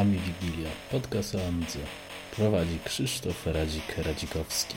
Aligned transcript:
Ami 0.00 0.18
Wigilia, 0.18 0.70
podcast 0.90 1.34
o 1.34 1.38
Amidze. 1.48 1.78
Prowadzi 2.36 2.78
Krzysztof 2.84 3.46
Radzik-Radzikowski. 3.46 4.74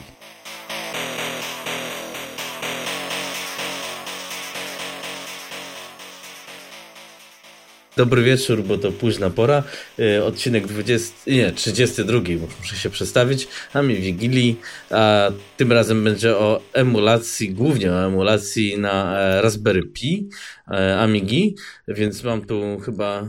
Dobry 7.97 8.23
wieczór, 8.23 8.63
bo 8.63 8.77
to 8.77 8.91
późna 8.91 9.29
pora. 9.29 9.63
E, 9.99 10.25
odcinek 10.25 10.67
20, 10.67 11.31
nie, 11.31 11.51
32, 11.51 12.19
bo 12.19 12.47
muszę 12.59 12.75
się 12.75 12.89
przestawić. 12.89 13.47
Ami 13.73 13.95
Wigilii, 13.95 14.59
a 14.89 15.31
tym 15.57 15.71
razem 15.71 16.03
będzie 16.03 16.37
o 16.37 16.61
emulacji, 16.73 17.53
głównie 17.53 17.91
o 17.91 18.05
emulacji 18.05 18.79
na 18.79 19.19
e, 19.19 19.41
Raspberry 19.41 19.83
Pi 19.83 20.29
e, 20.71 20.99
Amigi, 20.99 21.55
więc 21.87 22.23
mam 22.23 22.45
tu 22.45 22.79
chyba 22.79 23.27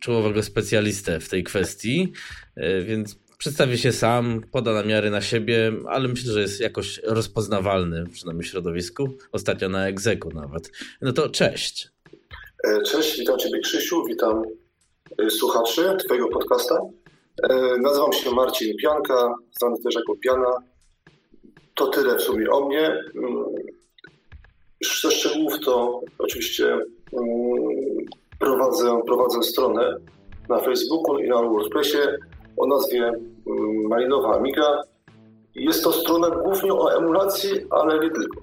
czołowego 0.00 0.42
specjalistę 0.42 1.20
w 1.20 1.28
tej 1.28 1.44
kwestii, 1.44 2.12
więc 2.84 3.16
przedstawi 3.38 3.78
się 3.78 3.92
sam, 3.92 4.40
poda 4.52 4.72
namiary 4.72 5.10
na 5.10 5.20
siebie, 5.20 5.72
ale 5.88 6.08
myślę, 6.08 6.32
że 6.32 6.40
jest 6.40 6.60
jakoś 6.60 7.00
rozpoznawalny, 7.04 8.04
przynajmniej 8.12 8.44
w 8.44 8.50
środowisku. 8.50 9.08
Ostatnio 9.32 9.68
na 9.68 9.88
egzeku 9.88 10.30
nawet. 10.34 10.70
No 11.00 11.12
to 11.12 11.28
cześć. 11.28 11.88
E, 12.64 12.82
cześć, 12.82 13.18
witam 13.18 13.38
Ciebie 13.38 13.60
Krzysiu, 13.60 14.04
witam 14.04 14.42
e, 15.18 15.30
słuchaczy 15.30 15.96
Twojego 16.04 16.28
podcasta. 16.28 16.80
E, 17.50 17.78
nazywam 17.78 18.12
się 18.12 18.30
Marcin 18.30 18.76
Pianka, 18.76 19.34
znany 19.58 19.76
też 19.84 19.94
jako 19.94 20.16
Piana. 20.16 20.52
To 21.74 21.86
tyle 21.86 22.16
w 22.16 22.22
sumie 22.22 22.50
o 22.50 22.68
mnie. 22.68 22.86
Mm, 23.16 23.44
ze 25.02 25.10
szczegółów 25.10 25.60
to 25.64 26.00
oczywiście 26.18 26.66
mm, 26.72 26.86
prowadzę, 28.38 29.00
prowadzę 29.06 29.42
stronę 29.42 29.96
na 30.48 30.58
Facebooku 30.58 31.18
i 31.18 31.28
na 31.28 31.42
WordPressie 31.42 31.98
o 32.56 32.66
nazwie 32.66 33.06
mm, 33.06 33.88
Malinowa 33.88 34.36
Amiga. 34.36 34.82
Jest 35.54 35.84
to 35.84 35.92
strona 35.92 36.30
głównie 36.30 36.74
o 36.74 36.98
emulacji, 36.98 37.50
ale 37.70 37.94
nie 37.94 38.10
tylko. 38.10 38.40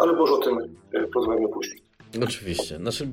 Ale 0.00 0.12
może 0.12 0.34
o 0.34 0.38
tym 0.38 0.76
porozmawiamy 1.12 1.48
później. 1.48 1.82
Oczywiście. 2.24 2.76
Znaczy, 2.76 3.08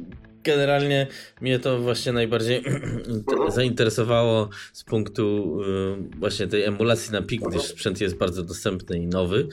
generalnie 0.48 1.08
mnie 1.42 1.60
to 1.60 1.80
właśnie 1.80 2.12
najbardziej 2.12 2.64
zainteresowało 3.58 4.50
z 4.74 4.84
punktu 4.84 5.58
y, 5.62 6.20
właśnie 6.20 6.48
tej 6.48 6.64
emulacji 6.64 7.12
na 7.12 7.22
PIK, 7.22 7.42
gdyż 7.50 7.62
sprzęt 7.62 8.02
jest 8.02 8.18
bardzo 8.18 8.44
dostępny 8.44 8.98
i 8.98 9.08
nowy 9.08 9.48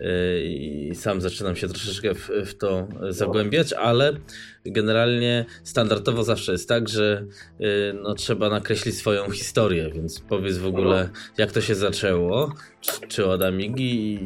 y, 0.00 0.06
i 0.44 0.94
sam 0.94 1.20
zaczynam 1.20 1.56
się 1.56 1.68
troszeczkę 1.68 2.14
w, 2.14 2.30
w 2.46 2.54
to 2.54 2.88
zagłębiać, 3.08 3.72
ale 3.72 4.12
generalnie 4.64 5.44
standardowo 5.64 6.24
zawsze 6.24 6.52
jest 6.52 6.68
tak, 6.68 6.88
że 6.88 7.24
y, 7.60 7.64
no, 8.02 8.14
trzeba 8.14 8.48
nakreślić 8.48 8.96
swoją 8.96 9.30
historię, 9.30 9.90
więc 9.94 10.20
powiedz 10.20 10.58
w 10.58 10.66
ogóle 10.66 11.08
jak 11.38 11.52
to 11.52 11.60
się 11.60 11.74
zaczęło, 11.74 12.54
czy, 12.80 12.92
czy 13.08 13.26
od 13.26 13.42
Amigi, 13.42 14.18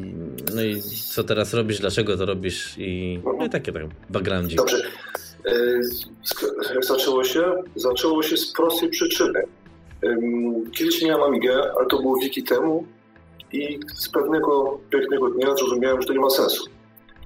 no 0.55 0.63
i 0.63 0.83
co 1.13 1.25
teraz 1.25 1.55
robisz, 1.55 1.79
dlaczego 1.79 2.17
to 2.17 2.27
robisz 2.27 2.75
i, 2.79 3.21
no 3.39 3.47
i 3.47 3.51
takie 3.51 3.73
tak 3.73 3.83
backgroundzik. 4.11 4.59
Dobrze. 4.59 4.83
Jak 6.75 6.85
zaczęło 6.85 7.25
się? 7.25 7.55
Zaczęło 7.77 8.23
się 8.23 8.37
z 8.37 8.53
prostej 8.53 8.89
przyczyny. 8.89 9.43
Kiedyś 10.73 11.03
miałem 11.03 11.23
Amigę, 11.23 11.73
ale 11.79 11.87
to 11.87 12.03
było 12.03 12.17
wieki 12.17 12.43
temu 12.43 12.87
i 13.53 13.81
z 13.95 14.09
pewnego 14.09 14.79
pięknego 14.91 15.31
dnia 15.31 15.55
zrozumiałem, 15.55 16.03
że 16.03 16.09
to 16.09 16.13
nie 16.13 16.21
ma 16.21 16.31
sensu. 16.31 16.65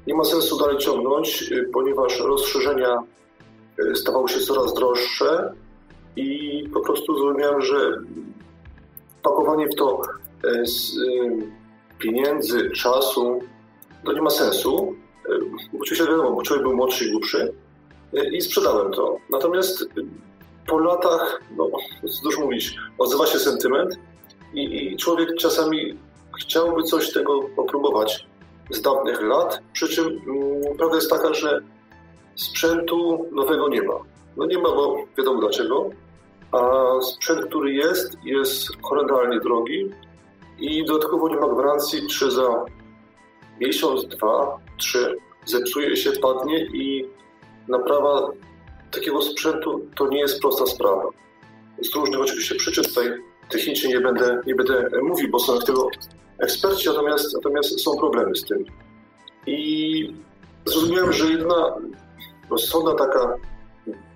Nie 0.07 0.15
ma 0.15 0.25
sensu 0.25 0.59
dalej 0.59 0.79
ciągnąć, 0.79 1.43
y, 1.53 1.71
ponieważ 1.73 2.21
rozszerzenia 2.21 2.99
y, 3.79 3.97
stawały 3.97 4.29
się 4.29 4.41
coraz 4.41 4.75
droższe 4.75 5.53
i 6.17 6.65
po 6.73 6.81
prostu 6.81 7.19
zrozumiałem, 7.19 7.63
że 7.63 7.77
pakowanie 9.23 9.69
w 9.69 9.75
to 9.75 10.03
y, 10.45 10.67
z 10.67 10.93
pieniędzy, 11.99 12.71
czasu, 12.71 13.41
to 14.05 14.13
nie 14.13 14.23
ma 14.23 14.31
sensu. 14.31 14.95
Oczywiście 15.81 16.05
wiadomo, 16.05 16.33
bo 16.33 16.43
człowiek 16.43 16.63
był 16.63 16.77
młodszy 16.77 17.05
i 17.05 17.11
głupszy, 17.11 17.53
i 18.33 18.41
sprzedałem 18.41 18.93
to. 18.93 19.17
Natomiast 19.31 19.85
po 20.67 20.79
latach, 20.79 21.41
no 21.57 21.71
cóż 22.23 22.39
mówić, 22.39 22.77
odzywa 22.99 23.27
się 23.27 23.39
sentyment 23.39 23.99
i, 24.55 24.93
i 24.93 24.97
człowiek 24.97 25.35
czasami 25.35 25.99
chciałby 26.41 26.83
coś 26.83 27.13
tego 27.13 27.41
opróbować 27.57 28.27
z 28.71 28.83
dawnych 28.83 29.23
lat, 29.23 29.63
przy 29.73 29.89
czym 29.89 30.07
mm, 30.07 30.77
prawda 30.79 30.97
jest 30.97 31.11
taka, 31.11 31.35
że 31.35 31.61
sprzętu 32.35 33.27
nowego 33.33 33.69
nie 33.69 33.83
ma. 33.83 33.95
No 34.37 34.47
nie 34.47 34.59
ma, 34.59 34.69
bo 34.69 34.97
wiadomo 35.19 35.41
dlaczego, 35.41 35.91
a 36.53 36.61
sprzęt, 37.01 37.47
który 37.47 37.73
jest, 37.73 38.17
jest 38.25 38.69
horrendalnie 38.83 39.41
drogi 39.41 39.91
i 40.59 40.85
dodatkowo 40.85 41.29
nie 41.29 41.37
ma 41.37 41.49
gwarancji, 41.49 42.09
czy 42.09 42.31
za 42.31 42.65
miesiąc, 43.61 44.07
dwa, 44.07 44.59
trzy 44.77 45.17
zepsuje 45.47 45.97
się, 45.97 46.13
padnie 46.13 46.67
i 46.67 47.09
naprawa 47.69 48.31
takiego 48.91 49.23
sprzętu 49.23 49.87
to 49.97 50.09
nie 50.09 50.19
jest 50.19 50.41
prosta 50.41 50.67
sprawa. 50.67 51.03
Z 51.83 51.95
różnych 51.95 52.21
oczywiście 52.21 52.55
przyczyn 52.55 52.85
tutaj 52.85 53.13
technicznie 53.49 53.89
nie 53.89 54.01
będę, 54.01 54.41
nie 54.47 54.55
będę 54.55 54.89
mówił, 55.03 55.31
bo 55.31 55.39
są 55.39 55.59
tego 55.59 55.89
eksperci, 56.39 56.89
natomiast, 56.89 57.35
natomiast 57.35 57.81
są 57.81 57.97
problemy 57.97 58.37
z 58.37 58.45
tym. 58.45 58.65
I 59.47 60.15
zrozumiałem, 60.65 61.13
że 61.13 61.31
jedna 61.31 61.75
rozsądna 62.51 62.95
taka 62.95 63.35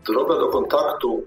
droga 0.06 0.34
do 0.34 0.48
kontaktu, 0.48 1.24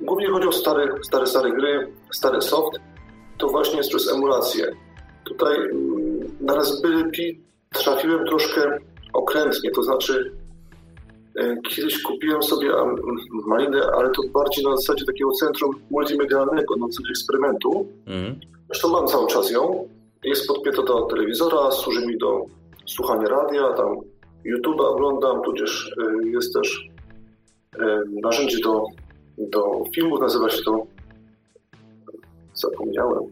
głównie 0.00 0.30
chodzi 0.30 0.48
o 0.48 0.52
stare, 0.52 0.88
stare, 1.02 1.26
stare 1.26 1.50
gry, 1.50 1.92
stary 2.10 2.42
soft, 2.42 2.78
to 3.38 3.48
właśnie 3.48 3.76
jest 3.76 3.90
przez 3.90 4.12
emulację. 4.12 4.76
Tutaj 5.24 5.56
mm, 5.56 6.36
na 6.40 6.54
Raspberry 6.54 7.10
Pi 7.10 7.40
trafiłem 7.72 8.26
troszkę 8.26 8.78
okrętnie, 9.16 9.70
to 9.70 9.82
znaczy 9.82 10.32
e, 11.36 11.56
kiedyś 11.68 12.02
kupiłem 12.02 12.42
sobie 12.42 12.70
malinę, 13.46 13.82
ale 13.96 14.10
to 14.10 14.22
bardziej 14.34 14.64
na 14.64 14.76
zasadzie 14.76 15.04
takiego 15.04 15.32
centrum 15.32 15.70
multimedialnego, 15.90 16.76
na 16.76 16.86
zasadzie 16.86 17.10
eksperymentu. 17.10 17.86
Mm. 18.06 18.40
Zresztą 18.66 18.88
mam 18.88 19.06
cały 19.06 19.26
czas 19.26 19.50
ją. 19.50 19.88
Jest 20.24 20.46
podpięta 20.46 20.82
do 20.82 21.02
telewizora, 21.02 21.70
służy 21.70 22.06
mi 22.06 22.18
do 22.18 22.44
słuchania 22.86 23.28
radia, 23.28 23.72
tam 23.72 23.96
YouTube'a 24.44 24.84
oglądam, 24.84 25.42
tudzież 25.42 25.92
e, 25.98 26.28
jest 26.28 26.54
też 26.54 26.88
e, 27.78 28.02
narzędzie 28.22 28.58
do, 28.58 28.84
do 29.38 29.84
filmów, 29.94 30.20
nazywa 30.20 30.50
się 30.50 30.62
to 30.62 30.86
zapomniałem. 32.54 33.22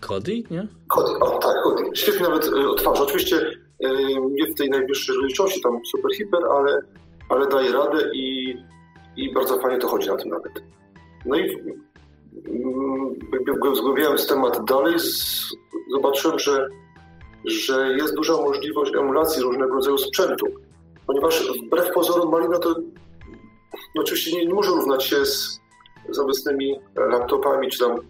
Kody, 0.00 0.42
nie? 0.50 0.66
Kody, 0.88 1.10
o 1.20 1.38
tak, 1.38 1.62
Kody. 1.62 1.82
Świetnie 1.94 2.28
nawet 2.28 2.48
odtwarza. 2.48 3.02
Oczywiście 3.02 3.50
nie 4.30 4.46
w 4.46 4.54
tej 4.54 4.70
najwyższej 4.70 5.16
rozdzielczości, 5.16 5.60
tam 5.60 5.80
super 5.84 6.16
hiper, 6.16 6.40
ale, 6.44 6.80
ale 7.28 7.46
daje 7.46 7.72
radę 7.72 8.10
i, 8.14 8.56
i 9.16 9.32
bardzo 9.34 9.58
fajnie 9.58 9.78
to 9.78 9.88
chodzi 9.88 10.08
na 10.08 10.16
tym 10.16 10.30
nawet. 10.30 10.62
No 11.26 11.36
i 11.36 11.58
mm, 12.46 13.74
zgłębiając 13.74 14.28
temat 14.28 14.64
dalej, 14.64 14.94
zobaczyłem, 15.92 16.38
że, 16.38 16.68
że 17.44 17.96
jest 17.96 18.14
duża 18.14 18.32
możliwość 18.32 18.94
emulacji 18.94 19.42
różnego 19.42 19.74
rodzaju 19.74 19.98
sprzętu, 19.98 20.46
ponieważ 21.06 21.52
wbrew 21.66 21.92
pozorom 21.92 22.30
Malina 22.30 22.58
to 22.58 22.74
no 23.94 24.02
oczywiście 24.02 24.32
nie, 24.32 24.46
nie 24.46 24.54
może 24.54 24.70
równać 24.70 25.04
się 25.04 25.26
z, 25.26 25.60
z 26.10 26.18
obecnymi 26.18 26.80
laptopami, 26.96 27.68
czy 27.68 27.78
tam 27.78 28.00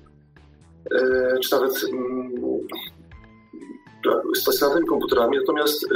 e, 0.94 1.38
czy 1.38 1.52
nawet 1.52 1.72
mm, 1.92 2.32
stacjonarnymi 4.34 4.86
komputerami, 4.86 5.38
natomiast 5.38 5.82
y, 5.82 5.86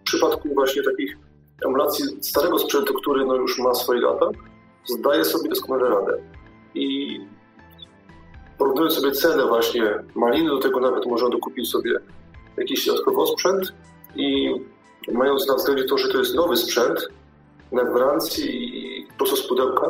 w 0.00 0.04
przypadku 0.04 0.48
właśnie 0.54 0.82
takich 0.82 1.16
emulacji 1.64 2.04
starego 2.22 2.58
sprzętu, 2.58 2.94
który 2.94 3.24
no 3.24 3.34
już 3.34 3.58
ma 3.58 3.74
swoje 3.74 4.00
lata, 4.00 4.26
zdaje 4.84 5.24
sobie 5.24 5.48
doskonale 5.48 5.88
radę. 5.88 6.18
I 6.74 7.20
porównując 8.58 8.94
sobie 8.94 9.12
cenę 9.12 9.46
właśnie 9.46 10.02
maliny, 10.14 10.50
do 10.50 10.58
tego 10.58 10.80
nawet 10.80 11.06
można 11.06 11.28
dokupić 11.28 11.68
sobie 11.68 12.00
jakiś 12.56 12.86
dodatkowy 12.86 13.26
sprzęt 13.26 13.72
i 14.16 14.54
mając 15.12 15.48
na 15.48 15.54
względzie 15.54 15.84
to, 15.84 15.98
że 15.98 16.08
to 16.08 16.18
jest 16.18 16.34
nowy 16.34 16.56
sprzęt 16.56 17.08
na 17.72 17.84
gwarancji 17.84 18.78
i 18.78 19.06
po 19.06 19.14
prostu 19.16 19.36
z 19.36 19.48
pudełka 19.48 19.86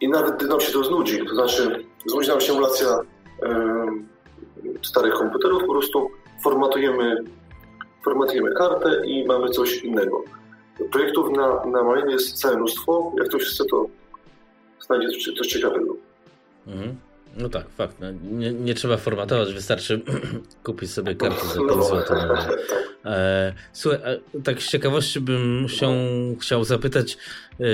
i 0.00 0.08
nawet 0.08 0.36
gdy 0.36 0.46
nam 0.46 0.60
się 0.60 0.72
to 0.72 0.84
znudzi, 0.84 1.26
to 1.26 1.34
znaczy 1.34 1.84
znudzi 2.06 2.28
nam 2.28 2.40
się 2.40 2.52
emulacja 2.52 3.00
yy, 3.42 4.78
starych 4.82 5.14
komputerów, 5.14 5.64
po 5.66 5.72
prostu 5.72 6.10
formatujemy, 6.42 7.24
formatujemy 8.04 8.54
kartę 8.54 9.06
i 9.06 9.24
mamy 9.24 9.48
coś 9.48 9.84
innego. 9.84 10.24
Projektów 10.92 11.30
na, 11.36 11.64
na 11.64 11.82
Malinie 11.82 12.12
jest 12.12 12.40
całe 12.40 12.56
mnóstwo. 12.56 13.12
Jak 13.18 13.28
ktoś 13.28 13.42
chce, 13.42 13.64
to 13.64 13.86
znajdzie 14.86 15.08
coś 15.38 15.46
ciekawego. 15.46 15.96
Mhm. 16.66 16.96
No 17.36 17.48
tak, 17.48 17.68
fakt. 17.68 17.96
No, 18.00 18.06
nie, 18.12 18.52
nie, 18.52 18.74
trzeba 18.74 18.96
formatować, 18.96 19.54
wystarczy 19.54 20.00
kupić 20.64 20.90
sobie 20.90 21.14
kartę 21.14 21.46
za 21.46 21.54
5 21.54 21.66
no, 21.76 21.82
zł. 21.82 22.16
E, 23.04 23.52
słuchaj, 23.72 24.00
tak 24.44 24.62
z 24.62 24.70
ciekawości 24.70 25.20
bym 25.20 25.66
się 25.68 25.96
chciał 26.40 26.64
zapytać, 26.64 27.18
e, 27.60 27.64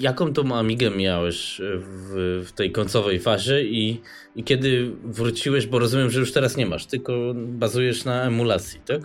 jaką 0.00 0.32
tą 0.32 0.56
Amigę 0.56 0.90
miałeś 0.90 1.60
w, 1.60 2.44
w, 2.46 2.52
tej 2.52 2.72
końcowej 2.72 3.20
fazie 3.20 3.62
i, 3.62 4.00
i 4.36 4.44
kiedy 4.44 4.92
wróciłeś, 5.04 5.66
bo 5.66 5.78
rozumiem, 5.78 6.10
że 6.10 6.20
już 6.20 6.32
teraz 6.32 6.56
nie 6.56 6.66
masz, 6.66 6.86
tylko 6.86 7.12
bazujesz 7.34 8.04
na 8.04 8.22
emulacji, 8.22 8.80
tak? 8.86 9.00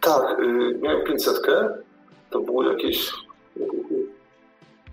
Tak, 0.00 0.38
y, 0.40 0.78
miałem 0.82 1.06
500, 1.06 1.40
to 2.30 2.40
było 2.40 2.72
jakieś 2.72 3.12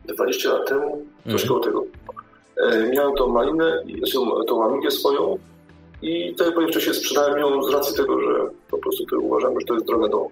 20 0.06 0.54
lat 0.54 0.70
temu, 0.70 1.06
coś 1.24 1.44
mhm. 1.44 1.48
koło 1.48 1.60
tego. 1.60 1.86
E, 2.58 2.90
miałem 2.90 3.16
tą 3.16 3.28
malinę, 3.28 3.84
znaczy 3.98 4.18
tą 4.48 4.64
Amigę 4.64 4.92
swoją 4.92 5.38
i 6.02 6.36
tak 6.36 6.48
jak 6.48 6.56
powiem 6.56 6.70
wcześniej, 6.70 6.96
sprzedałem 6.96 7.40
ją 7.40 7.64
z 7.64 7.74
racji 7.74 7.96
tego, 7.96 8.22
że 8.22 8.50
po 8.72 8.78
prostu 8.78 9.04
uważam, 9.22 9.60
że 9.60 9.66
to 9.66 9.74
jest 9.74 9.86
droga 9.86 10.08
do, 10.08 10.28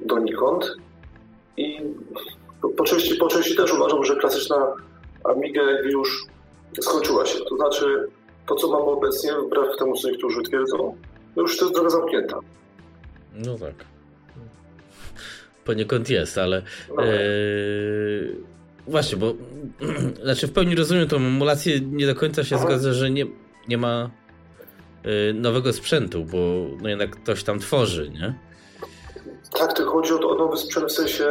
donikąd. 0.00 0.76
I 1.56 1.80
po 2.76 2.84
części, 2.84 3.14
po 3.14 3.28
części 3.28 3.56
też 3.56 3.72
uważam, 3.72 4.04
że 4.04 4.16
klasyczna 4.16 4.72
Amiga 5.24 5.62
już 5.84 6.26
skończyła 6.80 7.26
się. 7.26 7.38
To 7.48 7.56
znaczy, 7.56 8.08
to 8.48 8.54
co 8.54 8.68
mamy 8.68 8.84
obecnie, 8.84 9.32
wbrew 9.46 9.76
temu, 9.78 9.96
co 9.96 10.10
niektórzy 10.10 10.42
twierdzą, 10.42 10.96
no 11.36 11.42
już 11.42 11.58
to 11.58 11.64
jest 11.64 11.74
droga 11.74 11.90
zamknięta. 11.90 12.38
No 13.34 13.58
tak. 13.58 13.74
Poniekąd 15.64 16.10
jest, 16.10 16.38
ale. 16.38 16.62
No. 16.96 17.04
E, 17.04 17.08
właśnie, 18.86 19.18
bo 19.18 19.34
znaczy 20.24 20.46
w 20.46 20.52
pełni 20.52 20.74
rozumiem 20.74 21.08
tą 21.08 21.16
emulację, 21.16 21.80
nie 21.80 22.06
do 22.06 22.14
końca 22.14 22.44
się 22.44 22.56
Aha. 22.56 22.64
zgadza, 22.66 22.92
że 22.92 23.10
nie, 23.10 23.26
nie 23.68 23.78
ma 23.78 24.10
e, 25.02 25.32
nowego 25.32 25.72
sprzętu, 25.72 26.24
bo 26.24 26.66
no 26.82 26.88
jednak 26.88 27.16
ktoś 27.16 27.44
tam 27.44 27.58
tworzy, 27.58 28.10
nie? 28.10 28.45
Tak, 29.50 29.72
to 29.72 29.86
chodzi 29.86 30.12
o, 30.12 30.30
o 30.30 30.34
nowy 30.34 30.56
sprzęt 30.56 30.88
w 30.88 30.92
sensie 30.92 31.24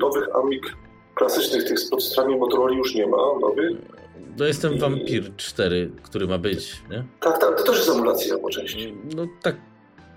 nowych 0.00 0.36
Amig 0.36 0.76
klasycznych, 1.14 1.64
tych 1.64 1.78
z 1.78 1.90
procesami 1.90 2.36
Motorola 2.36 2.76
już 2.76 2.94
nie 2.94 3.06
ma 3.06 3.16
nowych. 3.16 3.70
No 4.38 4.44
jest 4.44 4.62
ten 4.62 4.74
I... 4.74 4.78
Vampir 4.78 5.36
4, 5.36 5.90
który 6.02 6.26
ma 6.26 6.38
być, 6.38 6.82
nie? 6.90 7.04
Tak, 7.20 7.38
tak, 7.38 7.58
to 7.58 7.64
też 7.64 7.76
jest 7.76 7.90
emulacja 7.90 8.38
po 8.38 8.50
części. 8.50 8.94
No 9.16 9.26
tak, 9.42 9.56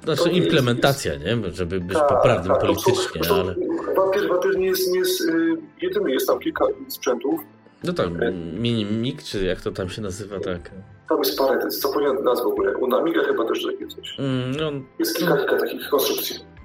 znaczy 0.03 0.29
implementacja, 0.29 1.13
jest, 1.13 1.25
nie? 1.25 1.51
Żeby 1.53 1.79
być 1.79 1.97
tak, 1.97 2.07
poprawnym 2.07 2.51
tak, 2.51 2.61
politycznie, 2.61 3.21
to, 3.21 3.27
to, 3.27 3.35
ale... 3.35 3.55
Vampir, 3.95 4.27
Vampir 4.29 4.57
nie 4.57 4.67
jest, 4.67 4.91
nie 4.91 4.99
jest 4.99 5.21
y, 5.21 5.57
jedyny, 5.81 6.11
jest 6.11 6.27
tam 6.27 6.39
kilka 6.39 6.65
sprzętów. 6.87 7.41
No 7.83 7.93
tak, 7.93 8.07
e, 8.07 8.31
Minimik, 8.53 9.23
czy 9.23 9.45
jak 9.45 9.61
to 9.61 9.71
tam 9.71 9.89
się 9.89 10.01
nazywa, 10.01 10.39
tak. 10.39 10.71
Tam 11.09 11.17
jest 11.17 11.37
parę, 11.37 11.59
to 11.59 11.65
jest 11.65 11.81
zapomniałem 11.81 12.23
nazw 12.23 12.43
w 12.43 12.47
ogóle. 12.47 12.77
U 12.77 12.87
Namiga 12.87 13.23
chyba 13.23 13.45
też 13.45 13.65
takie 13.65 13.87
coś. 13.87 14.19
Mm, 14.19 14.51
no, 14.51 14.71
jest 14.99 15.17
kilka, 15.17 15.37
kilka 15.37 15.57
takich 15.57 15.89
konstrukcji 15.89 16.56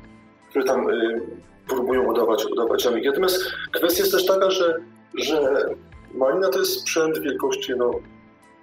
które 0.52 0.64
tam 0.64 0.90
y, 0.90 1.20
próbują 1.68 2.04
udawać, 2.12 2.46
udawać 2.46 2.86
Amigi. 2.86 3.08
Natomiast 3.08 3.44
kwestia 3.72 4.02
jest 4.02 4.12
też 4.12 4.26
taka, 4.26 4.50
że, 4.50 4.78
że 5.14 5.66
Malina 6.14 6.48
to 6.48 6.58
jest 6.58 6.80
sprzęt 6.80 7.18
wielkości 7.18 7.72
no, 7.76 7.90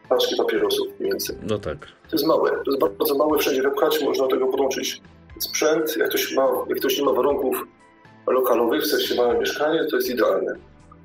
paczki 0.09 0.35
papierosów 0.35 0.87
mniej 0.99 1.11
więcej. 1.11 1.35
No 1.49 1.59
tak. 1.59 1.77
To 1.79 2.15
jest 2.15 2.27
małe, 2.27 2.51
to 2.51 2.71
jest 2.71 2.79
bardzo 2.79 3.15
małe, 3.15 3.37
wszędzie 3.37 3.61
wepchać, 3.61 4.03
można 4.03 4.23
do 4.23 4.29
tego 4.29 4.47
podłączyć 4.47 5.01
sprzęt. 5.39 5.97
Jak 5.97 6.09
ktoś, 6.09 6.35
ma, 6.35 6.47
jak 6.67 6.77
ktoś 6.77 6.99
nie 6.99 7.05
ma 7.05 7.13
warunków 7.13 7.63
lokalowych, 8.27 8.81
w 8.81 8.87
sensie 8.87 9.15
małe 9.15 9.39
mieszkanie, 9.39 9.85
to 9.85 9.95
jest 9.95 10.09
idealne. 10.09 10.55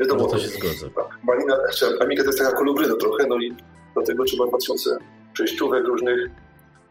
Wiadomo, 0.00 0.22
no 0.22 0.28
to 0.28 0.38
się 0.38 0.48
zgodzę. 0.48 0.90
Malina, 1.22 1.56
znaczy 1.56 2.00
Amiga 2.00 2.22
to 2.22 2.28
jest 2.28 2.38
taka 2.38 2.56
kolubryna 2.56 2.94
trochę, 2.96 3.26
no 3.26 3.36
i 3.36 3.54
dlatego 3.94 4.24
trzeba 4.24 4.46
2000 4.46 4.98
przejściówek 5.32 5.84
różnych, 5.84 6.30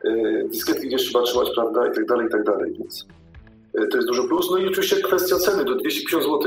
yy, 0.04 0.48
dyskietki 0.50 0.88
gdzieś 0.88 1.02
trzeba 1.02 1.26
trzymać, 1.26 1.50
prawda, 1.56 1.88
i 1.88 1.96
tak 1.96 2.06
dalej, 2.06 2.28
i 2.28 2.30
tak 2.30 2.44
dalej, 2.44 2.74
więc 2.80 3.08
to 3.92 3.98
jest 3.98 4.08
duży 4.08 4.24
plus. 4.24 4.52
No 4.52 4.58
i 4.58 4.68
oczywiście 4.68 4.96
kwestia 4.96 5.36
ceny 5.36 5.66
do 5.66 5.76
250 5.76 6.24
zł 6.24 6.40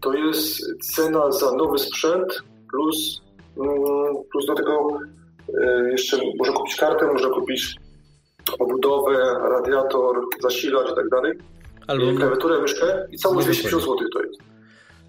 to 0.00 0.14
jest 0.14 0.62
cena 0.80 1.32
za 1.32 1.52
nowy 1.52 1.78
sprzęt 1.78 2.42
plus, 2.70 3.22
mm, 3.56 3.74
plus 4.32 4.46
do 4.46 4.54
tego 4.54 4.88
e, 5.62 5.90
jeszcze 5.90 6.18
można 6.38 6.54
kupić 6.54 6.76
kartę, 6.76 7.06
można 7.06 7.28
kupić 7.28 7.76
obudowę, 8.58 9.12
radiator, 9.50 10.20
zasilacz 10.40 10.92
i 10.92 10.94
tak 10.94 11.08
dalej. 11.08 11.32
Albo 11.86 12.14
klawiaturę, 12.16 12.60
myszkę 12.60 13.06
i 13.10 13.18
całość 13.18 13.46
250 13.46 13.82
zł 13.82 13.96
to 14.12 14.22
jest. 14.22 14.40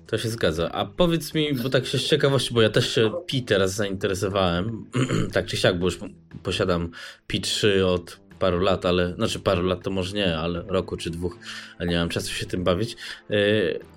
To 0.07 0.17
się 0.17 0.29
zgadza. 0.29 0.71
A 0.71 0.85
powiedz 0.85 1.33
mi, 1.33 1.53
bo 1.53 1.69
tak 1.69 1.85
się 1.85 1.97
z 1.97 2.03
ciekawości, 2.03 2.53
bo 2.53 2.61
ja 2.61 2.69
też 2.69 2.95
się 2.95 3.11
Pi 3.25 3.43
teraz 3.43 3.73
zainteresowałem, 3.73 4.85
tak 5.33 5.45
czy 5.45 5.57
siak, 5.57 5.79
bo 5.79 5.85
już 5.85 5.99
posiadam 6.43 6.91
Pi 7.27 7.41
3 7.41 7.85
od 7.85 8.19
paru 8.39 8.59
lat, 8.59 8.85
ale 8.85 9.13
znaczy 9.13 9.39
paru 9.39 9.63
lat 9.63 9.83
to 9.83 9.91
może 9.91 10.15
nie, 10.15 10.37
ale 10.37 10.63
roku 10.67 10.97
czy 10.97 11.09
dwóch, 11.09 11.37
ale 11.79 11.89
nie 11.89 11.97
mam 11.97 12.09
czasu 12.09 12.33
się 12.33 12.45
tym 12.45 12.63
bawić. 12.63 12.97
E, 13.29 13.35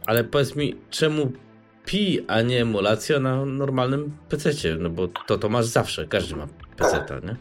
ale 0.07 0.25
powiedz 0.25 0.57
mi, 0.57 0.75
czemu 0.91 1.33
Pi, 1.87 2.25
a 2.29 2.43
nie 2.43 2.63
emulacja 2.63 3.21
na 3.21 3.45
normalnym 3.45 4.13
PC? 4.29 4.51
No 4.79 4.91
bo 4.91 5.09
to, 5.27 5.39
to 5.39 5.49
masz 5.49 5.67
zawsze, 5.67 6.07
każdy 6.07 6.37
ma 6.37 6.47
PC, 6.77 7.05
tak. 7.09 7.25
nie? 7.25 7.37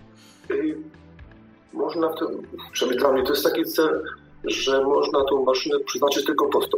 Można 1.74 2.14
tym, 2.14 2.28
przynajmniej 2.72 3.00
dla 3.00 3.12
mnie 3.12 3.24
to 3.24 3.30
jest 3.30 3.44
taki 3.44 3.64
cel, 3.64 4.04
że 4.44 4.84
można 4.84 5.26
tą 5.30 5.44
maszynę 5.44 5.80
przeznaczyć 5.80 6.26
tylko 6.26 6.50
pod 6.50 6.70
to. 6.70 6.78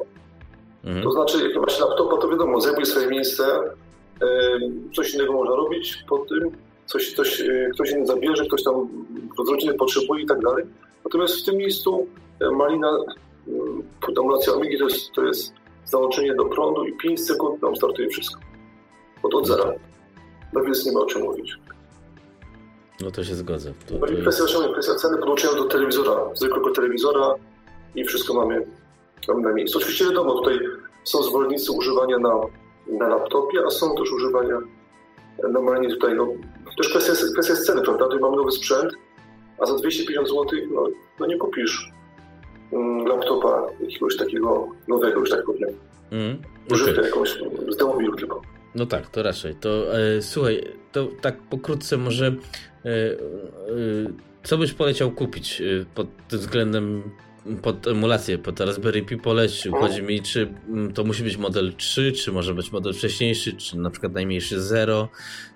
Mhm. 0.83 1.03
To 1.03 1.11
znaczy, 1.11 1.49
jak 1.49 1.61
masz 1.61 1.79
laptopa, 1.79 2.17
to 2.17 2.29
wiadomo, 2.29 2.61
zajmuje 2.61 2.85
swoje 2.85 3.07
miejsce, 3.07 3.43
coś 4.95 5.13
innego 5.13 5.33
można 5.33 5.55
robić 5.55 6.03
pod 6.09 6.29
tym, 6.29 6.51
coś, 6.87 7.13
coś, 7.13 7.41
e, 7.41 7.69
ktoś 7.73 7.91
inny 7.91 8.05
zabierze, 8.05 8.45
ktoś 8.45 8.63
tam 8.63 8.87
z 9.45 9.49
rodziny 9.49 9.73
potrzebuje 9.73 10.23
i 10.23 10.27
tak 10.27 10.39
dalej. 10.39 10.65
Natomiast 11.05 11.41
w 11.41 11.45
tym 11.45 11.57
miejscu 11.57 12.07
e, 12.41 12.51
malina, 12.51 12.97
emulacja 14.19 14.53
Amigi 14.53 14.77
to 14.77 14.83
jest, 14.83 15.11
to 15.11 15.23
jest 15.23 15.53
załączenie 15.85 16.35
do 16.35 16.45
prądu 16.45 16.85
i 16.85 16.97
5 16.97 17.25
sekund 17.25 17.61
nam 17.61 17.75
startuje 17.75 18.09
wszystko. 18.09 18.39
Od, 19.23 19.33
od 19.33 19.47
zera. 19.47 19.73
No 20.53 20.61
więc 20.61 20.85
nie 20.85 20.91
ma 20.91 20.99
o 20.99 21.05
czym 21.05 21.21
mówić. 21.21 21.57
No 23.01 23.11
to 23.11 23.23
się 23.23 23.35
zgodzę. 23.35 23.73
To, 23.87 23.95
no 23.99 24.07
i 24.07 24.21
kwestia, 24.21 24.43
jest... 24.43 24.73
kwestia 24.73 24.95
ceny 24.95 25.17
podłączenia 25.17 25.53
do 25.53 25.63
telewizora, 25.63 26.29
zwykłego 26.33 26.71
telewizora 26.71 27.35
i 27.95 28.03
wszystko 28.03 28.33
mamy, 28.33 28.67
mamy 29.27 29.41
na 29.41 29.53
miejscu. 29.53 29.77
Oczywiście 29.77 30.05
wiadomo, 30.05 30.33
tutaj 30.33 30.59
są 31.03 31.23
zwolennicy 31.23 31.71
używania 31.71 32.17
na, 32.19 32.33
na 32.87 33.07
laptopie, 33.07 33.59
a 33.67 33.69
są 33.69 33.95
też 33.95 34.11
używania 34.11 34.59
normalnie 35.43 35.89
tutaj, 35.89 36.15
no, 36.15 36.27
też 36.77 36.89
kwestia, 36.89 37.13
kwestia 37.33 37.53
jest 37.53 37.65
ceny, 37.65 37.81
prawda? 37.81 38.05
Tutaj 38.05 38.19
mamy 38.19 38.37
nowy 38.37 38.51
sprzęt, 38.51 38.93
a 39.59 39.65
za 39.65 39.75
250 39.75 40.27
zł 40.27 40.45
no, 40.71 40.87
no 41.19 41.25
nie 41.25 41.37
kupisz 41.37 41.91
mm, 42.73 43.07
laptopa 43.07 43.67
jakiegoś 43.81 44.17
takiego 44.17 44.67
nowego, 44.87 45.19
już 45.19 45.29
tak 45.29 45.45
powiem. 45.45 45.69
Mm, 46.11 46.37
Używkę 46.71 46.93
okay. 46.93 47.05
jakąś 47.05 47.37
z 47.69 47.77
domu 47.77 48.15
tylko. 48.15 48.41
No 48.75 48.85
tak, 48.85 49.09
to 49.09 49.23
raczej. 49.23 49.55
To 49.55 49.99
e, 49.99 50.21
słuchaj, 50.21 50.63
to 50.91 51.07
tak 51.21 51.37
pokrótce 51.37 51.97
może 51.97 52.25
e, 52.27 52.89
e, 52.89 53.15
co 54.43 54.57
byś 54.57 54.73
poleciał 54.73 55.11
kupić 55.11 55.61
e, 55.61 55.85
pod 55.95 56.07
tym 56.27 56.39
względem 56.39 57.03
pod 57.61 57.87
emulację, 57.87 58.37
pod 58.37 58.59
Raspberry 58.59 59.01
Pi 59.01 59.17
polecił. 59.17 59.73
Chodzi 59.73 60.03
mi, 60.03 60.21
czy 60.21 60.53
mm, 60.67 60.93
to 60.93 61.03
musi 61.03 61.23
być 61.23 61.37
model 61.37 61.73
3, 61.77 62.11
czy 62.11 62.31
może 62.31 62.53
być 62.53 62.71
model 62.71 62.93
wcześniejszy, 62.93 63.53
czy 63.53 63.77
na 63.77 63.89
przykład 63.89 64.13
najmniejszy 64.13 64.61
0, 64.61 65.09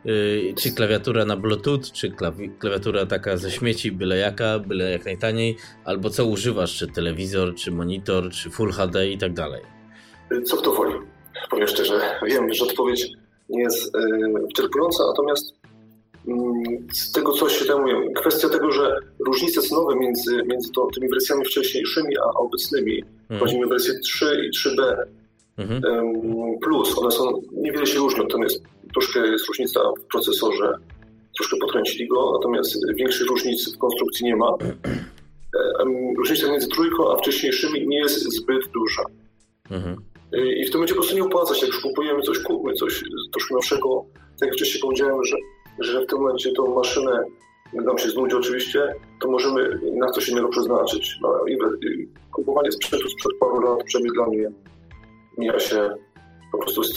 yy, 0.06 0.54
czy 0.62 0.72
klawiatura 0.72 1.26
na 1.26 1.38
Bluetooth, 1.38 1.80
czy 1.94 2.12
klawiatura 2.60 3.06
taka 3.06 3.38
ze 3.38 3.52
śmieci, 3.52 3.92
byle 3.92 4.18
jaka, 4.18 4.60
byle 4.60 4.92
jak 4.92 5.06
najtaniej, 5.06 5.58
albo 5.86 6.10
co 6.10 6.26
używasz, 6.26 6.78
czy 6.78 6.88
telewizor, 6.88 7.56
czy 7.56 7.72
monitor, 7.72 8.30
czy 8.30 8.50
Full 8.50 8.72
HD 8.72 9.10
i 9.10 9.18
tak 9.18 9.34
dalej. 9.34 9.62
Co 10.46 10.58
kto 10.58 10.74
woli? 10.74 10.96
Powiem 11.50 11.68
szczerze, 11.68 12.02
wiem, 12.28 12.54
że 12.54 12.66
odpowiedź 12.66 13.08
nie 13.50 13.62
jest 13.62 13.94
yy, 13.96 14.48
wyczerpująca, 14.48 15.04
natomiast 15.08 15.61
z 16.94 17.12
tego, 17.12 17.34
co 17.34 17.50
się 17.50 17.76
mówię, 17.76 17.96
kwestia 18.16 18.50
tego, 18.50 18.72
że 18.72 18.96
różnice 19.26 19.62
cenowe 19.62 19.96
między, 19.96 20.44
między 20.46 20.72
to, 20.72 20.88
tymi 20.94 21.10
wersjami 21.10 21.46
wcześniejszymi 21.46 22.18
a 22.18 22.24
obecnymi, 22.24 23.04
mhm. 23.30 23.70
wersję 23.70 24.00
3 24.00 24.26
i 24.26 24.58
3B, 24.58 24.96
mhm. 25.58 25.82
plus, 26.62 26.98
one 26.98 27.12
są, 27.12 27.42
niewiele 27.52 27.88
się 27.88 28.00
różnią, 28.00 28.28
tam 28.28 28.42
jest, 28.42 28.64
troszkę 28.94 29.28
jest 29.28 29.48
różnica 29.48 29.80
w 30.00 30.06
procesorze, 30.12 30.74
troszkę 31.36 31.58
podkręcili 31.58 32.08
go, 32.08 32.32
natomiast 32.34 32.78
większych 32.96 33.28
różnic 33.28 33.76
w 33.76 33.78
konstrukcji 33.78 34.26
nie 34.26 34.36
ma. 34.36 34.58
Różnica 36.18 36.52
między 36.52 36.68
trójką 36.68 37.12
a 37.12 37.18
wcześniejszymi 37.18 37.88
nie 37.88 37.98
jest 37.98 38.24
zbyt 38.24 38.68
duża. 38.74 39.04
Mhm. 39.72 39.96
I 40.34 40.66
w 40.66 40.70
tym 40.70 40.74
momencie 40.74 40.94
po 40.94 41.00
prostu 41.00 41.16
nie 41.16 41.24
opłaca 41.24 41.56
się, 41.56 41.66
jak 41.66 41.76
już 41.76 41.84
kupujemy 41.84 42.22
coś, 42.22 42.40
kupmy 42.40 42.74
coś 42.74 43.04
troszkę 43.32 43.56
nowszego. 43.56 44.06
Tak 44.40 44.48
jak 44.48 44.54
wcześniej 44.54 44.82
powiedziałem, 44.82 45.26
że 45.26 45.36
że 45.84 46.02
w 46.02 46.08
tym 46.08 46.20
momencie 46.20 46.52
tą 46.52 46.76
maszynę 46.76 47.24
nam 47.74 47.98
się 47.98 48.10
znudzi 48.10 48.36
oczywiście, 48.36 48.96
to 49.22 49.32
możemy 49.32 49.80
na 49.94 50.10
coś 50.10 50.30
innego 50.30 50.50
przeznaczyć. 50.50 51.18
No, 51.22 51.46
kupowanie 52.32 52.72
sprzętu 52.72 53.10
sprzed 53.10 53.32
paru 53.40 53.60
lat 53.60 53.84
przynajmniej 53.84 54.14
dla 54.14 54.28
mnie 54.28 54.52
mija 55.38 55.60
się 55.60 55.90
po 56.52 56.58
prostu 56.58 56.84
z 56.84 56.96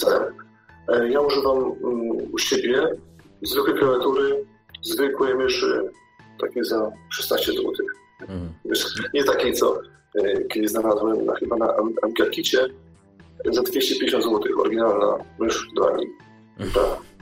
celem. 0.00 0.34
E, 0.88 1.08
ja 1.08 1.20
używam 1.20 1.58
mm, 1.58 2.10
u 2.32 2.38
siebie 2.38 2.96
zwykłej 3.42 3.76
klawiatury, 3.76 4.44
zwykłej 4.82 5.34
myszy, 5.34 5.90
takie 6.40 6.64
za 6.64 6.92
16 7.10 7.52
zł. 7.52 7.72
Mm. 8.28 8.52
Nie 9.14 9.24
takiej, 9.24 9.52
co 9.52 9.80
e, 10.14 10.44
kiedyś 10.44 10.70
znalazłem 10.70 11.26
na, 11.26 11.34
chyba 11.34 11.56
na 11.56 11.74
Amgakicie, 12.02 12.66
za 13.44 13.62
250 13.62 14.24
zł, 14.24 14.40
oryginalna 14.60 15.16
mysz 15.38 15.68
do 15.76 15.92
Ami. 15.92 16.06
Mhm. 16.58 17.13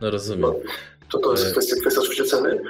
No 0.00 0.10
rozumiem. 0.10 0.40
No, 0.42 0.54
to, 1.12 1.18
to 1.18 1.30
jest 1.32 1.52
kwestia, 1.52 1.76
kwestia 1.80 2.00
oczywiście 2.00 2.24
ceny. 2.24 2.60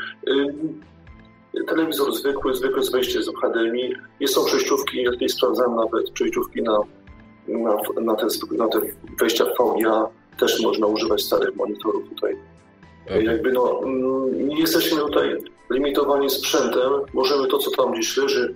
Telewizor 1.67 2.15
zwykły, 2.15 2.55
zwykłe 2.55 2.83
z 2.83 2.91
wejściem 2.91 3.23
z 3.23 3.29
HDMI. 3.29 3.95
Jest 4.21 4.35
są 4.35 4.45
przejściówki, 4.45 5.03
jak 5.03 5.21
nie 5.21 5.29
sprawdzałem 5.29 5.77
nawet 5.77 6.11
przejściówki 6.11 6.63
na, 6.63 6.79
na, 7.49 7.77
na, 8.01 8.15
te, 8.15 8.27
na 8.51 8.69
te 8.69 8.81
wejścia 9.21 9.45
VGA. 9.45 10.09
Też 10.39 10.63
można 10.63 10.87
używać 10.87 11.23
starych 11.23 11.57
monitorów 11.57 12.09
tutaj. 12.09 12.37
Okay. 13.07 13.25
Jakby 13.25 13.53
no, 13.53 13.83
mm, 13.83 14.49
nie 14.49 14.61
jesteśmy 14.61 14.99
tutaj 14.99 15.37
limitowani 15.71 16.31
sprzętem. 16.31 16.93
Możemy 17.13 17.49
to, 17.49 17.59
co 17.59 17.71
tam 17.71 17.93
gdzieś 17.93 18.17
leży 18.17 18.55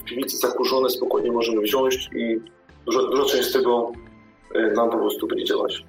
w 0.00 0.04
piwnicy 0.04 0.36
zakurzone, 0.36 0.90
spokojnie 0.90 1.32
możemy 1.32 1.60
wziąć 1.60 2.10
i 2.16 2.40
duża, 2.86 3.02
duża 3.02 3.24
część 3.24 3.48
z 3.48 3.52
tego 3.52 3.92
e, 4.54 4.72
nam 4.72 4.90
po 4.90 4.96
prostu 4.96 5.26
będzie 5.26 5.44
działać. 5.44 5.84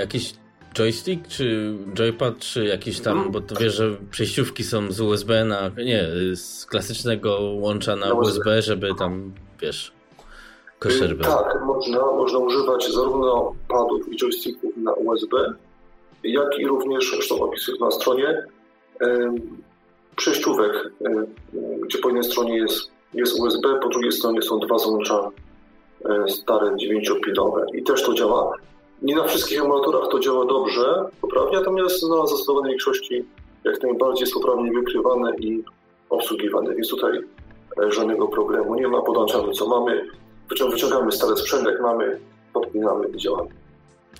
Jakiś 0.00 0.34
joystick, 0.74 1.28
czy 1.28 1.74
joypad, 1.94 2.38
czy 2.38 2.64
jakiś 2.64 3.00
tam, 3.00 3.30
bo 3.32 3.40
to 3.40 3.54
wiesz, 3.60 3.74
że 3.74 3.96
przejściówki 4.10 4.64
są 4.64 4.92
z 4.92 5.00
USB 5.00 5.44
na, 5.44 5.70
nie, 5.84 6.08
z 6.36 6.66
klasycznego 6.66 7.40
łącza 7.40 7.96
na, 7.96 8.08
na 8.08 8.14
USB, 8.14 8.62
żeby 8.62 8.94
tam, 8.98 9.32
wiesz, 9.60 9.92
koszer 10.78 11.16
był. 11.16 11.24
Tak, 11.24 11.62
można, 11.66 11.98
można 11.98 12.38
używać 12.38 12.92
zarówno 12.92 13.54
padów 13.68 14.12
i 14.12 14.16
joysticków 14.16 14.76
na 14.76 14.92
USB, 14.92 15.36
jak 16.24 16.58
i 16.58 16.66
również, 16.66 17.10
zresztą 17.10 17.40
opisuję 17.40 17.78
na 17.80 17.90
stronie, 17.90 18.46
przejściówek, 20.16 20.92
gdzie 21.82 21.98
po 21.98 22.08
jednej 22.08 22.24
stronie 22.24 22.56
jest, 22.56 22.90
jest 23.14 23.40
USB, 23.40 23.80
po 23.82 23.88
drugiej 23.88 24.12
stronie 24.12 24.42
są 24.42 24.58
dwa 24.58 24.78
złącza 24.78 25.30
stare, 26.28 26.76
9-pinowe 26.76 27.64
i 27.74 27.82
też 27.82 28.02
to 28.02 28.14
działa. 28.14 28.52
Nie 29.02 29.16
na 29.16 29.24
wszystkich 29.24 29.60
emulatorach 29.60 30.08
to 30.10 30.20
działa 30.20 30.46
dobrze, 30.46 31.04
poprawnie, 31.20 31.58
natomiast 31.58 32.02
na 32.02 32.26
zdecydowanej 32.26 32.70
większości 32.70 33.24
jak 33.64 33.82
najbardziej 33.82 34.20
jest 34.20 34.34
poprawnie 34.34 34.72
wykrywane 34.72 35.36
i 35.36 35.64
obsługiwane, 36.10 36.74
więc 36.74 36.88
tutaj 36.88 37.18
e, 37.82 37.92
żadnego 37.92 38.28
problemu 38.28 38.74
nie 38.74 38.88
ma, 38.88 39.02
podłączamy 39.02 39.52
co 39.52 39.68
mamy, 39.68 40.06
wyciągamy 40.70 41.12
stary 41.12 41.36
sprzęt 41.36 41.66
jak 41.66 41.80
mamy, 41.80 42.20
podpinamy 42.52 43.08
i 43.08 43.16
działamy. 43.16 43.50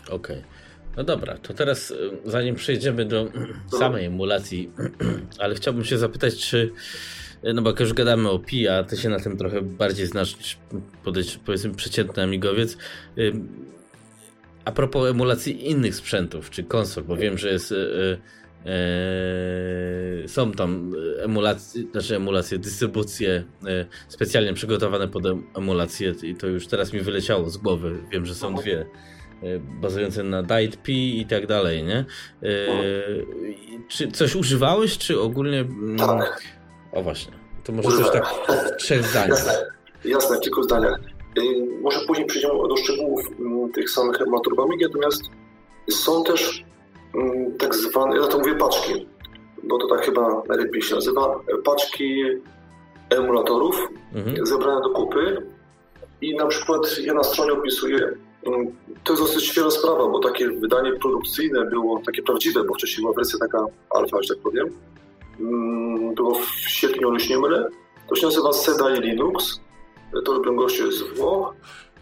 Okej. 0.06 0.16
Okay. 0.16 0.42
No 0.96 1.04
dobra, 1.04 1.38
to 1.38 1.54
teraz 1.54 1.90
e, 1.90 1.94
zanim 2.24 2.54
przejdziemy 2.54 3.04
do 3.04 3.26
samej 3.80 4.04
emulacji, 4.04 4.70
ale 5.42 5.54
chciałbym 5.54 5.84
się 5.84 5.98
zapytać, 5.98 6.36
czy 6.36 6.72
e, 7.42 7.52
no 7.52 7.62
bo 7.62 7.70
jak 7.70 7.80
już 7.80 7.92
gadamy 7.92 8.30
o 8.30 8.38
Pi, 8.38 8.68
a 8.68 8.84
ty 8.84 8.96
się 8.96 9.08
na 9.08 9.20
tym 9.20 9.36
trochę 9.36 9.62
bardziej 9.62 10.06
znasz 10.06 10.36
powiedzmy 11.44 11.74
przeciętny 11.74 12.22
amigowiec. 12.22 12.76
A 14.64 14.72
propos 14.72 15.10
emulacji 15.10 15.70
innych 15.70 15.94
sprzętów 15.94 16.50
czy 16.50 16.64
konsol, 16.64 17.04
bo 17.04 17.16
wiem, 17.16 17.38
że 17.38 17.48
jest. 17.48 17.70
Yy, 17.70 18.18
yy, 20.22 20.28
są 20.28 20.52
tam 20.52 20.92
emulacje, 21.18 21.82
znaczy 21.92 22.16
emulacje, 22.16 22.58
dystrybucje 22.58 23.44
yy, 23.62 23.86
specjalnie 24.08 24.54
przygotowane 24.54 25.08
pod 25.08 25.24
emulację 25.56 26.14
i 26.22 26.34
to 26.34 26.46
już 26.46 26.66
teraz 26.66 26.92
mi 26.92 27.00
wyleciało 27.00 27.50
z 27.50 27.56
głowy. 27.56 27.98
Wiem, 28.10 28.26
że 28.26 28.34
są 28.34 28.54
dwie 28.54 28.86
bazujące 29.80 30.22
na 30.22 30.42
Diet 30.42 30.76
P 30.76 30.92
i 30.92 31.26
tak 31.26 31.46
dalej, 31.46 31.82
nie? 31.82 32.04
Czy 33.88 34.08
coś 34.08 34.34
używałeś, 34.34 34.98
czy 34.98 35.20
ogólnie... 35.20 35.60
Mm, 35.60 35.96
tak. 35.98 36.42
O 36.92 37.02
właśnie, 37.02 37.32
to 37.64 37.72
może 37.72 37.88
Używałem. 37.88 38.12
też 38.22 38.30
tak 38.46 38.74
w 38.74 38.76
trzech 38.76 39.04
zdaniach. 39.04 39.28
Jasne, 39.28 39.52
jasne, 40.04 40.36
w 40.36 40.40
kilku 40.40 40.62
zdaniach. 40.62 41.00
Y, 41.38 41.80
może 41.80 42.00
później 42.06 42.26
przejdziemy 42.26 42.54
do 42.68 42.76
szczegółów 42.76 43.20
mm, 43.40 43.72
tych 43.72 43.90
samych 43.90 44.20
emulatorów 44.20 44.58
Amigi, 44.58 44.84
natomiast 44.84 45.22
są 45.90 46.24
też 46.24 46.64
mm, 47.14 47.58
tak 47.58 47.74
zwane, 47.74 48.16
ja 48.16 48.26
to 48.26 48.38
mówię 48.38 48.54
paczki, 48.54 49.06
bo 49.62 49.78
to 49.78 49.86
tak 49.86 50.04
chyba 50.04 50.42
najlepiej 50.48 50.82
się 50.82 50.94
nazywa, 50.94 51.40
paczki 51.64 52.22
emulatorów 53.10 53.88
mhm. 54.14 54.46
zebrane 54.46 54.80
do 54.80 54.90
kupy 54.90 55.46
i 56.20 56.34
na 56.34 56.46
przykład 56.46 56.98
ja 56.98 57.14
na 57.14 57.22
stronie 57.22 57.52
opisuję, 57.52 58.12
mm, 58.46 58.66
to 59.04 59.12
jest 59.12 59.22
dosyć 59.22 59.44
świeża 59.44 59.70
sprawa, 59.70 60.08
bo 60.08 60.18
takie 60.18 60.48
wydanie 60.48 60.92
produkcyjne 60.92 61.64
było 61.64 62.00
takie 62.06 62.22
prawdziwe, 62.22 62.64
bo 62.64 62.74
wcześniej 62.74 63.02
była 63.02 63.14
wersja 63.14 63.38
taka 63.38 63.66
alfa, 63.90 64.22
że 64.22 64.34
tak 64.34 64.42
powiem, 64.42 64.70
było 66.14 66.34
w 66.34 66.46
sierpniu, 66.68 67.14
jeśli 67.14 67.34
nie 67.34 67.40
mylę, 67.40 67.68
to 68.08 68.16
się 68.16 68.26
nazywa 68.26 68.52
Sedai 68.52 69.00
Linux 69.00 69.60
to 70.22 70.32
robią 70.32 70.56
goście 70.56 70.92
z 70.92 71.02
Włoch 71.02 71.54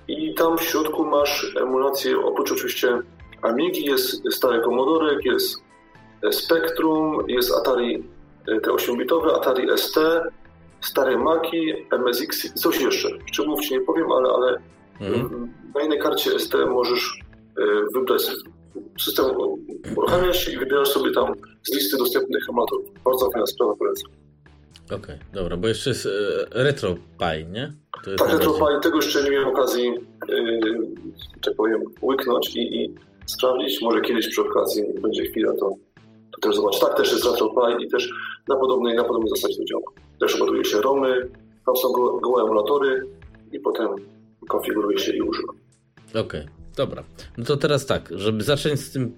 i 0.08 0.34
tam 0.34 0.58
w 0.58 0.62
środku 0.62 1.04
masz 1.04 1.56
emulację, 1.60 2.18
oprócz 2.20 2.52
oczywiście 2.52 3.02
Amigi, 3.42 3.84
jest 3.84 4.22
stary 4.32 4.60
Commodore, 4.60 5.16
jest 5.24 5.62
Spectrum, 6.30 7.24
jest 7.28 7.52
Atari 7.54 8.04
e, 8.48 8.60
te 8.60 8.70
8-bitowe, 8.70 9.34
Atari 9.34 9.66
ST, 9.76 9.98
stare 10.80 11.18
Maki, 11.18 11.72
MSX, 11.90 12.54
coś 12.54 12.80
jeszcze. 12.80 13.08
Szczegółów 13.26 13.60
Ci 13.60 13.74
nie 13.74 13.80
powiem, 13.80 14.12
ale, 14.12 14.28
ale 14.28 14.60
mhm. 15.00 15.52
na 15.74 15.80
jednej 15.80 15.98
karcie 15.98 16.38
ST 16.38 16.54
możesz 16.68 17.20
e, 17.58 17.62
wybrać 17.94 18.22
system 19.00 19.26
uruchamiasz 19.96 20.52
i 20.52 20.58
wybierasz 20.58 20.88
sobie 20.88 21.12
tam 21.12 21.34
z 21.62 21.74
listy 21.74 21.96
dostępnych 21.96 22.48
emulatorów. 22.48 22.84
Bardzo 23.04 23.30
fajna 23.30 23.46
sprawa, 23.46 23.76
polecam. 23.76 24.21
Okej, 24.94 25.14
okay, 25.14 25.18
dobra, 25.32 25.56
bo 25.56 25.68
jeszcze 25.68 25.90
jest 25.90 26.06
e, 26.06 26.10
RetroPie, 26.62 27.44
nie? 27.50 27.72
tak, 28.18 28.32
RetroPie, 28.32 28.80
tego 28.82 28.96
jeszcze 28.96 29.24
nie 29.24 29.30
miałem 29.30 29.48
okazji, 29.48 29.84
yy, 30.28 30.60
tak 31.42 31.54
powiem, 31.56 31.82
łyknąć 32.02 32.56
i, 32.56 32.60
i, 32.60 32.94
sprawdzić. 33.26 33.82
Może 33.82 34.00
kiedyś 34.00 34.28
przy 34.28 34.40
okazji 34.40 34.84
będzie 35.02 35.24
chwila, 35.24 35.52
to, 35.52 35.74
to 36.32 36.40
też 36.40 36.56
zobacz. 36.56 36.80
Tak, 36.80 36.96
też 36.96 37.12
jest 37.12 37.24
RetroPie 37.24 37.84
i 37.84 37.88
też 37.88 38.10
na 38.48 38.56
podobnej, 38.56 38.96
na 38.96 39.04
podobnej 39.04 39.30
zasadzie 39.30 39.56
to 39.56 39.64
działa. 39.64 39.82
Też 40.20 40.40
ładuje 40.40 40.64
się 40.64 40.80
ROMy, 40.80 41.28
tam 41.66 41.76
są 41.76 41.92
gołe 42.22 42.42
emulatory 42.42 43.06
i 43.52 43.60
potem 43.60 43.88
konfiguruje 44.48 44.98
się 44.98 45.12
i 45.12 45.22
używa. 45.22 45.52
Okej. 46.10 46.20
Okay. 46.20 46.62
Dobra, 46.76 47.04
no 47.38 47.44
to 47.44 47.56
teraz 47.56 47.86
tak, 47.86 48.08
żeby 48.14 48.44
zacząć 48.44 48.80
z 48.80 48.92
tym 48.92 49.16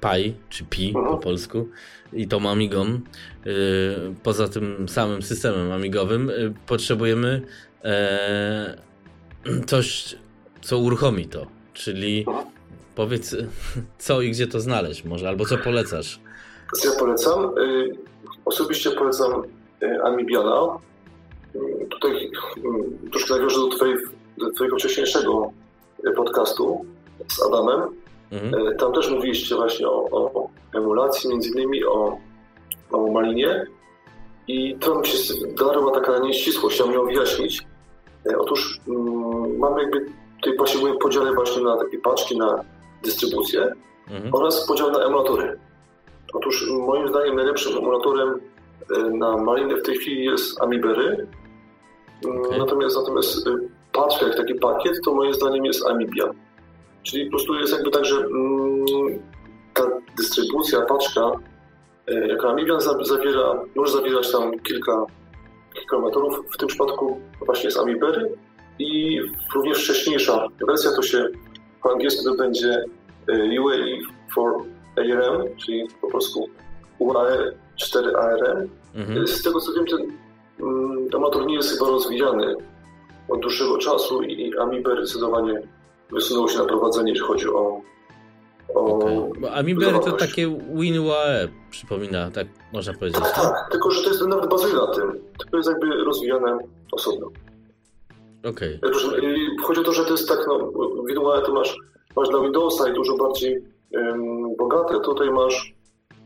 Pi, 0.00 0.34
czy 0.48 0.64
Pi 0.64 0.92
po 0.92 0.98
mhm. 0.98 1.18
polsku, 1.18 1.68
i 2.12 2.28
tą 2.28 2.50
Amigą, 2.50 2.84
yy, 2.84 3.52
poza 4.22 4.48
tym 4.48 4.88
samym 4.88 5.22
systemem 5.22 5.72
amigowym, 5.72 6.28
yy, 6.28 6.54
potrzebujemy 6.66 7.42
e, 7.84 8.76
coś, 9.66 10.16
co 10.62 10.78
uruchomi 10.78 11.26
to. 11.26 11.46
Czyli 11.72 12.26
powiedz, 12.94 13.36
co 13.98 14.20
i 14.20 14.30
gdzie 14.30 14.46
to 14.46 14.60
znaleźć 14.60 15.04
może, 15.04 15.28
albo 15.28 15.44
co 15.44 15.58
polecasz? 15.58 16.20
Ja 16.84 16.90
polecam. 16.98 17.58
Y, 17.58 17.90
osobiście 18.44 18.90
polecam 18.90 19.42
y, 19.82 20.02
Amibiana. 20.02 20.78
Y, 21.54 21.86
tutaj 21.90 22.30
troszkę 23.10 23.34
nawiążę 23.34 23.56
do, 23.56 23.68
twojej, 23.68 23.96
do 24.38 24.50
Twojego 24.50 24.76
wcześniejszego 24.76 25.52
podcastu 26.16 26.84
z 27.28 27.42
Adamem. 27.42 27.80
Mhm. 28.32 28.76
Tam 28.76 28.92
też 28.92 29.10
mówiliście 29.10 29.56
właśnie 29.56 29.88
o, 29.88 30.04
o 30.10 30.48
emulacji, 30.74 31.30
między 31.30 31.48
innymi 31.50 31.84
o, 31.84 32.18
o 32.92 33.06
Malinie. 33.12 33.66
I 34.48 34.76
to 34.78 34.94
mi 34.94 35.06
się 35.06 35.16
zdarła 35.16 35.92
taka 35.92 36.18
nieścisłość, 36.18 36.74
chciałem 36.76 36.94
ją 36.94 37.04
wyjaśnić. 37.04 37.66
E, 38.30 38.38
otóż 38.38 38.80
mm, 38.88 39.58
mamy 39.58 39.82
jakby 39.82 40.06
tutaj 40.40 40.56
właśnie 40.56 40.94
podziale 40.94 41.32
właśnie 41.32 41.62
na 41.62 41.76
takie 41.76 41.98
paczki 41.98 42.38
na 42.38 42.64
dystrybucję 43.02 43.72
mhm. 44.10 44.34
oraz 44.34 44.66
podział 44.66 44.90
na 44.90 45.04
emulatory. 45.04 45.58
Otóż 46.34 46.70
moim 46.70 47.08
zdaniem 47.08 47.36
najlepszym 47.36 47.78
emulatorem 47.78 48.40
e, 48.96 48.98
na 49.02 49.36
Malinę 49.36 49.76
w 49.76 49.82
tej 49.82 49.96
chwili 49.96 50.24
jest 50.24 50.62
Amibery. 50.62 51.26
Okay. 52.18 52.58
Natomiast, 52.58 52.96
natomiast 52.96 53.46
e, 53.46 53.58
paczka, 53.92 54.26
jak 54.26 54.36
taki 54.36 54.54
pakiet, 54.54 55.00
to 55.04 55.14
moim 55.14 55.34
zdaniem 55.34 55.64
jest 55.64 55.86
Amibia. 55.86 56.24
Czyli 57.02 57.24
po 57.24 57.30
prostu 57.30 57.54
jest 57.54 57.72
jakby 57.72 57.90
tak, 57.90 58.04
że 58.04 58.16
mm, 58.16 58.86
ta 59.74 59.82
dystrybucja, 60.16 60.80
paczka, 60.80 61.32
jako 62.28 62.50
Amiga 62.50 62.80
zawiera, 63.00 63.62
może 63.74 63.92
zawierać 63.92 64.32
tam 64.32 64.58
kilka 64.58 65.06
kilometrów. 65.90 66.40
W 66.54 66.56
tym 66.56 66.68
przypadku 66.68 67.20
właśnie 67.46 67.64
jest 67.64 67.78
Amibery 67.78 68.32
i 68.78 69.20
również 69.54 69.84
wcześniejsza 69.84 70.46
wersja 70.66 70.90
to 70.96 71.02
się 71.02 71.28
po 71.82 71.92
angielsku 71.92 72.24
to 72.24 72.34
będzie 72.34 72.84
e, 73.28 73.60
UAE 73.60 73.98
for 74.34 74.52
ARM, 74.96 75.56
czyli 75.56 75.88
po 76.00 76.08
prostu 76.08 76.48
UAE 76.98 77.52
4 77.76 78.16
ARM. 78.16 78.68
Mhm. 78.94 79.26
Z 79.26 79.42
tego 79.42 79.60
co 79.60 79.72
wiem, 79.72 79.86
ten 79.86 80.12
amator 81.14 81.42
mm, 81.42 81.48
nie 81.48 81.54
jest 81.54 81.78
chyba 81.78 81.90
rozwijany 81.90 82.56
od 83.28 83.40
dłuższego 83.40 83.78
czasu 83.78 84.22
i 84.22 84.58
Amiber 84.58 85.06
zdecydowanie 85.06 85.62
wysunęło 86.12 86.48
się 86.48 86.58
na 86.58 86.64
prowadzenie, 86.64 87.10
jeśli 87.10 87.26
chodzi 87.26 87.48
o 87.48 87.80
Okay. 88.74 89.50
Amiiber 89.54 90.00
to 90.00 90.12
takie 90.12 90.58
WinUAE 90.74 91.48
przypomina, 91.70 92.30
tak 92.30 92.46
można 92.72 92.92
powiedzieć. 92.94 93.20
Tak, 93.20 93.34
tak, 93.34 93.68
tylko 93.70 93.90
że 93.90 94.02
to 94.02 94.08
jest 94.08 94.26
nawet 94.26 94.50
bazuje 94.50 94.74
na 94.74 94.86
tym. 94.86 95.20
To 95.50 95.56
jest 95.56 95.68
jakby 95.68 96.04
rozwijane 96.04 96.58
osobno. 96.92 97.30
Okej. 98.44 98.78
Okay. 98.82 98.92
Chodzi 99.62 99.80
o 99.80 99.84
to, 99.84 99.92
że 99.92 100.04
to 100.04 100.10
jest 100.10 100.28
tak, 100.28 100.38
no, 100.48 100.72
wideo 101.08 101.40
to 101.40 101.52
masz, 101.52 101.76
masz 102.16 102.28
dla 102.28 102.40
Windowsa 102.40 102.88
i 102.88 102.94
dużo 102.94 103.16
bardziej 103.16 103.64
um, 103.90 104.56
bogate. 104.56 105.00
Tutaj 105.00 105.30
masz, 105.30 105.74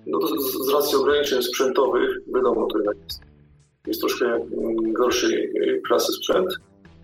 no, 0.06 0.18
z, 0.26 0.66
z 0.66 0.68
racji 0.68 0.96
ograniczeń 0.96 1.42
sprzętowych, 1.42 2.10
wiadomo, 2.34 2.66
to 2.66 2.78
jednak 2.78 2.96
jest, 3.04 3.20
jest 3.86 4.00
troszkę 4.00 4.40
gorszej 4.92 5.34
y, 5.34 5.82
klasy 5.86 6.12
sprzęt. 6.12 6.48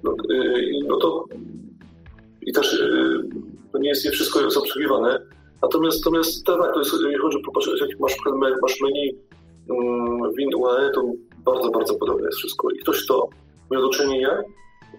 No, 0.03 0.15
y, 0.31 0.73
no 0.89 0.97
to 0.97 1.25
i 2.43 2.53
też 2.53 2.73
y, 2.73 3.23
to 3.73 3.79
nie 3.79 3.89
jest 3.89 4.05
nie 4.05 4.11
wszystko 4.11 4.41
jest 4.41 4.57
obsługiwane. 4.57 5.21
Natomiast, 5.63 5.99
natomiast 5.99 6.47
tak, 6.47 6.75
to 6.75 6.79
jest, 6.79 6.93
jeżeli 6.93 7.19
chodzi 7.19 7.37
o 7.37 7.41
popatrzeć, 7.41 7.81
jak 7.81 8.01
masz, 8.01 8.17
masz 8.63 8.81
menu 8.81 9.19
um, 9.69 10.35
WinUAE, 10.35 10.91
to 10.95 11.13
bardzo, 11.45 11.71
bardzo 11.71 11.95
podobne 11.95 12.27
jest 12.27 12.39
wszystko. 12.39 12.71
I 12.71 12.79
ktoś, 12.79 13.05
kto 13.05 13.29
miał 13.71 13.83
do 13.83 13.89
czynienia, 13.89 14.43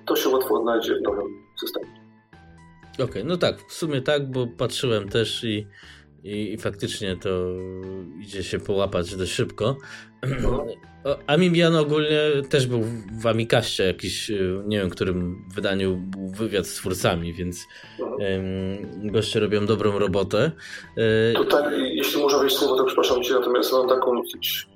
to 0.05 0.15
się 0.15 0.29
łatwo 0.29 0.59
odnajdzie 0.59 0.95
w 0.95 1.01
nowym 1.01 1.27
systemie. 1.59 2.01
Okej, 2.93 3.05
okay, 3.05 3.23
no 3.23 3.37
tak, 3.37 3.61
w 3.69 3.73
sumie 3.73 4.01
tak, 4.01 4.31
bo 4.31 4.47
patrzyłem 4.57 5.09
też 5.09 5.43
i, 5.43 5.67
i, 6.23 6.53
i 6.53 6.57
faktycznie 6.57 7.17
to 7.17 7.29
idzie 8.21 8.43
się 8.43 8.59
połapać 8.59 9.15
dość 9.15 9.31
szybko. 9.31 9.75
Amibian 11.27 11.75
ogólnie 11.75 12.19
też 12.49 12.67
był 12.67 12.83
w 13.21 13.27
Amikaście 13.27 13.83
jakiś, 13.83 14.29
y, 14.29 14.63
nie 14.65 14.79
wiem, 14.79 14.89
którym 14.89 15.45
wydaniu 15.55 15.97
był 15.97 16.27
wywiad 16.27 16.67
z 16.67 16.75
twórcami, 16.75 17.33
więc 17.33 17.67
um, 17.99 19.11
goście 19.11 19.39
robią 19.39 19.65
dobrą 19.65 19.99
robotę. 19.99 20.51
E, 20.97 21.33
Tutaj, 21.33 21.95
jeśli 21.95 22.21
można 22.21 22.39
wejść 22.39 22.55
słowo, 22.55 22.77
to 22.77 22.85
przepraszam 22.85 23.23
Cię, 23.23 23.33
natomiast 23.33 23.73
mam 23.73 23.87
taką 23.87 24.21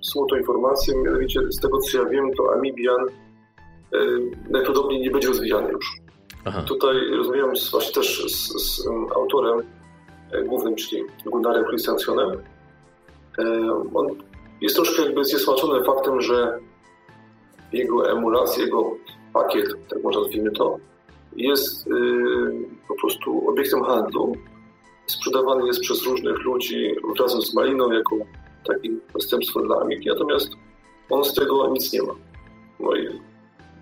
smutną 0.02 0.38
informację, 0.38 0.94
mianowicie 1.04 1.40
z 1.50 1.60
tego 1.60 1.78
co 1.78 1.98
ja 1.98 2.10
wiem, 2.10 2.32
to 2.38 2.54
Amibian 2.54 3.02
e, 3.02 3.98
najprawdopodobniej 4.50 5.02
nie 5.02 5.12
będzie 5.12 5.28
rozwijany 5.28 5.72
już. 5.72 6.06
Aha. 6.46 6.62
Tutaj 6.62 6.96
rozmawiałem 7.18 7.56
z, 7.56 7.72
właśnie 7.72 7.94
też 7.94 8.24
z, 8.28 8.48
z 8.48 8.88
autorem 9.16 9.60
e, 9.60 9.64
głównym, 10.46 10.76
czyli 10.76 11.04
Gunnarem 11.26 11.66
Christiansenem. 11.66 12.30
On 13.94 14.08
jest 14.62 14.76
troszkę 14.76 15.02
jakby 15.04 15.26
zniesmaczony 15.26 15.84
faktem, 15.84 16.22
że 16.22 16.60
jego 17.74 18.12
emulacja, 18.12 18.64
jego 18.64 18.92
pakiet, 19.34 19.66
tak 19.90 20.04
można 20.04 20.22
nazwijmy 20.22 20.52
to, 20.52 20.78
jest 21.36 21.88
yy, 21.88 22.54
po 22.88 22.96
prostu 22.96 23.50
obiektem 23.50 23.84
handlu. 23.84 24.36
Sprzedawany 25.08 25.68
jest 25.68 25.80
przez 25.80 26.04
różnych 26.04 26.40
ludzi 26.44 26.96
razem 27.20 27.42
z 27.42 27.54
Maliną 27.54 27.92
jako 27.92 28.16
takie 28.68 28.90
zastępstwo 29.14 29.62
dla 29.62 29.82
Amiki, 29.82 30.10
natomiast 30.10 30.50
on 31.10 31.24
z 31.24 31.34
tego 31.34 31.68
nic 31.68 31.94
nie 31.94 32.04
ma. 32.04 32.14
No 32.80 32.96
i, 32.96 33.10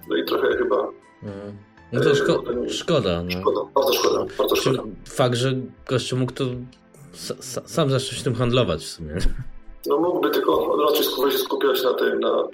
no 0.10 0.16
i 0.16 0.26
trochę 0.26 0.58
chyba... 0.58 0.78
Mm. 1.24 1.58
No 1.94 2.02
to 2.02 2.16
szko 2.16 2.44
nie... 2.62 2.70
szkoda. 2.70 3.24
No. 3.24 3.42
Szkoda, 3.42 3.62
bardzo 3.76 3.94
szkoda, 3.94 4.26
bardzo 4.38 4.56
szkoda. 4.56 4.84
Fakt, 5.06 5.36
że 5.36 5.54
gościu 5.88 6.18
mógł 6.18 6.32
to 6.32 6.46
sam 7.66 7.90
zacząć 7.90 8.24
tym 8.24 8.36
handlować 8.36 8.82
w 8.82 8.90
sumie. 8.90 9.16
No 9.86 10.00
mógłby 10.00 10.30
tylko 10.30 10.78
raczej 10.88 11.04
się 11.32 11.38
skupiać 11.38 11.84
na 11.84 11.94
tym, 11.94 12.20
na, 12.20 12.48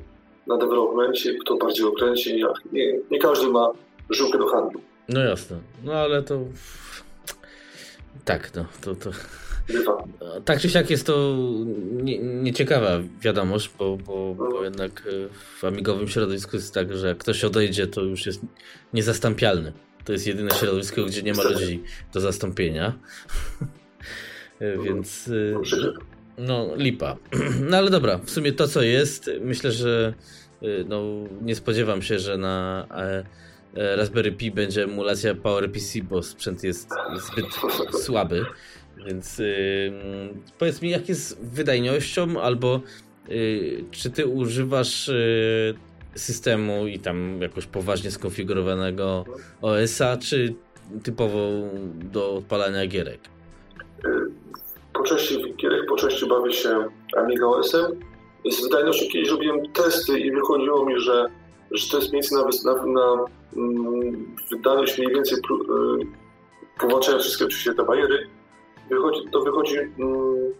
na 0.47 0.57
developmencie, 0.57 1.33
kto 1.33 1.57
bardziej 1.57 1.85
okręci. 1.85 2.43
Nie, 2.71 2.99
nie 3.11 3.19
każdy 3.19 3.47
ma 3.47 3.71
żyłkę 4.09 4.37
do 4.37 4.47
handlu. 4.47 4.81
No 5.09 5.19
jasne, 5.19 5.57
no 5.83 5.93
ale 5.93 6.23
to... 6.23 6.39
Tak, 8.25 8.55
no, 8.55 8.65
to... 8.81 8.95
to... 8.95 9.09
Tak 10.45 10.59
czy 10.59 10.69
siak 10.69 10.89
jest 10.89 11.05
to 11.05 11.35
nie, 11.91 12.19
nieciekawa 12.19 12.99
wiadomość, 13.21 13.71
bo, 13.79 13.97
bo, 13.97 14.35
bo 14.35 14.63
jednak 14.63 15.03
e, 15.07 15.11
w 15.59 15.63
amigowym 15.63 16.07
środowisku 16.07 16.55
jest 16.55 16.73
tak, 16.73 16.97
że 16.97 17.07
jak 17.07 17.17
ktoś 17.17 17.43
odejdzie, 17.43 17.87
to 17.87 18.01
już 18.01 18.25
jest 18.25 18.41
niezastąpialny. 18.93 19.73
To 20.05 20.13
jest 20.13 20.27
jedyne 20.27 20.51
środowisko, 20.51 21.05
gdzie 21.05 21.23
nie 21.23 21.33
ma 21.33 21.43
ludzi 21.43 21.83
do 22.13 22.19
zastąpienia. 22.19 22.93
E, 24.59 24.77
więc... 24.77 25.27
E, 25.27 25.91
no, 26.37 26.75
lipa. 26.75 27.17
No 27.69 27.77
ale 27.77 27.89
dobra, 27.91 28.17
w 28.17 28.29
sumie 28.29 28.51
to 28.51 28.67
co 28.67 28.81
jest, 28.81 29.31
myślę, 29.41 29.71
że 29.71 30.13
no, 30.87 31.03
nie 31.41 31.55
spodziewam 31.55 32.01
się, 32.01 32.19
że 32.19 32.37
na 32.37 32.87
Raspberry 33.73 34.31
Pi 34.31 34.51
będzie 34.51 34.83
emulacja 34.83 35.35
PowerPC, 35.35 35.99
bo 36.03 36.23
sprzęt 36.23 36.63
jest 36.63 36.89
zbyt 37.29 37.45
słaby. 38.03 38.45
Więc 39.05 39.39
y, 39.39 39.91
powiedz 40.59 40.81
mi, 40.81 40.89
jak 40.89 41.09
jest 41.09 41.41
wydajnością, 41.41 42.41
albo 42.41 42.81
y, 43.29 43.83
czy 43.91 44.09
ty 44.09 44.25
używasz 44.25 45.11
systemu 46.15 46.87
i 46.87 46.99
tam 46.99 47.41
jakoś 47.41 47.65
poważnie 47.65 48.11
skonfigurowanego 48.11 49.25
OS-a, 49.61 50.17
czy 50.17 50.53
typowo 51.03 51.49
do 52.11 52.33
odpalania 52.35 52.87
gierek? 52.87 53.19
po 54.99 55.03
części 55.03 55.53
gierek, 55.55 55.85
po 55.89 55.95
części 55.95 56.27
bawię 56.27 56.53
się 56.53 56.85
Amiga 57.17 57.45
OS-em. 57.45 57.99
Z 58.51 58.63
wydajnością 58.63 59.05
kiedyś 59.11 59.29
robiłem 59.29 59.71
testy 59.71 60.19
i 60.19 60.31
wychodziło 60.31 60.85
mi, 60.85 60.99
że, 60.99 61.25
że 61.71 61.91
to 61.91 61.97
jest 61.97 62.13
miejsce 62.13 62.35
na, 62.35 62.73
na, 62.73 62.85
na 62.85 63.25
mm, 63.57 64.35
wydajność 64.51 64.97
mniej 64.97 65.13
więcej 65.13 65.37
yy, 65.49 66.05
połączając 66.79 67.23
wszystkie 67.23 67.45
oczywiście 67.45 67.73
te 67.73 67.83
bariery. 67.83 68.27
Wychodzi, 68.89 69.21
to 69.31 69.41
wychodzi 69.41 69.77
mm, 69.77 70.53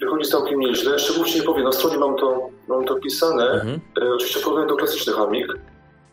wychodzi 0.00 0.30
całkiem 0.30 0.60
nieźle. 0.60 0.98
Szczególnie 0.98 1.34
nie 1.34 1.42
powiem, 1.42 1.64
na 1.64 1.72
stronie 1.72 1.98
mam 1.98 2.16
to, 2.16 2.48
mam 2.68 2.84
to 2.84 2.94
pisane. 2.94 3.50
Mhm. 3.50 3.80
E, 4.02 4.14
oczywiście 4.14 4.40
porównanie 4.40 4.68
do 4.68 4.76
klasycznych 4.76 5.18
Amig. 5.18 5.46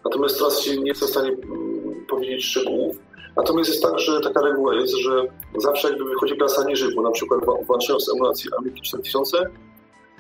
Natomiast 0.06 0.38
teraz 0.38 0.62
się 0.62 0.78
nie 0.78 0.88
jestem 0.88 1.08
w 1.08 1.12
stanie 1.12 1.30
mm, 1.30 2.06
powiedzieć 2.10 2.46
szczegółów. 2.46 2.98
Natomiast 3.38 3.70
jest 3.70 3.84
tak, 3.84 4.00
że 4.00 4.20
taka 4.20 4.42
reguła 4.42 4.76
jest, 4.76 4.98
że 4.98 5.24
zawsze 5.58 5.90
jakby 5.90 6.06
wychodzi 6.06 6.38
klasa 6.38 6.64
niżej, 6.64 6.96
bo 6.96 7.02
na 7.02 7.12
przykład 7.12 7.42
włączając 7.68 8.14
emulację 8.14 8.52
Amiga 8.58 8.82
4000, 8.84 9.38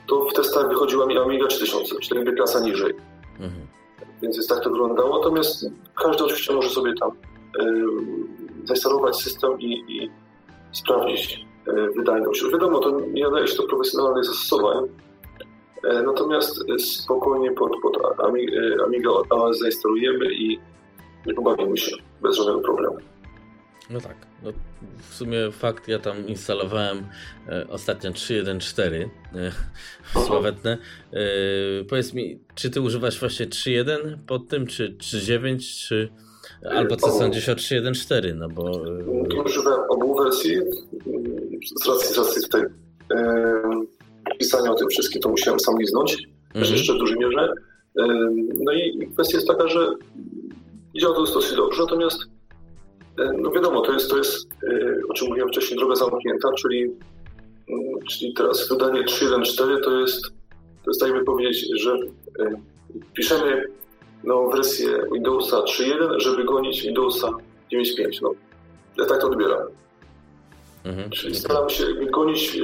to 0.07 0.25
w 0.25 0.33
testach 0.33 0.69
wychodziła 0.69 1.05
mi 1.05 1.17
Amiga 1.17 1.47
3000, 1.47 1.95
czyli 1.95 2.15
jakby 2.15 2.35
klasa 2.35 2.59
niżej. 2.59 2.93
Mhm. 3.39 3.67
Więc 4.21 4.37
jest 4.37 4.49
tak 4.49 4.63
to 4.63 4.69
wyglądało. 4.69 5.17
Natomiast 5.17 5.65
każdy 5.95 6.23
oczywiście 6.23 6.53
może 6.53 6.69
sobie 6.69 6.93
tam 6.93 7.11
zainstalować 8.69 9.15
system 9.15 9.61
i, 9.61 9.83
i 9.87 10.11
sprawdzić 10.71 11.45
y, 11.67 11.71
wydajność. 11.97 12.43
Wiadomo, 12.51 12.79
to 12.79 12.99
nie 12.99 13.23
nadaje 13.23 13.47
się 13.47 13.57
do 13.57 13.63
profesjonalnych 13.63 14.25
zastosowań, 14.25 14.85
y, 14.85 16.03
natomiast 16.03 16.59
spokojnie 16.79 17.51
pod, 17.51 17.71
pod 17.81 17.97
Amiga 18.85 19.09
OS 19.29 19.59
zainstalujemy 19.59 20.33
i 20.33 20.59
nie 21.25 21.33
pobawimy 21.33 21.77
się 21.77 21.95
bez 22.21 22.37
żadnego 22.37 22.59
problemu. 22.59 22.97
No 23.89 24.01
tak. 24.01 24.15
No, 24.43 24.51
w 25.09 25.15
sumie 25.15 25.51
fakt, 25.51 25.87
ja 25.87 25.99
tam 25.99 26.27
instalowałem 26.27 27.07
e, 27.47 27.67
ostatnio 27.67 28.11
3.1.4 28.11 29.09
e, 30.15 30.25
sławetne. 30.25 30.77
E, 31.13 31.19
powiedz 31.89 32.13
mi, 32.13 32.39
czy 32.55 32.69
ty 32.69 32.81
używasz 32.81 33.19
właśnie 33.19 33.47
3.1 33.47 34.17
pod 34.27 34.47
tym, 34.47 34.67
czy 34.67 34.95
3.9, 34.97 35.87
czy 35.87 36.09
albo 36.65 36.95
co 36.95 37.11
sądzisz 37.11 37.49
o 37.49 37.53
3.1.4, 37.53 38.35
no 38.35 38.49
bo... 38.49 38.71
Używałem 39.45 39.79
obu 39.89 40.23
wersji. 40.23 40.57
Z 41.83 41.87
racji, 41.87 42.15
z 42.15 42.17
racji 42.17 42.41
tutaj 42.41 42.61
e, 43.11 43.61
pisania 44.39 44.71
o 44.71 44.75
tym 44.75 44.87
wszystkim, 44.89 45.21
to 45.21 45.29
musiałem 45.29 45.59
sam 45.59 45.79
liznąć, 45.79 46.17
mhm. 46.55 46.75
jeszcze 46.75 46.93
w 46.93 46.97
dużej 46.97 47.17
mierze. 47.19 47.53
E, 47.99 48.05
no 48.59 48.73
i 48.73 49.09
kwestia 49.13 49.37
jest 49.37 49.47
taka, 49.47 49.67
że 49.67 49.89
działa 50.95 51.15
to 51.15 51.25
dosyć 51.33 51.57
dobrze, 51.57 51.81
natomiast 51.81 52.19
e, 53.19 53.31
no 53.37 53.51
wiadomo, 53.51 53.81
to 53.81 53.93
jest, 53.93 54.09
to 54.09 54.17
jest 54.17 54.49
e, 54.63 54.99
o 55.09 55.13
czym 55.13 55.27
mówiłem 55.27 55.49
wcześniej, 55.49 55.79
droga 55.79 55.95
zamknięta, 55.95 56.51
czyli, 56.51 56.81
mm, 56.83 57.99
czyli 58.09 58.33
teraz 58.33 58.69
wydanie 58.69 59.03
3.1.4 59.03 59.83
to 59.83 59.99
jest, 59.99 60.21
to 60.83 60.91
jest 60.91 61.01
jakby 61.01 61.23
powiedzieć, 61.23 61.81
że 61.81 61.91
e, 62.39 62.61
piszemy 63.13 63.65
nową 64.23 64.49
wersję 64.49 64.87
Windowsa 65.13 65.57
3.1, 65.57 66.19
żeby 66.19 66.43
gonić 66.43 66.81
Windowsa 66.81 67.29
9.5. 67.73 68.19
No, 68.21 68.31
ja 68.97 69.05
tak 69.05 69.21
to 69.21 69.27
odbieram. 69.27 69.67
Mhm. 70.85 71.09
Czyli 71.09 71.35
staram 71.35 71.69
się 71.69 71.85
gonić 72.11 72.55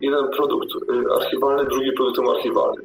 jeden 0.00 0.28
produkt 0.36 0.68
archiwalny, 1.20 1.64
drugi 1.64 1.92
produktem 1.92 2.28
archiwalnym 2.28 2.84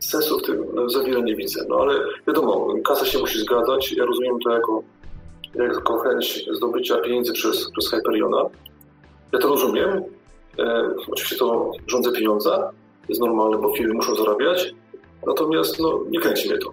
sensu 0.00 0.38
w 0.38 0.42
tym 0.42 0.66
no, 0.74 0.88
za 0.88 1.02
wiele 1.02 1.22
nie 1.22 1.36
widzę. 1.36 1.64
No 1.68 1.76
ale 1.76 1.94
wiadomo, 2.26 2.74
kasa 2.84 3.06
się 3.06 3.18
musi 3.18 3.38
zgadzać. 3.38 3.92
Ja 3.92 4.04
rozumiem 4.04 4.38
to 4.44 4.50
jako, 4.50 4.82
jako 5.54 5.98
chęć 5.98 6.46
zdobycia 6.52 6.98
pieniędzy 6.98 7.32
przez, 7.32 7.70
przez 7.70 7.90
Hyperiona. 7.90 8.44
Ja 9.32 9.38
to 9.38 9.48
rozumiem. 9.48 10.02
E, 10.58 10.90
oczywiście 11.08 11.36
to 11.36 11.72
rządzę 11.86 12.12
pieniądza. 12.12 12.70
Jest 13.08 13.20
normalne, 13.20 13.58
bo 13.58 13.72
firmy 13.72 13.94
muszą 13.94 14.14
zarabiać. 14.14 14.74
Natomiast 15.26 15.78
no, 15.78 16.04
nie 16.10 16.20
kręci 16.20 16.48
mnie 16.48 16.58
to. 16.58 16.68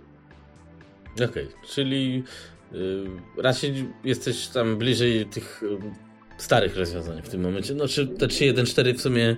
Okej, 1.16 1.28
okay, 1.28 1.48
czyli 1.68 2.24
y, 2.74 3.06
raczej 3.38 3.94
jesteś 4.04 4.48
tam 4.48 4.78
bliżej 4.78 5.26
tych 5.26 5.64
y, 5.64 5.78
starych 6.38 6.78
rozwiązań 6.78 7.22
w 7.22 7.30
tym 7.30 7.42
momencie. 7.42 7.74
No, 7.74 7.88
czy 7.88 8.08
te 8.08 8.28
3.1.4 8.28 8.98
w 8.98 9.02
sumie 9.02 9.36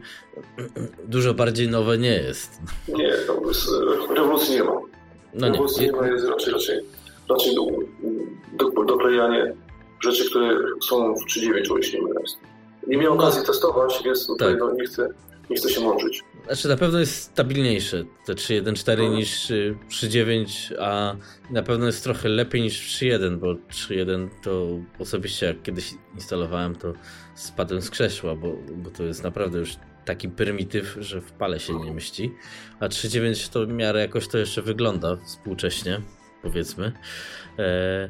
dużo 1.08 1.34
bardziej 1.34 1.68
nowe 1.68 1.98
nie 1.98 2.14
jest. 2.14 2.60
Nie, 2.88 3.12
to 3.28 3.48
jest, 3.48 3.70
rewolucji 4.16 4.56
nie 4.56 4.64
ma. 4.64 4.74
No 5.34 5.50
nie. 5.50 5.60
Umocnienie 5.60 5.98
jest 6.12 6.28
raczej, 6.28 6.54
raczej, 6.54 6.80
raczej 7.30 7.56
do, 7.56 7.66
do, 8.54 8.84
doklejanie 8.84 9.54
rzeczy, 10.04 10.30
które 10.30 10.58
są 10.82 11.14
w 11.14 11.26
3.9, 11.26 11.74
o 11.74 11.78
jeśli 11.78 12.00
nie 12.00 12.08
mylę. 12.08 12.22
Nie 12.88 12.98
miałem 12.98 13.20
okazji 13.20 13.46
testować, 13.46 14.02
więc 14.06 14.28
tutaj 14.28 14.52
tak. 14.52 14.60
no, 14.60 14.72
nie, 14.74 14.86
chcę, 14.86 15.10
nie 15.50 15.58
chcę 15.58 15.70
się 15.70 15.82
mączyć. 15.82 16.24
Znaczy 16.46 16.68
na 16.68 16.78
pewno 16.78 17.00
jest 17.00 17.16
stabilniejsze 17.16 18.06
te 18.26 18.34
3.1.4 18.34 18.98
no. 18.98 19.18
niż 19.18 19.30
3.9, 19.90 20.74
a 20.80 21.16
na 21.52 21.64
pewno 21.64 21.86
jest 21.86 22.04
trochę 22.04 22.30
lepiej 22.30 22.62
niż 22.62 22.98
3.1, 22.98 23.38
bo 23.38 23.54
3.1 23.54 24.30
to 24.44 24.68
osobiście 25.00 25.46
jak 25.46 25.64
kiedyś 25.64 25.94
instalowałem, 26.16 26.76
to 26.76 26.94
spadłem 27.36 27.82
z 27.82 27.90
krzesła, 27.90 28.36
bo, 28.36 28.56
bo 28.76 28.90
to 28.90 29.04
jest 29.04 29.24
naprawdę 29.24 29.60
już 29.60 29.76
taki 30.06 30.30
prymityw, 30.30 30.98
że 31.00 31.22
w 31.22 31.32
pale 31.32 31.60
się 31.60 31.74
nie 31.80 31.92
mieści. 31.92 32.32
A 32.80 32.88
3.9 32.88 33.50
to 33.50 33.66
w 33.66 33.70
miarę 33.70 34.00
jakoś 34.00 34.28
to 34.28 34.38
jeszcze 34.38 34.62
wygląda 34.62 35.18
współcześnie, 35.26 36.02
powiedzmy. 36.42 36.92
E, 37.60 38.10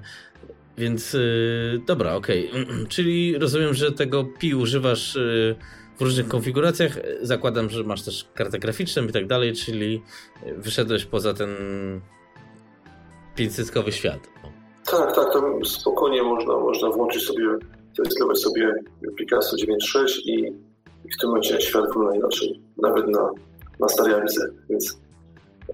więc 0.78 1.14
yy, 1.14 1.82
dobra, 1.88 2.16
okej. 2.16 2.52
Okay. 2.52 2.66
Czyli 2.90 3.38
rozumiem, 3.38 3.74
że 3.74 3.92
tego 3.92 4.24
Pi 4.24 4.56
używasz 4.56 5.16
yy, 5.16 5.56
w 6.00 6.02
różnych 6.02 6.28
konfiguracjach. 6.28 7.00
Zakładam, 7.22 7.70
że 7.70 7.84
masz 7.84 8.04
też 8.04 8.28
kartę 8.34 8.60
graficzną 8.60 9.04
i 9.04 9.12
tak 9.12 9.28
dalej, 9.28 9.54
czyli 9.54 10.02
wyszedłeś 10.58 11.06
poza 11.06 11.34
ten 11.34 11.50
500 13.36 13.72
świat. 13.90 14.20
Tak, 14.86 15.16
tak, 15.16 15.34
tam 15.34 15.66
spokojnie 15.66 16.24
można, 16.24 16.58
można 16.58 16.90
włączyć 16.90 17.24
sobie, 17.24 17.46
zainstalować 17.98 18.40
sobie 18.40 18.74
Picasso 19.18 19.56
9.6 19.56 20.20
i, 20.26 20.40
i 21.06 21.12
w 21.14 21.18
tym 21.22 21.30
momencie 21.30 21.62
świat 21.62 21.86
wygląda 21.88 22.16
inaczej, 22.16 22.62
nawet 22.78 23.08
na, 23.08 23.30
na 23.80 23.88
starej 23.88 24.14
Amice, 24.14 24.50
więc 24.70 24.98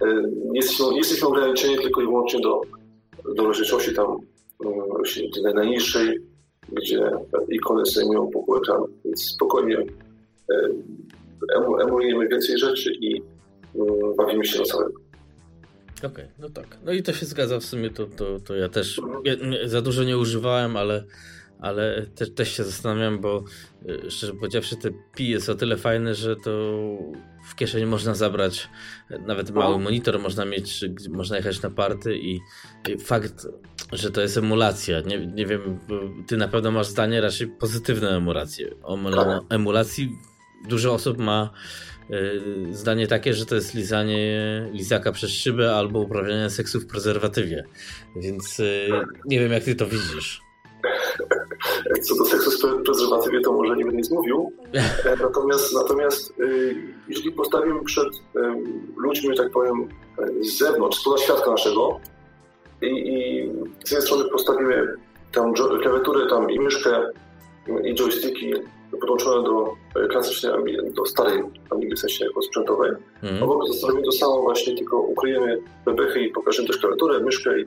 yy, 0.01 0.31
jesteśmy, 0.53 0.97
jesteśmy 0.97 1.27
ograniczeni 1.27 1.77
tylko 1.77 2.01
i 2.01 2.05
wyłącznie 2.05 2.39
do, 2.39 2.61
do 3.35 3.45
rozdzielczości 3.45 3.93
tam 3.93 4.17
tej 5.43 5.53
najniższej, 5.53 6.19
gdzie 6.71 7.11
ikony 7.49 7.85
zajmują 7.85 8.27
pół 8.27 8.57
ekranu, 8.57 8.87
więc 9.05 9.21
spokojnie 9.21 9.77
emulujemy 11.81 12.27
więcej 12.27 12.57
rzeczy 12.57 12.93
i 12.93 13.21
mm, 13.75 14.15
bawimy 14.17 14.45
się 14.45 14.59
na 14.59 14.65
całego. 14.65 15.05
Okej, 15.97 16.09
okay, 16.09 16.29
no 16.39 16.49
tak. 16.49 16.77
No 16.85 16.91
i 16.91 17.03
to 17.03 17.13
się 17.13 17.25
zgadza 17.25 17.59
w 17.59 17.63
sumie, 17.63 17.89
to, 17.89 18.05
to, 18.05 18.39
to 18.39 18.55
ja 18.55 18.69
też 18.69 19.01
ja 19.23 19.33
za 19.65 19.81
dużo 19.81 20.03
nie 20.03 20.17
używałem, 20.17 20.77
ale, 20.77 21.03
ale 21.59 22.05
też, 22.15 22.33
też 22.33 22.51
się 22.51 22.63
zastanawiam, 22.63 23.19
bo 23.19 23.43
y, 23.89 24.11
szczerze 24.11 24.33
powiedziawszy, 24.33 24.75
te 24.75 24.89
pi 25.15 25.29
jest 25.29 25.49
o 25.49 25.55
tyle 25.55 25.77
fajne, 25.77 26.15
że 26.15 26.35
to 26.35 26.51
w 27.49 27.55
kieszeni 27.55 27.85
można 27.85 28.15
zabrać 28.15 28.69
nawet 29.27 29.51
mały 29.51 29.79
monitor, 29.79 30.19
można 30.19 30.45
mieć, 30.45 30.85
można 31.09 31.37
jechać 31.37 31.61
na 31.61 31.69
party 31.69 32.17
i, 32.17 32.39
i 32.89 32.97
fakt, 32.99 33.47
że 33.93 34.11
to 34.11 34.21
jest 34.21 34.37
emulacja. 34.37 35.01
Nie, 35.01 35.27
nie 35.27 35.45
wiem, 35.45 35.79
ty 36.27 36.37
na 36.37 36.47
pewno 36.47 36.71
masz 36.71 36.87
zdanie 36.87 37.21
raczej 37.21 37.47
pozytywne 37.47 38.09
emulacje. 38.09 38.69
O 38.83 38.97
tak. 39.11 39.43
emulacji 39.49 40.09
dużo 40.67 40.93
osób 40.93 41.17
ma 41.17 41.49
y, 42.09 42.41
zdanie 42.71 43.07
takie, 43.07 43.33
że 43.33 43.45
to 43.45 43.55
jest 43.55 43.73
lizanie 43.73 44.69
lizaka 44.71 45.11
przez 45.11 45.31
szybę 45.31 45.75
albo 45.75 45.99
uprawianie 45.99 46.49
seksu 46.49 46.79
w 46.79 46.87
prezerwatywie. 46.87 47.63
Więc 48.15 48.59
y, 48.59 48.89
nie 49.25 49.39
wiem, 49.39 49.51
jak 49.51 49.63
ty 49.63 49.75
to 49.75 49.85
widzisz. 49.85 50.41
Co 52.01 52.15
do 52.15 52.25
seksu 52.25 52.51
w 52.51 52.83
prezerwatywie, 52.83 53.41
to 53.41 53.51
może 53.53 53.75
nie 53.75 53.83
będę 53.83 53.97
nic 53.97 54.11
mówił. 54.11 54.53
E, 54.73 55.15
natomiast, 55.21 55.73
natomiast 55.73 56.33
jeżeli 57.07 57.31
postawimy 57.31 57.83
przed 57.83 58.07
ludźmi, 58.97 59.37
tak 59.37 59.51
powiem, 59.51 59.89
z 60.41 60.57
zewnątrz, 60.57 60.99
spoza 60.99 61.23
świadka 61.23 61.51
naszego 61.51 61.99
i, 62.81 62.87
i 62.87 63.49
z 63.85 63.91
jednej 63.91 64.07
strony 64.07 64.29
postawimy 64.29 64.95
tam 65.31 65.53
klawiaturę 65.53 66.29
tam 66.29 66.51
i 66.51 66.59
myszkę 66.59 67.09
i 67.83 67.95
joysticki 67.95 68.53
podłączone 68.99 69.43
do 69.43 69.75
e, 69.95 70.07
klasycznej 70.07 70.51
do 70.93 71.05
starej 71.05 71.43
Amigi 71.69 71.95
w 71.95 71.99
sensie 71.99 72.25
sprzętowej. 72.47 72.91
Mm. 73.23 73.43
Obok 73.43 73.67
zostawimy 73.67 74.03
to 74.03 74.11
samo 74.11 74.41
właśnie, 74.41 74.75
tylko 74.75 74.99
ukryjemy 74.99 75.61
bebechy 75.85 76.21
i 76.21 76.31
pokażemy 76.31 76.67
też 76.67 76.77
klawiaturę, 76.77 77.19
myszkę 77.19 77.59
i, 77.59 77.65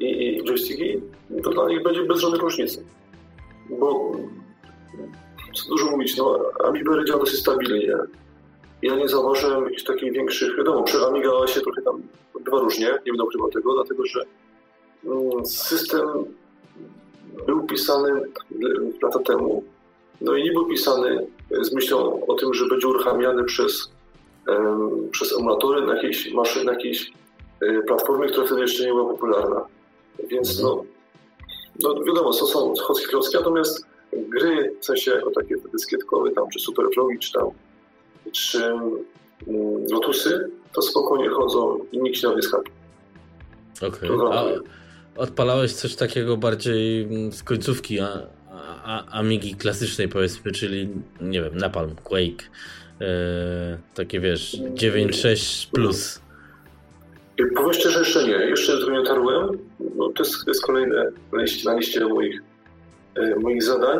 i, 0.00 0.36
i 0.36 0.44
joysticki, 0.44 1.00
to 1.42 1.50
dla 1.50 1.68
nich 1.68 1.82
będzie 1.82 2.02
bez 2.02 2.20
żadnej 2.20 2.40
różnicy. 2.40 2.84
Bo 3.70 4.12
co 5.54 5.68
dużo 5.68 5.90
mówić, 5.90 6.16
no 6.16 6.38
Amiga 6.64 7.04
działa 7.04 7.20
dosyć 7.20 7.40
stabilnie. 7.40 7.94
Ja 8.82 8.96
nie 8.96 9.08
zauważyłem 9.08 9.64
jakichś 9.64 9.84
takich 9.84 10.12
większych, 10.12 10.56
wiadomo, 10.56 10.82
przy 10.82 11.06
Amiga 11.06 11.46
się 11.46 11.60
trochę 11.60 11.82
tam 11.82 12.02
bywa 12.44 12.60
różnie, 12.60 12.86
nie 12.86 13.12
będę 13.12 13.24
ukrywał 13.24 13.50
tego, 13.50 13.74
dlatego 13.74 14.06
że 14.06 14.20
mm, 15.04 15.46
system 15.46 16.08
był 17.46 17.66
pisany 17.66 18.20
lata 19.02 19.18
temu 19.18 19.64
no 20.22 20.36
i 20.36 20.44
nie 20.44 20.52
był 20.52 20.66
pisany 20.66 21.26
z 21.60 21.72
myślą 21.72 22.26
o 22.26 22.34
tym, 22.34 22.54
że 22.54 22.66
będzie 22.66 22.88
uruchamiany 22.88 23.44
przez, 23.44 23.92
um, 24.48 25.08
przez 25.10 25.38
emulatory 25.38 25.86
na 25.86 25.94
jakiejś 25.94 26.32
maszynie, 26.32 26.64
na 26.64 26.72
jakiejś 26.72 27.12
e, 27.60 27.82
platformie, 27.82 28.28
która 28.28 28.46
wtedy 28.46 28.60
jeszcze 28.60 28.84
nie 28.84 28.92
była 28.92 29.12
popularna. 29.12 29.64
Więc 30.28 30.60
mhm. 30.60 30.78
no, 31.82 31.94
no 31.94 32.04
wiadomo, 32.04 32.32
są, 32.32 32.46
są 32.46 32.74
chodzki 32.74 33.06
klocki, 33.06 33.36
natomiast 33.36 33.86
gry, 34.12 34.74
w 34.80 34.84
sensie 34.84 35.10
jako 35.10 35.30
takie 35.30 35.56
dyskietkowe 35.72 36.30
tam, 36.30 36.44
czy 36.52 36.58
Superflogi, 36.58 37.18
czy 37.18 37.32
tam, 37.32 37.48
czy 38.32 38.64
mm, 38.64 39.86
Lotusy, 39.90 40.50
to 40.72 40.82
spokojnie 40.82 41.28
chodzą 41.28 41.78
i 41.92 41.98
nikt 41.98 42.18
się 42.18 42.34
nie 42.34 42.42
schapi. 42.42 42.70
Okej, 43.76 44.10
okay. 44.10 44.60
Odpalałeś 45.16 45.72
coś 45.72 45.94
takiego 45.94 46.36
bardziej 46.36 47.08
z 47.32 47.42
końcówki, 47.42 48.00
a 48.00 48.26
a, 48.84 49.18
Amigi 49.18 49.54
klasycznej 49.54 50.08
powiedzmy, 50.08 50.52
czyli 50.52 50.88
nie 51.20 51.42
wiem, 51.42 51.56
Napalm, 51.56 51.94
Quake, 52.04 52.42
e, 53.00 53.78
takie 53.94 54.20
wiesz, 54.20 54.56
9.6 54.74 55.70
plus. 55.72 56.22
Powiem 57.56 57.72
szczerze, 57.72 57.98
jeszcze 57.98 58.24
nie. 58.24 58.32
Jeszcze 58.32 58.72
nie 58.92 59.02
tarłem. 59.06 59.58
No, 59.96 60.08
to, 60.08 60.22
jest, 60.22 60.46
jest 60.46 60.62
kolejne 60.62 61.10
na 61.32 61.42
liście, 61.42 61.70
na 61.70 61.76
liście 61.76 62.06
moich, 62.06 62.42
e, 63.14 63.36
moich 63.36 63.62
zadań. 63.62 63.98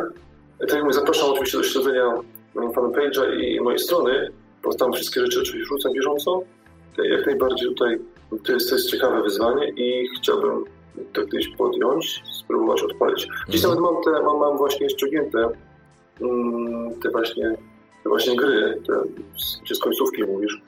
Tak 0.59 0.73
jak 0.73 0.83
mówię, 0.83 0.95
zapraszam 0.95 1.31
oczywiście 1.31 1.59
do 1.59 1.65
śledzenia 1.65 2.13
fanpage'a 2.55 3.41
i 3.41 3.61
mojej 3.61 3.79
strony, 3.79 4.31
bo 4.63 4.75
tam 4.75 4.93
wszystkie 4.93 5.21
rzeczy 5.21 5.41
oczywiście 5.41 5.69
rzucam 5.69 5.93
bieżąco. 5.93 6.43
Jak 6.99 7.27
najbardziej 7.27 7.69
tutaj 7.69 7.99
to 8.45 8.53
jest, 8.53 8.69
to 8.69 8.75
jest 8.75 8.91
ciekawe 8.91 9.23
wyzwanie 9.23 9.69
i 9.69 10.09
chciałbym 10.19 10.65
to 11.13 11.25
kiedyś 11.27 11.49
podjąć, 11.49 12.23
spróbować 12.41 12.83
odpalić. 12.83 13.29
Dziś 13.49 13.65
mhm. 13.65 13.83
nawet 13.83 13.95
mam, 13.95 14.05
te, 14.05 14.23
mam, 14.23 14.39
mam 14.39 14.59
właśnie 14.59 14.91
ściągnięte 14.91 15.49
mm, 16.21 17.01
te 17.01 17.11
właśnie 17.11 17.57
te 18.03 18.09
właśnie 18.09 18.37
gry, 18.37 18.83
te, 18.87 18.93
gdzie 19.63 19.75
z 19.75 19.79
końcówki 19.79 20.25
mówisz, 20.25 20.61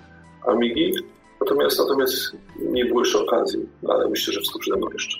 Amigi, 0.46 0.92
natomiast, 1.40 1.78
natomiast 1.78 2.36
nie 2.58 2.84
było 2.84 3.00
jeszcze 3.00 3.18
okazji, 3.18 3.60
ale 3.88 4.08
myślę, 4.08 4.32
że 4.32 4.40
wszystko 4.40 4.58
przede 4.58 4.76
mną 4.76 4.88
jeszcze. 4.92 5.18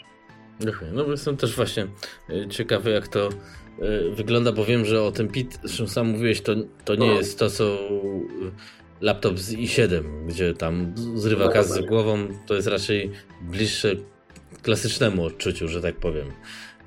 No 0.93 1.05
bo 1.05 1.11
jestem 1.11 1.37
też 1.37 1.57
właśnie 1.57 1.87
e, 2.29 2.49
ciekawy, 2.49 2.91
jak 2.91 3.09
to 3.09 3.29
e, 3.79 4.11
wygląda, 4.11 4.53
bo 4.53 4.65
wiem, 4.65 4.85
że 4.85 5.03
o 5.03 5.13
tym 5.13 5.29
PIT, 5.29 5.59
zresztą 5.65 5.87
sam 5.87 6.07
mówiłeś, 6.07 6.41
to, 6.41 6.53
to 6.85 6.95
nie 6.95 7.07
no. 7.07 7.13
jest 7.13 7.39
to, 7.39 7.51
co 7.51 7.79
laptop 9.01 9.39
z 9.39 9.53
i7, 9.53 10.03
gdzie 10.27 10.55
tam 10.55 10.95
zrywa 11.15 11.51
no, 11.55 11.63
z 11.63 11.87
głową, 11.87 12.29
to 12.47 12.55
jest 12.55 12.69
raczej 12.69 13.11
bliższe 13.41 13.97
klasycznemu 14.65 15.25
odczuciu, 15.25 15.69
że 15.69 15.83
tak 15.83 15.97
powiem. 15.97 16.27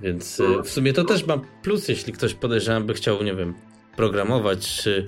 Więc 0.01 0.39
y, 0.39 0.63
w 0.63 0.69
sumie 0.69 0.93
to 0.93 1.03
też 1.03 1.25
ma 1.25 1.41
plus, 1.63 1.87
jeśli 1.87 2.13
ktoś 2.13 2.33
podejrzewam 2.33 2.85
by 2.85 2.93
chciał, 2.93 3.23
nie 3.23 3.35
wiem, 3.35 3.53
programować, 3.95 4.81
czy, 4.81 5.07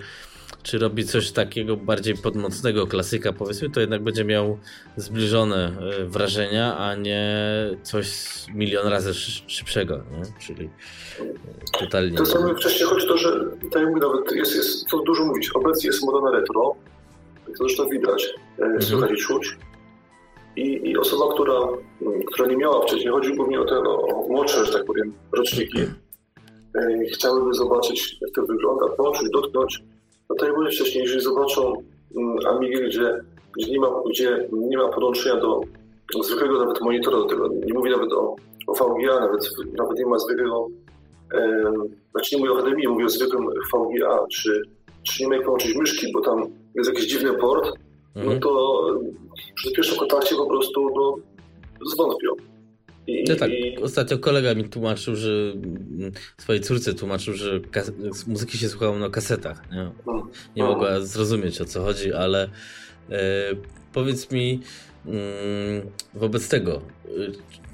czy 0.63 0.77
robić 0.77 1.11
coś 1.11 1.31
takiego 1.31 1.77
bardziej 1.77 2.15
podmocnego 2.17 2.87
klasyka, 2.87 3.33
powiedzmy, 3.33 3.69
to 3.69 3.79
jednak 3.79 4.03
będzie 4.03 4.25
miał 4.25 4.57
zbliżone 4.97 5.75
y, 6.01 6.05
wrażenia, 6.05 6.77
a 6.77 6.95
nie 6.95 7.35
coś 7.83 8.07
milion 8.53 8.87
razy 8.87 9.13
szybszego, 9.47 9.95
nie? 9.97 10.23
czyli 10.39 10.69
y, 11.19 11.79
totalnie. 11.79 12.17
To 12.17 12.25
samo 12.25 12.55
wcześniej 12.55 12.89
chodzi 12.89 13.05
o 13.05 13.09
to, 13.09 13.17
że 13.17 13.45
tak 13.71 13.83
jak 13.83 14.01
nawet 14.01 14.31
jest, 14.31 14.55
jest 14.55 14.87
to 14.87 14.99
dużo 14.99 15.25
mówić, 15.25 15.49
obecnie 15.55 15.87
jest 15.87 16.03
moda 16.03 16.31
na 16.31 16.39
retro, 16.39 16.75
to 17.45 17.53
zresztą 17.53 17.89
widać, 17.89 18.29
mhm. 18.59 18.81
słychać 18.81 19.11
i 19.11 19.15
czuć. 19.15 19.57
I, 20.55 20.89
I, 20.89 20.97
osoba, 20.97 21.33
która, 21.33 21.59
która 22.33 22.49
nie 22.49 22.57
miała 22.57 22.81
wcześniej, 22.81 23.11
chodzi 23.11 23.35
głównie 23.35 23.61
o 23.61 23.65
te 23.65 23.81
no, 23.83 24.07
młodsze, 24.29 24.65
że 24.65 24.73
tak 24.73 24.85
powiem, 24.85 25.13
roczniki, 25.31 25.81
e, 26.75 27.05
chciałyby 27.13 27.53
zobaczyć, 27.53 28.17
jak 28.21 28.31
to 28.35 28.41
wygląda, 28.41 28.87
poczuć, 28.87 29.29
dotknąć. 29.33 29.83
No 30.29 30.35
to 30.35 30.45
jak 30.45 30.55
mówię 30.55 30.69
wcześniej, 30.69 31.03
jeżeli 31.03 31.21
zobaczą 31.21 31.83
mm, 32.15 32.37
Amigę, 32.47 32.81
gdzie, 32.81 33.21
gdzie, 33.57 33.71
nie 33.71 33.79
ma, 33.79 33.89
gdzie 34.09 34.47
nie 34.51 34.77
ma 34.77 34.87
podłączenia 34.87 35.41
do, 35.41 35.61
do 36.13 36.23
zwykłego 36.23 36.59
nawet 36.65 36.81
monitora, 36.81 37.17
do 37.17 37.25
tego, 37.25 37.47
nie 37.47 37.73
mówię 37.73 37.91
nawet 37.91 38.13
o, 38.13 38.35
o 38.67 38.73
VGA, 38.73 39.19
nawet, 39.19 39.49
nawet 39.77 39.99
nie 39.99 40.05
ma 40.05 40.19
zwykłego, 40.19 40.67
e, 41.33 41.71
znaczy 42.11 42.35
nie 42.35 42.41
mówię 42.41 42.51
o 42.51 42.55
HDMI, 42.55 42.87
mówię 42.87 43.05
o 43.05 43.09
zwykłym 43.09 43.45
VGA, 43.73 44.25
czy, 44.31 44.61
czy 45.03 45.23
nie 45.23 45.29
ma 45.29 45.35
jak 45.35 45.45
połączyć 45.45 45.75
myszki, 45.75 46.13
bo 46.13 46.21
tam 46.21 46.45
jest 46.75 46.89
jakiś 46.89 47.07
dziwny 47.07 47.33
port, 47.33 47.71
no 48.15 48.21
mhm. 48.21 48.39
to 48.39 48.83
przy 49.55 49.71
pierwszym 49.71 49.97
kontakcie 49.97 50.35
po 50.35 50.47
prostu 50.47 50.89
no, 50.95 51.15
zwątpią. 51.93 52.29
I, 53.07 53.23
no 53.29 53.35
tak, 53.35 53.51
i... 53.51 53.77
ostatnio 53.77 54.17
kolega 54.17 54.55
mi 54.55 54.69
tłumaczył, 54.69 55.15
że 55.15 55.53
swojej 56.37 56.61
córce 56.61 56.93
tłumaczył, 56.93 57.33
że 57.33 57.59
muzyki 58.27 58.57
się 58.57 58.69
słuchało 58.69 58.99
na 58.99 59.09
kasetach. 59.09 59.71
Nie, 59.71 59.81
mhm. 59.81 60.29
nie 60.55 60.63
mhm. 60.63 60.69
mogła 60.69 60.99
zrozumieć 60.99 61.61
o 61.61 61.65
co 61.65 61.83
chodzi, 61.83 62.13
ale 62.13 62.49
e, 63.09 63.19
powiedz 63.93 64.31
mi 64.31 64.59
mm, 65.05 65.19
wobec 66.13 66.49
tego, 66.49 66.81
e, 67.05 67.09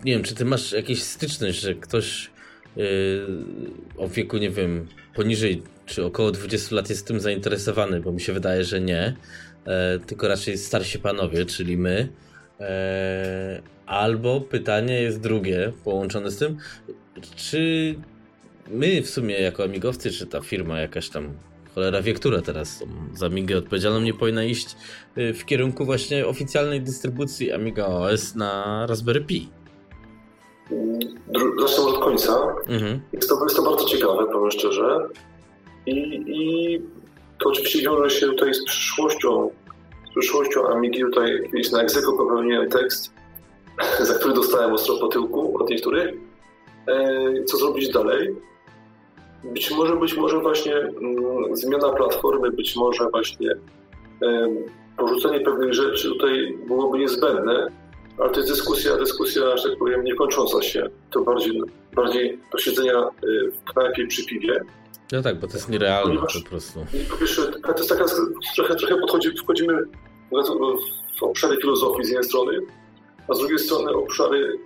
nie 0.06 0.14
wiem, 0.14 0.24
czy 0.24 0.36
ty 0.36 0.46
masz 0.46 0.72
jakieś 0.72 1.04
styczność, 1.04 1.60
że 1.60 1.76
ktoś 1.76 2.32
e, 2.78 2.82
o 3.98 4.08
wieku, 4.08 4.38
nie 4.38 4.50
wiem, 4.50 4.88
poniżej 5.16 5.62
czy 5.86 6.06
około 6.06 6.32
20 6.32 6.76
lat 6.76 6.90
jest 6.90 7.08
tym 7.08 7.20
zainteresowany, 7.20 8.02
bo 8.02 8.12
mi 8.12 8.22
się 8.22 8.34
wydaje, 8.34 8.64
że 8.64 8.82
nie, 8.82 9.16
e, 9.66 10.00
tylko 10.00 10.28
raczej 10.28 10.58
starsi 10.58 11.00
panowie, 11.00 11.46
czyli 11.46 11.78
my. 11.78 12.10
E, 12.60 13.62
albo 13.86 14.42
pytanie 14.42 15.02
jest 15.02 15.20
drugie, 15.20 15.72
połączone 15.84 16.32
z 16.32 16.38
tym, 16.38 16.58
czy 17.36 17.96
my 18.68 19.02
w 19.02 19.10
sumie 19.10 19.42
jako 19.42 19.64
amigowcy, 19.64 20.12
czy 20.12 20.28
ta 20.28 20.42
firma 20.42 20.80
jakaś 20.80 21.10
tam 21.10 21.34
cholera 21.76 22.02
wie, 22.02 22.14
która 22.14 22.42
teraz 22.42 22.84
za 23.14 23.26
Amigę 23.26 23.58
odpowiedzialną 23.58 24.02
nie 24.02 24.14
powinna 24.14 24.44
iść 24.44 24.76
e, 25.16 25.34
w 25.34 25.46
kierunku 25.46 25.86
właśnie 25.86 26.28
oficjalnej 26.28 26.82
dystrybucji 26.82 27.52
Amiga 27.52 27.86
OS 27.86 28.36
na 28.36 28.86
Raspberry 28.90 29.22
Pi. 29.22 29.50
Zacznę 31.60 31.84
od 31.84 32.04
końca. 32.04 32.56
Mhm. 32.68 33.02
Jest, 33.14 33.30
to, 33.30 33.44
jest 33.44 33.56
to 33.56 33.64
bardzo 33.64 33.86
ciekawe, 33.86 34.28
powiem 34.32 34.52
szczerze. 34.52 35.10
I, 35.86 36.24
I 36.28 36.82
to 37.40 37.50
oczywiście 37.50 37.82
wiąże 37.82 38.10
się 38.10 38.26
tutaj 38.26 38.54
z 38.54 38.66
przyszłością, 38.66 39.50
z 40.08 40.10
przyszłością 40.10 40.68
Amigi. 40.68 41.02
Tutaj 41.02 41.44
kiedyś 41.52 41.72
na 41.72 41.82
egzeko 41.82 42.14
popełniłem 42.14 42.70
tekst, 42.70 43.14
za 44.08 44.14
który 44.14 44.34
dostałem 44.34 44.74
ostro 44.74 44.98
po 44.98 45.08
tyłku 45.08 45.64
od 45.64 45.70
niektórych. 45.70 46.14
E, 46.88 47.44
co 47.44 47.58
zrobić 47.58 47.92
dalej? 47.92 48.36
Być 49.44 49.72
może, 49.72 49.96
być 49.96 50.18
może 50.18 50.40
właśnie 50.40 50.76
mm, 50.76 51.56
zmiana 51.56 51.90
platformy, 51.90 52.52
być 52.52 52.76
może 52.76 53.10
właśnie 53.10 53.52
e, 54.24 54.48
porzucenie 54.98 55.40
pewnych 55.40 55.74
rzeczy 55.74 56.10
tutaj 56.10 56.58
byłoby 56.68 57.00
niezbędne, 57.00 57.68
ale 58.18 58.30
to 58.30 58.40
jest 58.40 58.52
dyskusja, 58.52 58.98
dyskusja, 58.98 59.58
że 59.58 59.70
tak 59.70 59.80
powiem, 59.80 60.04
niekończąca 60.04 60.62
się. 60.62 60.90
To 61.12 61.22
bardziej, 61.22 61.62
bardziej 61.96 62.40
do 62.52 62.58
siedzenia 62.58 62.94
e, 62.94 63.12
w 63.52 63.64
knajpie 63.64 64.08
przy 64.08 64.26
piwie. 64.26 64.62
No 65.12 65.22
tak, 65.22 65.40
bo 65.40 65.48
to 65.48 65.54
jest 65.54 65.70
nierealne 65.70 66.08
Ponieważ, 66.08 66.44
po 66.44 66.50
prostu. 66.50 66.86
Po 67.10 67.18
pierwsze, 67.18 67.52
to 67.52 67.78
jest 67.78 67.90
taka, 67.90 68.06
trochę, 68.56 68.76
trochę 68.76 68.98
podchodzi, 68.98 69.38
wchodzimy 69.38 69.84
w 71.20 71.24
obszary 71.24 71.58
filozofii 71.62 72.06
z 72.06 72.10
jednej 72.10 72.24
strony, 72.24 72.60
a 73.28 73.34
z 73.34 73.40
drugiej 73.40 73.60
strony 73.60 73.92
obszary 73.92 74.60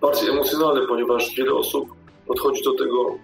bardziej 0.00 0.30
emocjonalne, 0.30 0.86
ponieważ 0.86 1.34
wiele 1.36 1.54
osób 1.54 1.88
podchodzi 2.26 2.64
do 2.64 2.72
tego 2.72 3.18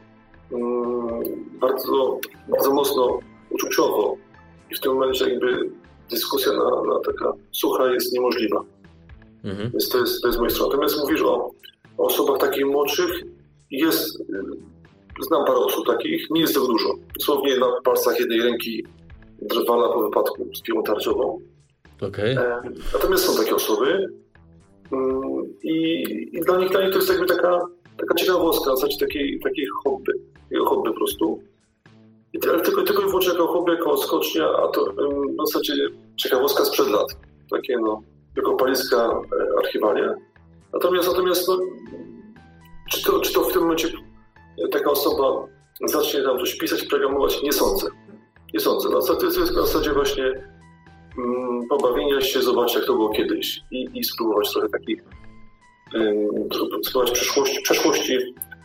um, 0.50 1.48
bardzo, 1.60 2.20
bardzo 2.48 2.74
mocno 2.74 3.20
uczuciowo 3.50 4.16
i 4.70 4.74
w 4.74 4.80
tym 4.80 4.92
momencie 4.92 5.30
jakby 5.30 5.70
dyskusja 6.10 6.52
na, 6.52 6.64
na 6.94 7.00
taka 7.06 7.32
sucha 7.52 7.86
jest 7.86 8.12
niemożliwa. 8.12 8.64
Mhm. 9.44 9.70
Więc 9.70 9.88
to 9.88 9.98
jest, 9.98 10.22
to 10.22 10.28
jest 10.28 10.38
moja 10.38 10.50
strona. 10.50 10.70
Natomiast 10.70 10.98
mówisz 10.98 11.22
o, 11.22 11.50
o 11.98 12.06
osobach 12.06 12.38
takich 12.38 12.66
młodszych, 12.66 13.10
jest 13.70 14.22
Znam 15.20 15.44
parę 15.44 15.58
osób 15.58 15.86
takich, 15.86 16.30
nie 16.30 16.40
jest 16.40 16.54
tego 16.54 16.66
dużo. 16.66 16.94
Dosłownie 17.18 17.56
na 17.56 17.66
palcach 17.84 18.20
jednej 18.20 18.42
ręki 18.42 18.84
drwala 19.42 19.88
po 19.88 20.02
wypadku 20.02 20.48
z 20.54 20.62
piłą 20.62 20.82
tarczową. 20.82 21.38
Okay. 22.00 22.38
E, 22.38 22.62
natomiast 22.92 23.24
są 23.24 23.42
takie 23.42 23.54
osoby 23.54 24.08
mm, 24.92 25.44
i, 25.62 26.02
i, 26.32 26.40
dla, 26.40 26.58
nich, 26.58 26.70
dla 26.70 26.82
nich 26.82 26.90
to 26.90 26.98
jest 26.98 27.10
jakby 27.10 27.26
taka, 27.26 27.60
taka 27.96 28.14
ciekawostka, 28.14 28.72
w 28.72 28.74
zasadzie 28.74 28.98
takiej, 28.98 29.40
takiej 29.40 29.66
hobby, 29.84 30.12
takiego 30.42 30.66
hobby 30.66 30.90
po 30.90 30.96
prostu. 30.96 31.42
I 32.32 32.48
ale 32.48 32.60
tylko, 32.60 32.82
tylko 32.82 33.02
i 33.02 33.06
wyłącznie 33.06 33.32
jako 33.32 33.46
hobby, 33.46 33.72
jako 33.72 33.90
odskocznia, 33.90 34.48
a 34.48 34.68
to 34.68 34.84
w 35.44 35.46
zasadzie 35.46 35.74
ciekawostka 36.16 36.64
sprzed 36.64 36.88
lat. 36.88 37.16
Takie 37.50 37.78
no, 37.78 38.02
jako 38.36 38.56
paliska 38.56 38.96
e, 38.96 39.58
archiwalia. 39.58 40.14
Natomiast, 40.72 41.08
natomiast 41.08 41.48
no, 41.48 41.58
czy, 42.90 43.04
to, 43.04 43.20
czy 43.20 43.32
to 43.32 43.40
w 43.40 43.52
tym 43.52 43.62
momencie 43.62 43.88
taka 44.80 44.90
osoba 44.90 45.46
zacznie 45.86 46.22
tam 46.22 46.38
coś 46.38 46.54
pisać, 46.54 46.82
programować, 46.82 47.42
nie 47.42 47.52
sądzę. 47.52 47.86
Nie 48.54 48.60
sądzę. 48.60 48.88
No, 48.88 49.00
to 49.00 49.26
jest 49.26 49.38
w 49.38 49.54
zasadzie 49.54 49.92
właśnie 49.92 50.24
mm, 51.18 51.68
pobawienia 51.68 52.20
się, 52.20 52.42
zobaczyć 52.42 52.76
jak 52.76 52.86
to 52.86 52.92
było 52.92 53.08
kiedyś 53.08 53.60
i, 53.70 53.88
i 53.94 54.04
spróbować 54.04 54.52
trochę 54.52 54.68
takich, 54.68 55.02
um, 55.94 56.26
spróbować 56.84 57.10
przeszłości, 57.10 57.62
przeszłości 57.62 58.18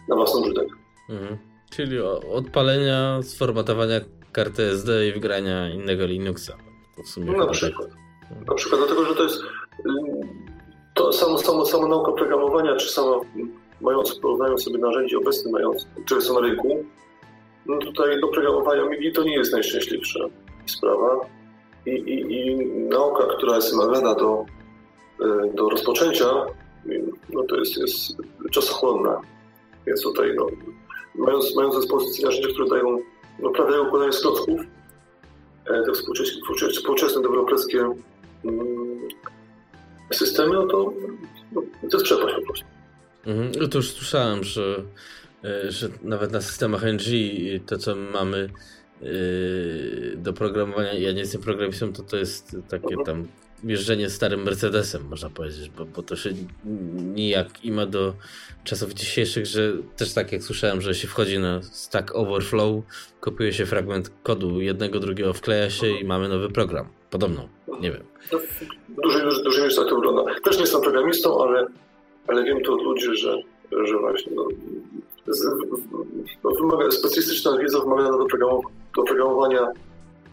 na 0.10 0.16
własną 0.16 0.42
użytek. 0.42 0.68
Mhm. 1.10 1.38
Czyli 1.70 2.00
odpalenia, 2.34 3.20
sformatowania 3.24 4.02
karty 4.32 4.64
SD 4.64 5.08
i 5.08 5.14
wgrania 5.14 5.70
innego 5.70 6.06
Linuxa. 6.06 6.58
W 7.06 7.10
sumie 7.10 7.38
na 7.38 7.48
przykład. 7.48 7.90
Na 8.48 8.54
przykład 8.54 8.82
dlatego, 8.82 9.06
że 9.06 9.16
to 9.16 9.24
jest 9.24 9.42
to 10.94 11.14
samo, 11.14 11.38
samo, 11.38 11.66
samo 11.66 11.88
nauka 11.88 12.12
programowania, 12.12 12.76
czy 12.76 12.90
sama 12.90 13.20
mając, 13.82 14.16
porównując 14.16 14.64
sobie 14.64 14.78
narzędzie 14.78 15.18
obecne, 15.18 15.52
mając, 15.52 15.88
które 16.06 16.22
są 16.22 16.34
na 16.34 16.40
rynku, 16.40 16.86
no 17.66 17.78
tutaj 17.78 18.22
do 18.22 18.28
programowania 18.28 18.86
MIDI 18.86 19.12
to 19.12 19.24
nie 19.24 19.36
jest 19.36 19.54
najszczęśliwsza 19.54 20.20
sprawa. 20.66 21.20
I, 21.86 21.90
i, 21.90 22.36
i 22.38 22.56
nauka, 22.90 23.24
która 23.38 23.56
jest 23.56 23.72
wymagana 23.72 24.16
do, 24.16 24.46
e, 25.22 25.54
do 25.54 25.70
rozpoczęcia, 25.70 26.26
no 27.30 27.44
to 27.44 27.56
jest, 27.56 27.78
jest 27.78 28.18
czasochłonna. 28.52 29.22
Więc 29.88 30.02
tutaj, 30.04 30.34
no, 30.36 30.48
mając, 31.16 31.56
mając 31.56 31.76
do 31.76 31.82
dyspozycji 31.82 32.26
narzędzia, 32.26 32.50
które 32.50 32.70
dają 32.70 32.98
no, 33.40 33.50
prawie 33.50 33.82
układanie 33.82 34.12
klocków, 34.12 34.60
e, 35.66 35.84
te 35.84 35.92
współczesne, 35.92 36.42
współczesne 36.72 37.22
deweloperskie 37.22 37.94
mm, 38.46 39.08
systemy, 40.12 40.54
no 40.54 40.68
to, 40.68 40.94
no, 41.52 41.62
to 41.62 41.98
jest 41.98 42.06
przepaść 42.06 42.36
po 42.36 42.42
prostu. 42.42 42.75
Mhm. 43.26 43.52
No 43.62 43.68
to 43.68 43.78
już 43.78 43.92
słyszałem, 43.92 44.44
że, 44.44 44.84
e, 45.44 45.72
że 45.72 45.90
nawet 46.04 46.32
na 46.32 46.42
systemach 46.42 46.84
NG 46.84 47.06
to, 47.66 47.78
co 47.78 47.96
mamy 47.96 48.50
e, 49.02 49.06
do 50.18 50.34
programowania, 50.34 50.94
ja 50.94 51.12
nie 51.12 51.20
jestem 51.20 51.42
programistą, 51.42 51.94
to 51.94 52.04
to 52.04 52.18
jest 52.18 52.58
takie 52.70 52.96
tam 53.06 53.28
jeżdżenie 53.64 54.10
starym 54.10 54.44
Mercedesem, 54.44 55.08
można 55.08 55.30
powiedzieć, 55.30 55.70
bo, 55.70 55.86
bo 55.86 56.04
to 56.04 56.16
się 56.16 56.30
nijak 57.16 57.66
ima 57.66 57.86
do 57.86 58.14
czasów 58.64 58.94
dzisiejszych, 58.94 59.46
że 59.46 59.74
też 59.98 60.14
tak 60.14 60.32
jak 60.32 60.44
słyszałem, 60.44 60.82
że 60.82 60.96
się 60.96 61.08
wchodzi 61.08 61.40
na 61.40 61.62
Stack 61.62 62.16
Overflow, 62.16 62.84
kopiuje 63.20 63.54
się 63.54 63.66
fragment 63.66 64.12
kodu 64.24 64.62
jednego, 64.62 65.00
drugiego, 65.00 65.34
wkleja 65.34 65.70
się 65.70 65.88
i 65.88 66.06
mamy 66.06 66.30
nowy 66.30 66.50
program. 66.50 66.88
Podobno, 67.10 67.50
nie 67.82 67.92
wiem. 67.92 68.04
Dużo, 69.04 69.20
dużo, 69.20 69.44
dużo 69.44 69.82
tak 69.82 69.90
to 69.90 69.96
wygląda. 69.96 70.40
Też 70.44 70.56
nie 70.56 70.62
jestem 70.62 70.82
programistą, 70.82 71.44
ale 71.44 71.68
ale 72.28 72.44
wiem 72.44 72.62
to 72.64 72.74
od 72.74 72.82
ludzi, 72.82 73.06
że, 73.18 73.42
że 73.86 74.00
właśnie 74.00 74.32
no, 74.36 74.48
no, 76.44 76.52
wymaga, 76.52 76.92
specjalistyczna 76.92 77.58
wiedza 77.58 77.80
wymagana 77.80 78.18
do, 78.18 78.26
programow 78.26 78.66
do 78.96 79.04
programowania 79.04 79.72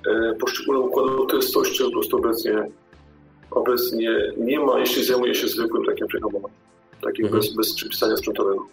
e, 0.06 0.34
poszczególnych 0.40 0.86
układów 0.86 1.26
to 1.30 1.36
jest 1.36 1.50
coś, 1.50 1.72
czego 1.72 1.90
po 1.90 1.96
prostu 1.96 2.16
obecnie, 2.16 2.68
obecnie 3.50 4.32
nie 4.36 4.60
ma, 4.60 4.78
jeśli 4.78 5.04
zajmuje 5.04 5.34
się 5.34 5.48
zwykłym 5.48 5.84
takim 5.84 6.08
programowaniem, 6.08 6.56
takim 7.02 7.24
mhm. 7.24 7.42
bez, 7.42 7.54
bez 7.54 7.74
przypisania 7.74 8.16
sprzętowego. 8.16 8.66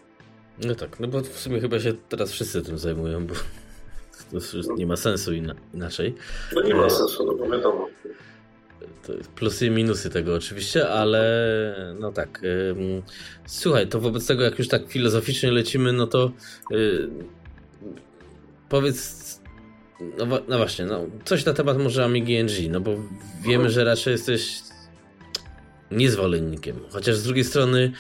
No 0.66 0.76
tak, 0.76 1.00
no 1.00 1.08
bo 1.08 1.22
w 1.22 1.40
sumie 1.40 1.60
chyba 1.60 1.80
się 1.80 1.94
teraz 2.10 2.32
wszyscy 2.32 2.62
tym 2.62 2.78
zajmują, 2.78 3.28
bo 3.28 3.34
to 4.32 4.74
nie 4.76 4.88
ma 4.88 4.96
sensu 4.96 5.32
inaczej. 5.74 6.16
No 6.56 6.62
nie 6.62 6.76
ma 6.76 6.86
e, 6.86 6.90
sensu, 6.90 7.26
no 7.26 7.34
bo 7.34 7.50
wiadomo 7.50 7.88
plusy 9.36 9.66
i 9.66 9.72
minusy 9.72 10.10
tego 10.10 10.36
oczywiście, 10.36 10.90
ale 10.90 11.96
no 12.00 12.12
tak. 12.12 12.42
Słuchaj, 13.46 13.88
to 13.88 14.00
wobec 14.00 14.28
tego, 14.28 14.44
jak 14.44 14.60
już 14.60 14.68
tak 14.68 14.88
filozoficznie 14.88 15.52
lecimy, 15.52 15.94
no 15.94 16.08
to 16.08 16.32
y, 16.72 17.10
powiedz. 18.70 19.30
No, 20.18 20.26
no, 20.48 20.58
właśnie, 20.58 20.86
no, 20.86 21.06
coś 21.26 21.46
na 21.46 21.54
temat 21.54 21.78
może 21.78 22.06
Amigi 22.06 22.44
NG, 22.44 22.70
no 22.70 22.82
bo 22.82 22.96
wiemy, 23.46 23.70
że 23.70 23.84
raczej 23.84 24.12
jesteś 24.12 24.60
niezwolennikiem. 25.92 26.80
Chociaż 26.90 27.16
z 27.16 27.24
drugiej 27.24 27.44
strony, 27.44 27.92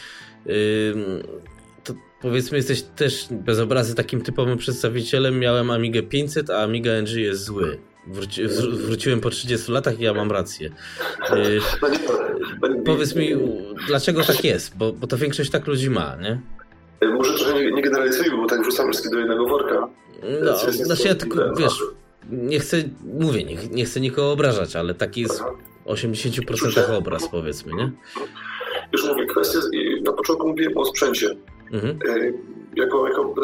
to 1.83 1.93
powiedzmy, 2.21 2.57
jesteś 2.57 2.81
też 2.81 3.27
bez 3.31 3.59
obrazy 3.59 3.95
takim 3.95 4.21
typowym 4.21 4.57
przedstawicielem. 4.57 5.39
Miałem 5.39 5.71
Amigę 5.71 6.03
500, 6.03 6.49
a 6.49 6.63
Amiga 6.63 6.91
NG 7.01 7.15
jest 7.15 7.43
zły. 7.43 7.79
Wróci, 8.07 8.47
wróciłem 8.71 9.21
po 9.21 9.29
30 9.29 9.71
latach 9.71 9.99
i 9.99 10.03
ja 10.03 10.13
mam 10.13 10.31
rację. 10.31 10.69
Yy, 11.35 11.61
powiedz 12.85 13.15
mi, 13.15 13.29
dlaczego 13.87 14.23
tak 14.23 14.43
jest? 14.43 14.77
Bo, 14.77 14.93
bo 14.93 15.07
to 15.07 15.17
większość 15.17 15.49
tak 15.49 15.67
ludzi 15.67 15.89
ma, 15.89 16.15
nie? 16.15 16.41
Może 17.07 17.33
trochę 17.33 17.53
nie, 17.53 17.71
nie 17.71 17.81
generalizujmy, 17.81 18.37
bo 18.37 18.45
tak 18.45 18.61
wrzucamy 18.61 18.91
wszystkie 18.91 19.09
do 19.09 19.19
jednego 19.19 19.45
worka. 19.47 19.89
No, 20.43 20.71
znaczy 20.71 21.07
ja 21.07 21.15
tylko, 21.15 21.55
wiesz, 21.55 21.83
nie 22.29 22.59
chcę, 22.59 22.77
mówię, 23.03 23.43
nie, 23.43 23.55
nie 23.71 23.85
chcę 23.85 23.99
nikogo 23.99 24.31
obrażać, 24.31 24.75
ale 24.75 24.93
taki 24.93 25.21
jest 25.21 25.43
80% 25.85 26.95
obraz, 26.97 27.29
powiedzmy, 27.29 27.73
nie? 27.73 27.91
Już 28.93 29.05
mówię, 29.07 29.25
kwestia, 29.25 29.59
na 30.03 30.11
początku 30.11 30.47
mówiłem 30.47 30.77
o 30.77 30.85
sprzęcie. 30.85 31.35
Mhm. 31.71 31.99
E, 32.09 32.33
jako, 32.75 33.07
jako, 33.07 33.35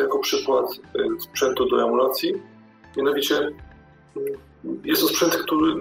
jako 0.00 0.18
przykład 0.18 0.66
e, 0.94 1.20
sprzętu 1.20 1.68
do 1.68 1.84
emulacji, 1.84 2.34
mianowicie 2.96 3.50
jest 4.84 5.02
to 5.02 5.08
sprzęt, 5.08 5.36
który, 5.36 5.74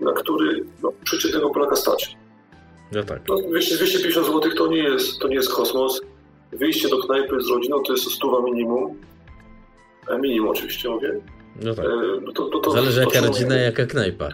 na 0.00 0.12
który 0.12 0.64
no, 0.82 0.92
przeciętnego 1.04 1.50
Polaka 1.50 1.76
stać. 1.76 2.16
No 2.92 3.02
tak. 3.02 3.20
No, 3.28 3.36
250 3.36 4.26
zł 4.26 4.42
to 4.56 4.66
nie, 4.66 4.82
jest, 4.82 5.18
to 5.18 5.28
nie 5.28 5.34
jest 5.34 5.54
kosmos. 5.54 6.00
Wyjście 6.52 6.88
do 6.88 6.98
knajpy 6.98 7.40
z 7.40 7.48
rodziną 7.48 7.82
to 7.82 7.92
jest 7.92 8.10
stuwa 8.10 8.42
minimum. 8.42 8.94
E, 10.08 10.18
minimum 10.18 10.48
oczywiście 10.48 10.88
mówię. 10.88 11.20
No 11.62 11.74
tak. 11.74 11.84
No 12.22 12.32
to, 12.32 12.48
to, 12.48 12.58
to, 12.58 12.70
Zależy 12.70 13.00
jaka 13.00 13.20
rodzina, 13.20 13.56
jaka 13.56 13.86
knajpa. 13.86 14.28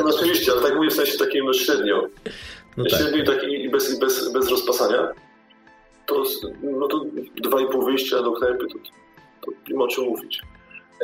No 0.00 0.06
oczywiście, 0.16 0.52
ale 0.52 0.62
tak 0.62 0.76
mówię 0.76 0.90
w 0.90 0.92
sensie 0.92 1.18
takim 1.18 1.54
średnio. 1.54 2.08
No. 2.76 2.88
Średnio 2.88 3.24
tak, 3.24 3.44
i 3.48 3.70
bez, 3.70 3.98
bez, 3.98 4.32
bez 4.32 4.50
rozpasania. 4.50 5.08
To, 6.06 6.24
no 6.62 6.88
to 6.88 7.04
dwa 7.36 7.60
i 7.60 7.66
pół 7.66 7.84
wyjścia 7.84 8.22
do 8.22 8.32
knajpy, 8.32 8.66
to, 8.66 8.78
to 9.40 9.52
nie 9.68 9.76
ma 9.76 9.84
o 9.84 9.88
czym 9.88 10.04
mówić. 10.04 10.42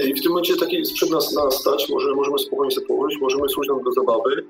I 0.01 0.15
w 0.15 0.23
tym 0.23 0.31
momencie 0.31 0.57
taki 0.57 0.85
sprzęt 0.85 1.13
nas, 1.13 1.35
nas 1.35 1.61
stać, 1.61 1.89
może, 1.89 2.15
możemy 2.15 2.39
spokojnie 2.39 2.75
sobie 2.75 2.87
położyć, 2.87 3.21
możemy 3.21 3.49
służyć 3.49 3.71
nam 3.71 3.83
do 3.83 3.93
zabawy. 3.93 4.45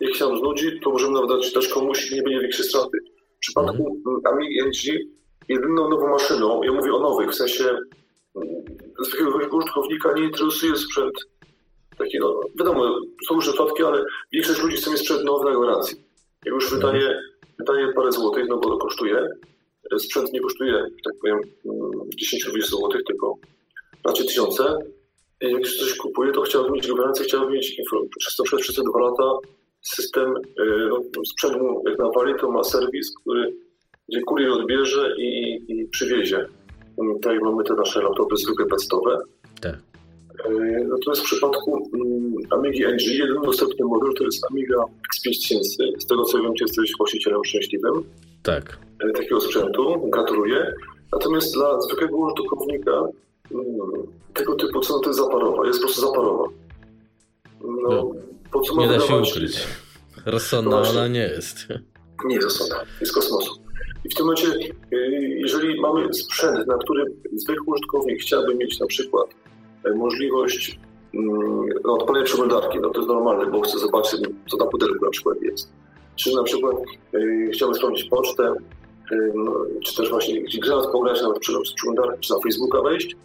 Jak 0.00 0.14
się 0.14 0.24
nam 0.24 0.38
znudzi, 0.38 0.80
to 0.80 0.90
możemy 0.90 1.12
nawet 1.12 1.30
dać, 1.30 1.52
dać 1.52 1.68
komuś 1.68 2.10
i 2.10 2.14
nie 2.14 2.22
będzie 2.22 2.40
większej 2.40 2.64
straty. 2.64 2.98
W 3.36 3.38
przypadku 3.38 4.00
mm. 4.06 4.20
Amigi 4.24 4.62
NG 4.62 5.00
jedyną 5.48 5.88
nową 5.88 6.10
maszyną, 6.10 6.62
ja 6.62 6.72
mówię 6.72 6.94
o 6.94 7.00
nowych, 7.00 7.30
w 7.30 7.34
sensie 7.34 7.78
zwykłego 8.98 9.56
użytkownika 9.56 10.12
nie 10.12 10.24
interesuje 10.24 10.76
sprzęt 10.76 11.14
taki, 11.98 12.18
no 12.18 12.40
wiadomo, 12.58 12.98
są 13.28 13.34
różne 13.34 13.52
przypadki, 13.52 13.82
ale 13.82 14.04
większość 14.32 14.62
ludzi 14.62 14.76
chce 14.76 14.90
mieć 14.90 15.00
sprzęt 15.00 15.24
nowy 15.24 15.44
na 15.44 15.56
gwarancji. 15.56 15.96
Jak 16.44 16.54
już 16.54 16.70
wydaje, 16.70 17.20
wydaje 17.58 17.92
parę 17.92 18.12
złotych, 18.12 18.44
no 18.48 18.56
bo 18.56 18.68
to 18.68 18.76
kosztuje, 18.76 19.28
sprzęt 19.98 20.32
nie 20.32 20.40
kosztuje, 20.40 20.86
tak 21.04 21.14
powiem, 21.20 21.40
10-20 22.52 22.62
złotych, 22.62 23.02
tylko 23.06 23.34
raczej 24.06 24.26
tysiące. 24.26 24.78
Jak 25.40 25.60
już 25.60 25.78
coś 25.78 25.96
kupuje, 25.96 26.32
to 26.32 26.42
chciałbym 26.42 26.72
mieć 26.72 26.86
gwarancję, 26.88 27.24
chciałbym 27.24 27.52
mieć 27.52 27.80
przez, 28.18 28.36
to, 28.36 28.44
przez, 28.44 28.60
przez 28.60 28.76
te 28.76 28.82
dwa 28.82 29.00
lata 29.00 29.38
system, 29.80 30.36
y, 30.36 30.88
no, 30.88 31.24
sprzęt 31.24 31.62
mu 31.62 31.82
jak 31.88 31.98
nawali, 31.98 32.34
to 32.40 32.50
ma 32.50 32.64
serwis, 32.64 33.14
który, 33.20 33.54
gdzie 34.08 34.20
kurier 34.20 34.50
odbierze 34.50 35.14
i, 35.18 35.60
i 35.68 35.88
przywiezie. 35.88 36.46
Tutaj 36.96 37.38
mamy 37.38 37.64
te 37.64 37.74
nasze 37.74 38.02
laptopy 38.02 38.36
zwykłe 38.36 38.66
testowe. 38.66 39.18
Tak. 39.60 39.76
E, 40.44 40.50
natomiast 40.84 41.22
w 41.22 41.24
przypadku 41.24 41.90
mm, 41.94 42.34
Amigi 42.50 42.84
NG 42.86 43.06
jeden 43.06 43.42
dostępny 43.42 43.86
model 43.86 44.14
to 44.18 44.24
jest 44.24 44.46
Amiga 44.50 44.76
X5000. 44.76 46.00
Z 46.00 46.06
tego 46.06 46.24
co 46.24 46.42
wiem, 46.42 46.52
jesteś 46.60 46.92
właścicielem 46.98 47.44
szczęśliwym. 47.44 48.04
Tak. 48.42 48.78
E, 49.04 49.12
takiego 49.12 49.40
sprzętu. 49.40 50.08
Gratuluję. 50.12 50.74
Natomiast 51.12 51.54
dla 51.54 51.80
zwykłego 51.80 52.16
użytkownika 52.16 52.92
mm, 52.92 53.12
tego 54.34 54.54
typu 54.54 54.80
cena 54.80 54.98
to 55.02 55.08
jest 55.08 55.20
zaparowa. 55.20 55.66
Jest 55.66 55.78
po 55.78 55.86
prostu 55.86 56.00
zaparowa. 56.00 56.44
No, 57.60 57.90
no 57.90 58.12
po 58.52 58.60
co 58.60 58.76
nie 58.76 58.88
da 58.88 59.00
się 59.00 59.16
ukryć. 59.16 59.66
Rozsądna 60.26 60.80
no 60.80 60.90
ona 60.90 61.08
nie 61.08 61.20
jest. 61.20 61.66
Nie 62.24 62.34
jest 62.34 62.44
rozsądna. 62.44 62.76
Jest 63.00 63.14
kosmosu. 63.14 63.64
I 64.04 64.08
w 64.08 64.14
tym 64.14 64.26
momencie, 64.26 64.48
y, 64.92 64.98
jeżeli 65.36 65.80
mamy 65.80 66.14
sprzęt, 66.14 66.66
na 66.66 66.78
którym 66.78 67.06
zwykły 67.36 67.74
użytkownik 67.74 68.20
chciałby 68.20 68.54
mieć 68.54 68.80
na 68.80 68.86
przykład 68.86 69.26
e, 69.84 69.94
możliwość 69.94 70.78
mm, 71.14 71.66
no, 71.84 71.94
odpalenia 71.94 72.24
przeglądarki, 72.24 72.78
no 72.80 72.90
to 72.90 72.98
jest 72.98 73.08
normalne, 73.08 73.46
bo 73.46 73.60
chce 73.60 73.78
zobaczyć, 73.78 74.20
co 74.50 74.56
na 74.56 74.66
pudelku 74.66 75.04
na 75.04 75.10
przykład 75.10 75.42
jest. 75.42 75.72
Czy 76.16 76.34
na 76.34 76.42
przykład 76.42 76.76
y, 77.14 77.50
chciałby 77.52 77.74
sprawdzić 77.74 78.08
pocztę, 78.08 78.54
y, 79.12 79.32
czy 79.84 79.96
też 79.96 80.10
właśnie 80.10 80.42
grę 80.42 80.76
pograć 80.92 81.22
na 81.22 81.32
przeglądarkę, 81.32 82.18
czy 82.20 82.32
na 82.32 82.40
Facebooka 82.40 82.82
wejść. 82.82 83.16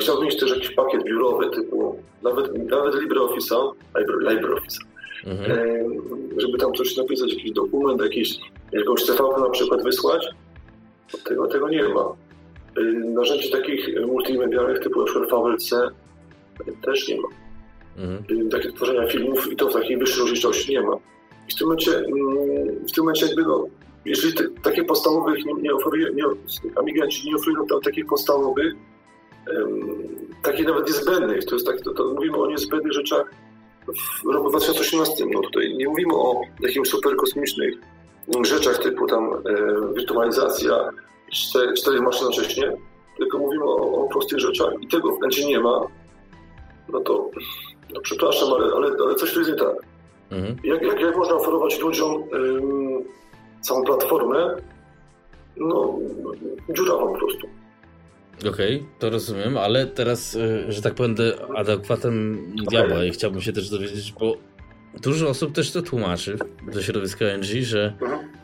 Chciałbym 0.00 0.24
mieć 0.24 0.40
też 0.40 0.50
jakiś 0.50 0.70
pakiet 0.70 1.04
biurowy 1.04 1.50
typu 1.50 1.96
nawet, 2.22 2.70
nawet 2.70 2.94
LibreOffice'a, 2.94 3.72
LibreOffice'a, 4.20 4.84
mhm. 5.26 5.50
żeby 6.36 6.58
tam 6.58 6.72
coś 6.72 6.96
napisać, 6.96 7.34
jakiś 7.34 7.52
dokument, 7.52 8.02
jakiś 8.02 8.38
jakąś 8.72 9.06
TV 9.06 9.24
na 9.40 9.50
przykład 9.50 9.82
wysłać, 9.82 10.28
tego, 11.24 11.46
tego 11.46 11.68
nie 11.68 11.88
ma. 11.88 12.14
Y, 12.78 12.82
narzędzi 12.94 13.50
takich 13.50 14.06
multimedialnych 14.06 14.78
typu 14.78 15.02
np. 15.02 15.42
VLC 15.42 15.70
też 16.82 17.08
nie 17.08 17.20
ma. 17.20 17.28
Mhm. 17.96 18.46
Y, 18.46 18.48
takie 18.48 18.72
tworzenia 18.72 19.06
filmów 19.06 19.52
i 19.52 19.56
to 19.56 19.68
w 19.68 19.72
takiej 19.72 19.96
wyższej 19.98 20.20
rozdzielczości 20.20 20.72
nie 20.72 20.80
ma. 20.80 20.96
I 21.48 21.52
w 21.52 21.54
tym 21.54 21.66
momencie, 21.66 21.98
mm, 21.98 22.86
w 22.88 22.92
tym 22.92 23.04
momencie 23.04 23.26
jakby 23.26 23.42
no, 23.42 23.66
jeżeli 24.04 24.34
te, 24.34 24.44
takie 24.62 24.84
podstawowych 24.84 25.44
nie, 25.44 25.54
nie 25.54 25.74
oferuje, 25.74 26.10
nie, 26.14 26.24
Amiganci 26.76 27.28
nie 27.28 27.36
oferują 27.36 27.66
tam 27.66 27.80
takich 27.80 28.06
podstawowych, 28.06 28.74
takich 30.42 30.66
nawet 30.66 30.86
niezbędnych, 30.86 31.44
to 31.44 31.54
jest 31.54 31.66
tak, 31.66 31.80
to, 31.80 31.94
to 31.94 32.04
mówimy 32.04 32.36
o 32.36 32.46
niezbędnych 32.46 32.92
rzeczach 32.92 33.30
w 34.24 34.28
roku 34.32 34.50
2018, 34.50 35.26
no 35.32 35.40
tutaj 35.40 35.74
nie 35.74 35.88
mówimy 35.88 36.14
o 36.14 36.40
jakimś 36.60 36.88
super 36.88 37.16
kosmicznych 37.16 37.74
rzeczach 38.42 38.78
typu 38.78 39.06
tam 39.06 39.32
e, 39.32 39.38
wirtualizacja, 39.94 40.90
cztery, 41.32 41.72
cztery 41.72 42.00
maszyny 42.00 42.30
jednocześnie, 42.30 42.72
tylko 43.18 43.38
mówimy 43.38 43.64
o, 43.64 44.04
o 44.04 44.08
prostych 44.08 44.38
rzeczach 44.38 44.72
i 44.80 44.88
tego 44.88 45.16
w 45.16 45.46
nie 45.46 45.60
ma, 45.60 45.86
no 46.88 47.00
to 47.00 47.30
no 47.94 48.00
przepraszam, 48.00 48.52
ale, 48.52 48.74
ale, 48.74 48.96
ale 49.04 49.14
coś 49.14 49.32
tu 49.32 49.38
jest 49.38 49.50
nie 49.50 49.56
tak. 49.56 49.76
Mhm. 50.30 50.56
Jak, 50.64 50.82
jak, 50.82 51.00
jak 51.00 51.16
można 51.16 51.34
oferować 51.34 51.80
ludziom 51.80 52.24
ym, 52.34 53.04
całą 53.60 53.84
platformę? 53.84 54.56
No, 55.56 55.98
dziurawą 56.68 57.12
po 57.12 57.18
prostu. 57.18 57.46
Okej, 58.38 58.50
okay, 58.50 58.88
to 58.98 59.10
rozumiem, 59.10 59.56
ale 59.56 59.86
teraz, 59.86 60.36
e, 60.36 60.72
że 60.72 60.82
tak 60.82 60.94
powiem, 60.94 61.14
adekwatem 61.56 62.46
diabła 62.70 63.04
i 63.04 63.10
chciałbym 63.10 63.40
się 63.40 63.52
też 63.52 63.70
dowiedzieć, 63.70 64.12
bo 64.12 64.36
Dużo 65.02 65.28
osób 65.28 65.52
też 65.52 65.70
to 65.70 65.82
tłumaczy 65.82 66.36
do 66.72 66.82
środowiska 66.82 67.24
NG, 67.24 67.62
że 67.62 67.94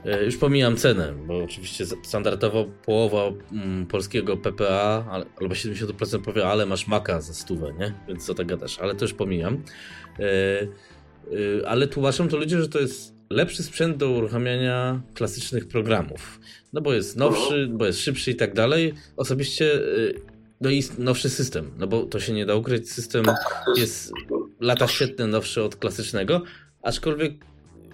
e, 0.05 0.25
już 0.25 0.37
pomijam 0.37 0.77
cenę, 0.77 1.13
bo 1.27 1.45
oczywiście 1.45 1.87
standardowo 1.87 2.65
połowa 2.85 3.23
mm, 3.53 3.87
polskiego 3.87 4.37
PPA 4.37 5.05
albo 5.41 5.55
70% 5.55 6.21
powie, 6.21 6.47
ale 6.47 6.67
masz 6.67 6.87
maka 6.87 7.21
za 7.21 7.35
stówę, 7.35 7.73
nie? 7.79 7.95
Więc 8.09 8.27
co 8.27 8.35
tak 8.35 8.47
gadasz, 8.47 8.79
ale 8.79 8.95
to 8.95 9.05
już 9.05 9.15
pomijam. 9.15 9.63
E, 10.19 11.67
ale 11.67 11.89
tłumaczą 11.89 12.29
to 12.29 12.37
ludzie, 12.37 12.61
że 12.61 12.69
to 12.69 12.81
jest 12.81 13.14
lepszy 13.31 13.63
sprzęt 13.63 13.97
do 13.97 14.11
uruchamiania 14.11 15.01
klasycznych 15.15 15.69
programów. 15.69 16.41
No 16.73 16.81
bo 16.81 16.95
jest 16.95 17.17
nowszy, 17.17 17.69
bo 17.71 17.87
jest 17.87 18.01
szybszy 18.01 18.31
i 18.31 18.37
tak 18.37 18.55
dalej. 18.55 18.95
Osobiście 19.17 19.81
no 20.61 20.71
i 20.71 20.83
nowszy 20.99 21.31
system, 21.31 21.71
no 21.79 21.87
bo 21.87 22.03
to 22.03 22.21
się 22.21 22.33
nie 22.33 22.47
da 22.47 22.55
ukryć, 22.55 22.93
system 22.93 23.25
jest 23.77 24.13
lata 24.61 24.89
świetne 24.89 25.27
nowszy 25.27 25.63
od 25.63 25.77
klasycznego, 25.77 26.43
aczkolwiek 26.83 27.33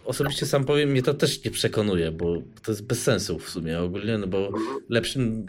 osobiście 0.04 0.46
sam 0.46 0.64
powiem, 0.64 0.90
mnie 0.90 1.02
to 1.02 1.14
też 1.14 1.44
nie 1.44 1.50
przekonuje, 1.50 2.12
bo 2.12 2.42
to 2.62 2.72
jest 2.72 2.86
bez 2.86 3.02
sensu 3.02 3.38
w 3.38 3.50
sumie 3.50 3.80
ogólnie, 3.80 4.18
no 4.18 4.26
bo 4.26 4.50
lepszym 4.88 5.46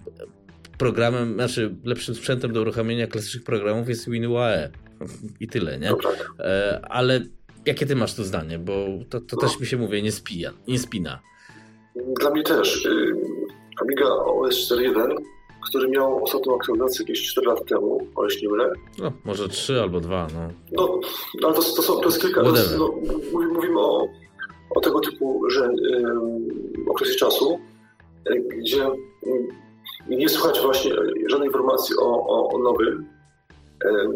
programem, 0.78 1.34
znaczy 1.34 1.76
lepszym 1.84 2.16
sprzętem 2.16 2.54
do 2.54 2.62
uruchamiania 2.62 3.08
klasycznych 3.08 3.44
programów 3.44 3.90
jest 3.90 4.10
WinUAE 4.10 4.70
i 5.40 5.48
tyle, 5.48 5.80
nie? 5.80 5.92
E, 6.40 6.82
ale 6.90 7.22
jakie 7.66 7.86
ty 7.86 7.96
masz 7.96 8.16
tu 8.16 8.24
zdanie, 8.24 8.60
bo 8.60 8.74
to, 9.10 9.22
to 9.22 9.38
też 9.38 9.60
mi 9.60 9.66
się 9.66 9.78
mówię, 9.78 10.02
nie, 10.02 10.12
spija, 10.12 10.54
nie 10.68 10.80
spina. 10.80 11.20
Dla 12.20 12.30
mnie 12.30 12.44
też. 12.44 12.86
Y, 12.86 13.16
Amiga 13.82 14.06
OS 14.06 14.72
4.1 14.72 15.16
który 15.70 15.88
miał 15.88 16.24
ostatnią 16.24 16.56
aktualizację 16.56 17.04
jakieś 17.04 17.32
4 17.32 17.48
lata 17.48 17.64
temu, 17.64 18.08
o 18.16 18.24
jeśli 18.24 18.48
nie 18.48 18.52
mylę. 18.54 18.74
No, 19.00 19.12
może 19.24 19.50
3 19.50 19.82
albo 19.82 20.00
2, 20.00 20.28
no. 20.34 20.50
No, 20.72 21.00
ale 21.44 21.54
to, 21.54 21.62
to, 21.62 21.82
są, 21.82 22.00
to 22.00 22.06
jest 22.06 22.22
kilka, 22.22 22.42
razy. 22.42 22.78
no, 22.78 22.94
mówimy 23.54 23.80
o, 23.80 24.08
o 24.76 24.80
tego 24.80 25.00
typu 25.00 25.50
że, 25.50 25.62
um, 25.62 26.48
okresie 26.90 27.16
czasu, 27.16 27.60
e, 28.26 28.40
gdzie 28.40 28.88
nie 30.08 30.30
słychać 30.30 30.60
właśnie 30.60 30.92
żadnej 31.28 31.48
informacji 31.48 31.96
o, 31.98 32.28
o, 32.28 32.50
o 32.50 32.58
nowym, 32.58 33.06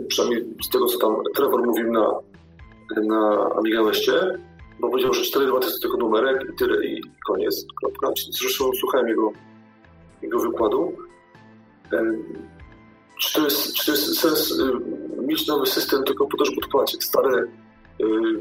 przynajmniej 0.08 0.46
z 0.64 0.70
tego, 0.70 0.86
co 0.86 0.98
tam 0.98 1.16
Trevor 1.36 1.66
mówił 1.66 1.92
na, 1.92 2.20
na 3.04 3.50
Amiga 3.60 3.84
Westie, 3.84 4.14
bo 4.80 4.90
powiedział, 4.90 5.14
że 5.14 5.22
4.2 5.22 5.60
to 5.60 5.68
jest 5.68 5.82
tylko 5.82 5.98
numerek 5.98 6.46
i 6.54 6.56
tyle 6.56 6.86
i 6.86 7.02
koniec, 7.28 7.66
kropka. 7.82 8.10
Zresztą 8.30 8.72
słuchałem 8.80 9.08
jego, 9.08 9.32
jego 10.22 10.40
wykładu. 10.40 10.98
Czy 13.20 13.34
to 13.34 13.44
jest, 13.44 13.74
czy 13.74 13.86
to 13.86 13.92
jest 13.92 14.20
sens 14.20 14.62
mieć 15.28 15.48
nowy 15.48 15.66
system 15.66 16.04
tylko 16.04 16.28
po 16.28 16.38
to, 16.38 16.46
żeby 16.46 16.58
odpłacić 16.58 17.04
stare 17.04 17.48
yy, 18.00 18.40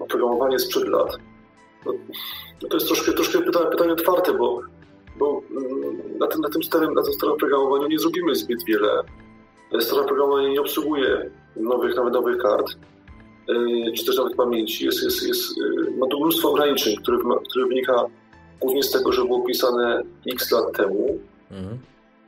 oprogramowanie 0.00 0.58
sprzed 0.58 0.88
lat? 0.88 1.18
No, 1.86 1.92
no, 2.62 2.68
to 2.68 2.76
jest 2.76 2.86
troszkę, 2.86 3.12
troszkę 3.12 3.42
pytanie, 3.42 3.70
pytanie 3.70 3.92
otwarte, 3.92 4.32
bo, 4.32 4.60
bo 5.18 5.42
na, 6.18 6.26
tym, 6.26 6.40
na, 6.40 6.48
tym 6.48 6.62
starym, 6.62 6.94
na 6.94 7.02
tym 7.02 7.12
starym 7.12 7.36
programowaniu 7.36 7.88
nie 7.88 7.98
zrobimy 7.98 8.34
zbyt 8.34 8.64
wiele. 8.64 9.02
Stare 9.80 10.04
programowanie 10.04 10.50
nie 10.50 10.60
obsługuje 10.60 11.30
nowych, 11.56 11.96
nawet 11.96 12.14
nowych 12.14 12.38
kart. 12.38 12.76
Czy 13.96 14.04
też 14.06 14.16
nawet 14.16 14.36
pamięci. 14.36 14.84
Jest, 14.84 15.02
jest, 15.02 15.28
jest, 15.28 15.54
ma 15.98 16.06
tu 16.06 16.20
mnóstwo 16.20 16.50
ograniczeń, 16.50 16.96
które, 16.96 17.18
które 17.48 17.66
wynika 17.66 18.06
głównie 18.60 18.82
z 18.82 18.90
tego, 18.90 19.12
że 19.12 19.24
było 19.24 19.44
pisane 19.44 20.02
x 20.32 20.52
lat 20.52 20.72
temu. 20.76 21.18
Mhm. 21.50 21.78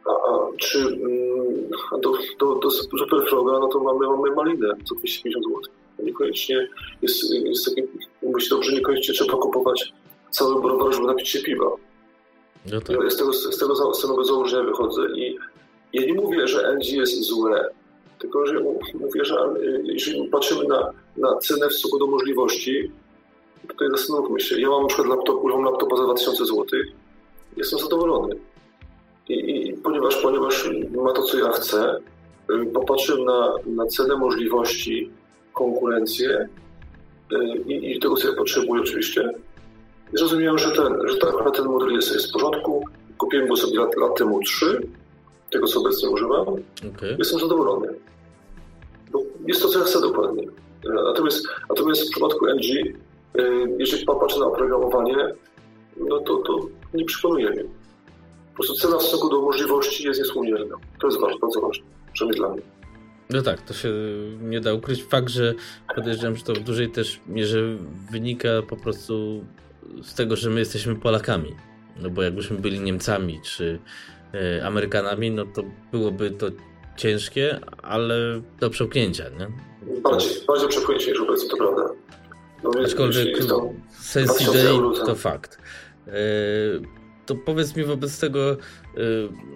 A, 0.07 0.11
a, 0.11 0.49
czy 0.57 0.79
mm, 0.79 1.71
do, 2.03 2.13
do, 2.39 2.55
do 2.55 2.71
Superfroga, 2.71 3.53
no 3.53 3.69
to 3.69 3.81
mamy, 3.81 4.07
mamy 4.07 4.35
malinę 4.35 4.69
za 4.69 4.75
250 4.75 5.45
zł. 5.45 5.61
Niekoniecznie 5.99 6.69
jest, 7.03 7.35
jest 7.35 7.65
takie, 7.65 7.87
myślę, 8.23 8.57
dobrze, 8.57 8.73
niekoniecznie 8.73 9.15
trzeba 9.15 9.33
kupować 9.33 9.93
cały 10.31 10.63
browar, 10.63 10.95
żeby 10.95 11.07
napić 11.07 11.29
się 11.29 11.43
piwa. 11.43 11.71
No 12.73 12.81
tak. 12.81 12.97
ja 13.05 13.11
z, 13.11 13.17
tego, 13.17 13.33
z, 13.33 13.59
tego, 13.59 13.95
z 13.95 14.03
tego 14.03 14.25
założenia 14.25 14.63
wychodzę 14.63 15.03
i 15.17 15.37
ja 15.93 16.07
nie 16.07 16.15
mówię, 16.15 16.49
że 16.49 16.75
NG 16.75 16.93
jest 16.93 17.23
złe, 17.23 17.69
tylko 18.19 18.47
że 18.47 18.61
mówię, 18.95 19.25
że 19.25 19.37
jeżeli 19.83 20.29
patrzymy 20.29 20.65
na, 20.65 20.91
na 21.17 21.39
cenę 21.39 21.69
w 21.69 21.73
stosunku 21.73 21.99
do 21.99 22.07
możliwości, 22.07 22.91
tutaj 23.69 23.89
zastanówmy 23.91 24.41
się. 24.41 24.61
Ja 24.61 24.69
mam 24.69 24.83
na 24.83 24.89
przykład 24.89 25.09
laptop, 25.09 25.45
używam 25.45 25.65
laptopa 25.65 25.97
za 25.97 26.05
2000 26.05 26.47
zł, 26.47 26.67
jestem 27.57 27.79
zadowolony. 27.79 28.37
I, 29.29 29.69
i 29.69 29.73
ponieważ, 29.73 30.17
ponieważ 30.17 30.71
ma 31.05 31.13
to, 31.13 31.23
co 31.23 31.39
ja 31.39 31.53
chcę, 31.53 32.01
popatrzyłem 32.75 33.25
na, 33.25 33.55
na 33.67 33.87
cenę 33.87 34.17
możliwości, 34.17 35.11
konkurencję 35.53 36.49
i, 37.67 37.93
i 37.97 38.01
tego, 38.01 38.17
co 38.17 38.29
ja 38.29 38.37
potrzebuję 38.37 38.83
oczywiście. 38.83 39.31
I 40.15 40.19
zrozumiałem, 40.19 40.59
że 40.59 40.71
ten, 40.71 41.09
że 41.09 41.17
ta, 41.17 41.51
ten 41.51 41.65
model 41.65 41.91
jest, 41.91 42.15
jest 42.15 42.29
w 42.29 42.33
porządku. 42.33 42.85
Kupiłem 43.19 43.49
go 43.49 43.57
sobie 43.57 43.79
lat, 43.79 43.97
lat 43.97 44.17
temu 44.17 44.41
trzy, 44.43 44.81
tego 45.51 45.67
co 45.67 45.81
obecnie 45.81 46.11
używam. 46.11 46.43
Okay. 46.43 47.17
Jestem 47.19 47.41
zadowolony. 47.41 47.89
Bo 49.11 49.23
jest 49.47 49.63
to, 49.63 49.69
co 49.69 49.79
ja 49.79 49.85
chcę 49.85 50.01
dokładnie. 50.01 50.43
Natomiast, 51.05 51.47
natomiast 51.69 52.07
w 52.07 52.11
przypadku 52.11 52.47
NG, 52.47 52.65
y, 52.65 52.93
jeżeli 53.79 54.05
popatrzę 54.05 54.41
na 54.41 54.47
oprogramowanie, 54.47 55.17
no 55.97 56.19
to, 56.19 56.37
to 56.37 56.61
nie 56.95 57.05
przekonuje 57.05 57.51
mnie. 57.51 57.65
Po 58.51 58.55
prostu 58.55 58.75
cena 58.75 58.99
w 58.99 59.03
stosunku 59.03 59.29
do 59.29 59.43
możliwości 59.43 60.05
jest 60.05 60.21
niesłomierna. 60.21 60.77
To 61.01 61.07
jest 61.07 61.21
ważne, 61.21 61.39
bardzo 61.39 61.61
ważne, 61.61 61.85
przynajmniej 62.13 62.41
dla 62.41 62.49
mnie. 62.49 62.63
No 63.31 63.43
tak, 63.43 63.63
to 63.63 63.75
się 63.75 63.93
nie 64.41 64.61
da 64.61 64.75
ukryć. 64.75 65.05
Fakt, 65.05 65.29
że 65.29 65.55
podejrzewam, 65.95 66.37
że 66.37 66.45
to 66.45 66.53
w 66.53 66.59
dużej 66.59 66.91
też 66.91 67.21
mierze 67.27 67.77
wynika 68.11 68.49
po 68.69 68.77
prostu 68.77 69.45
z 70.03 70.15
tego, 70.15 70.37
że 70.37 70.51
my 70.51 70.61
jesteśmy 70.61 70.97
Polakami. 70.97 71.55
No 72.03 72.11
bo 72.11 72.23
jakbyśmy 72.23 72.59
byli 72.59 72.81
Niemcami 72.81 73.41
czy 73.45 73.79
e, 74.35 74.67
Amerykanami, 74.67 75.31
no 75.31 75.45
to 75.47 75.63
byłoby 75.93 76.31
to 76.31 76.47
ciężkie, 76.97 77.61
ale 77.83 78.41
do 78.61 78.71
przełknięcia, 78.71 79.25
nie? 79.29 79.49
Bardziej, 80.03 80.31
bardziej 80.49 80.69
przełknięcie 80.69 81.11
niż 81.11 81.21
obecnie, 81.21 81.49
to 81.49 81.57
prawda. 81.57 81.89
No, 82.65 82.71
Aczkolwiek 82.85 83.39
sens 84.01 84.41
idei 84.41 84.79
to 85.07 85.15
fakt. 85.15 85.59
E, 86.07 86.13
to 87.27 87.35
powiedz 87.35 87.77
mi 87.77 87.85
wobec 87.85 88.21
tego, 88.21 88.51
e, 88.51 88.57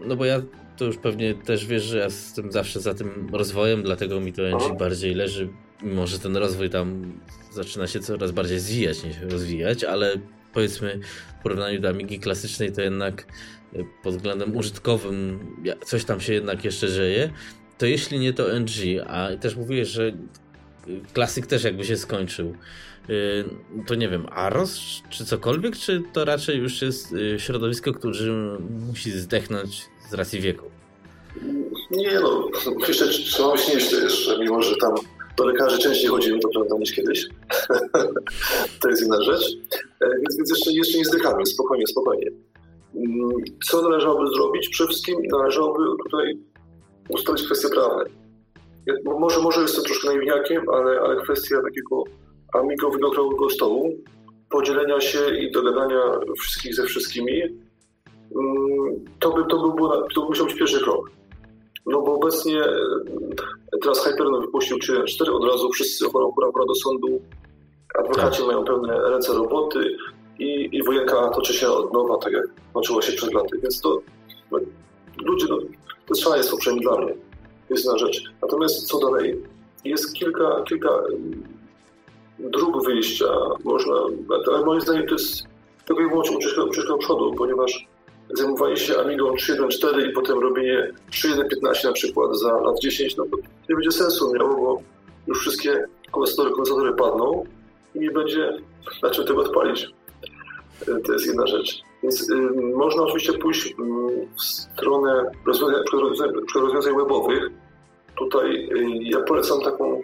no 0.06 0.16
bo 0.16 0.24
ja 0.24 0.42
to 0.76 0.84
już 0.84 0.96
pewnie 0.96 1.34
też 1.34 1.66
wiesz, 1.66 1.82
że 1.82 1.98
ja 1.98 2.04
jestem 2.04 2.52
zawsze 2.52 2.80
za 2.80 2.94
tym 2.94 3.28
rozwojem, 3.32 3.82
dlatego 3.82 4.20
mi 4.20 4.32
to 4.32 4.42
NG 4.42 4.78
bardziej 4.78 5.14
leży, 5.14 5.48
mimo 5.82 6.06
że 6.06 6.18
ten 6.18 6.36
rozwój 6.36 6.70
tam 6.70 7.12
zaczyna 7.52 7.86
się 7.86 8.00
coraz 8.00 8.30
bardziej 8.30 8.58
zwijać 8.58 9.04
niż 9.04 9.16
rozwijać, 9.20 9.84
ale 9.84 10.14
powiedzmy 10.52 11.00
w 11.40 11.42
porównaniu 11.42 11.80
do 11.80 11.88
Amigi 11.88 12.20
klasycznej 12.20 12.72
to 12.72 12.82
jednak 12.82 13.26
e, 13.74 13.78
pod 14.02 14.14
względem 14.14 14.56
użytkowym 14.56 15.38
coś 15.86 16.04
tam 16.04 16.20
się 16.20 16.32
jednak 16.32 16.64
jeszcze 16.64 16.92
dzieje, 16.92 17.30
to 17.78 17.86
jeśli 17.86 18.18
nie 18.18 18.32
to 18.32 18.60
NG, 18.60 19.04
a 19.06 19.28
też 19.40 19.56
mówiłeś, 19.56 19.88
że 19.88 20.12
klasyk 21.12 21.46
też 21.46 21.64
jakby 21.64 21.84
się 21.84 21.96
skończył, 21.96 22.54
e, 23.08 23.84
to 23.86 23.94
nie 23.94 24.08
wiem, 24.08 24.26
Aros 24.30 24.80
czy 25.10 25.24
cokolwiek, 25.24 25.76
czy 25.76 26.02
to 26.12 26.24
raczej 26.24 26.58
już 26.58 26.82
jest 26.82 27.14
e, 27.34 27.38
środowisko, 27.38 27.92
które 27.92 28.58
musi 28.86 29.10
zdechnąć 29.10 29.84
z 30.10 30.14
racji 30.14 30.40
wieku? 30.40 30.64
Nie 31.90 32.20
no, 32.20 32.48
trzeba 33.24 33.56
się 33.56 33.72
jeszcze, 33.72 33.96
jeszcze, 33.96 34.38
mimo 34.38 34.62
że 34.62 34.76
tam 34.76 34.94
do 35.36 35.46
lekarzy 35.46 35.78
częściej 35.78 36.08
chodzimy, 36.08 36.38
to 36.40 36.48
prawda, 36.48 36.76
niż 36.78 36.92
kiedyś. 36.92 37.26
to 38.82 38.88
jest 38.88 39.02
inna 39.06 39.22
rzecz. 39.22 39.42
E, 40.00 40.08
więc, 40.20 40.36
więc 40.36 40.50
jeszcze, 40.50 40.72
jeszcze 40.72 40.98
nie 40.98 41.04
zdychamy, 41.04 41.46
spokojnie, 41.46 41.86
spokojnie. 41.86 42.26
Mm, 42.94 43.30
co 43.70 43.82
należałoby 43.82 44.26
zrobić? 44.34 44.68
Przede 44.68 44.88
wszystkim 44.88 45.16
należałoby 45.30 45.84
tutaj 46.04 46.38
ustalić 47.08 47.46
kwestie 47.46 47.68
prawne. 47.68 48.04
Może, 49.04 49.40
może 49.40 49.60
jestem 49.60 49.84
troszkę 49.84 50.08
naiwniakiem, 50.08 50.68
ale, 50.68 51.00
ale 51.00 51.22
kwestia 51.22 51.62
takiego 51.62 52.04
amigowego 52.52 53.50
stołu, 53.50 53.96
podzielenia 54.50 55.00
się 55.00 55.36
i 55.38 55.52
dogadania 55.52 56.00
wszystkich 56.38 56.74
ze 56.74 56.84
wszystkimi, 56.84 57.42
mm, 57.42 59.04
to 59.18 59.32
by, 59.32 59.44
to 59.44 59.68
by, 59.68 59.76
było, 59.76 60.08
to 60.14 60.20
by 60.20 60.28
musiał 60.28 60.46
być 60.46 60.54
pierwszy 60.54 60.80
krok. 60.80 61.10
No 61.86 62.02
bo 62.02 62.14
obecnie 62.14 62.64
e, 62.64 63.78
teraz 63.82 64.04
Hyperion 64.04 64.40
wypuścił 64.40 64.78
4 64.78 65.32
od 65.32 65.44
razu, 65.44 65.70
wszyscy 65.70 66.04
hura 66.04 66.64
do 66.68 66.74
sądu, 66.74 67.20
adwokaci 67.98 68.38
tak. 68.38 68.46
mają 68.46 68.64
pełne 68.64 69.10
ręce 69.10 69.32
roboty 69.32 69.96
i, 70.38 70.68
i 70.72 70.82
wojenka 70.82 71.30
toczy 71.30 71.54
się 71.54 71.68
od 71.68 71.92
nowa, 71.92 72.18
tak 72.18 72.32
jak 72.32 72.44
toczyło 72.74 73.02
się 73.02 73.12
przed 73.12 73.34
laty. 73.34 73.58
Więc 73.62 73.80
to 73.80 74.00
no, 74.50 74.58
ludzie, 75.24 75.46
no, 75.50 75.58
to 76.08 76.14
jest 76.14 76.22
szaleństwo 76.22 76.56
przynajmniej 76.56 76.98
mnie. 76.98 77.14
Jest 77.70 77.86
na 77.86 77.98
rzecz. 77.98 78.22
Natomiast 78.42 78.86
co 78.86 78.98
dalej? 78.98 79.42
Jest 79.84 80.12
kilka, 80.12 80.62
kilka 80.68 80.88
mm, 80.88 81.42
dróg 82.38 82.84
wyjścia. 82.84 83.28
Można, 83.64 83.94
ale 84.52 84.64
moim 84.64 84.80
zdaniem 84.80 85.06
to 85.06 85.14
jest 85.14 85.42
tylko 85.86 86.02
i 86.02 86.08
wyłącznie 86.08 86.36
ucieczka, 86.36 86.62
do 86.88 86.98
przodu, 86.98 87.34
ponieważ 87.34 87.86
zajmowali 88.34 88.76
się 88.76 88.98
Amigą 88.98 89.34
3.1.4 89.34 90.10
i 90.10 90.12
potem 90.12 90.38
robienie 90.38 90.92
3.1.15 91.10 91.84
na 91.84 91.92
przykład 91.92 92.36
za 92.36 92.60
lat 92.60 92.80
10, 92.82 93.16
no 93.16 93.24
to 93.24 93.36
nie 93.68 93.74
będzie 93.74 93.92
sensu 93.92 94.32
miało, 94.34 94.56
bo 94.56 94.82
już 95.26 95.40
wszystkie 95.40 95.84
kondensory, 96.10 96.50
kondensory 96.50 96.92
padną 96.92 97.44
i 97.94 98.00
nie 98.00 98.10
będzie 98.10 98.52
na 99.02 99.10
czym 99.10 99.26
tego 99.26 99.42
odpalić. 99.42 99.86
To 101.06 101.12
jest 101.12 101.26
jedna 101.26 101.46
rzecz. 101.46 101.87
Więc 102.02 102.30
y, 102.30 102.34
można 102.74 103.02
oczywiście 103.02 103.32
pójść 103.32 103.66
y, 103.66 103.74
w 104.36 104.42
stronę 104.42 105.30
rozwiązań, 105.92 106.30
rozwiązań 106.54 106.96
webowych. 106.96 107.50
Tutaj 108.16 108.68
y, 108.72 108.86
ja 109.02 109.20
polecam 109.20 109.60
taką, 109.60 110.00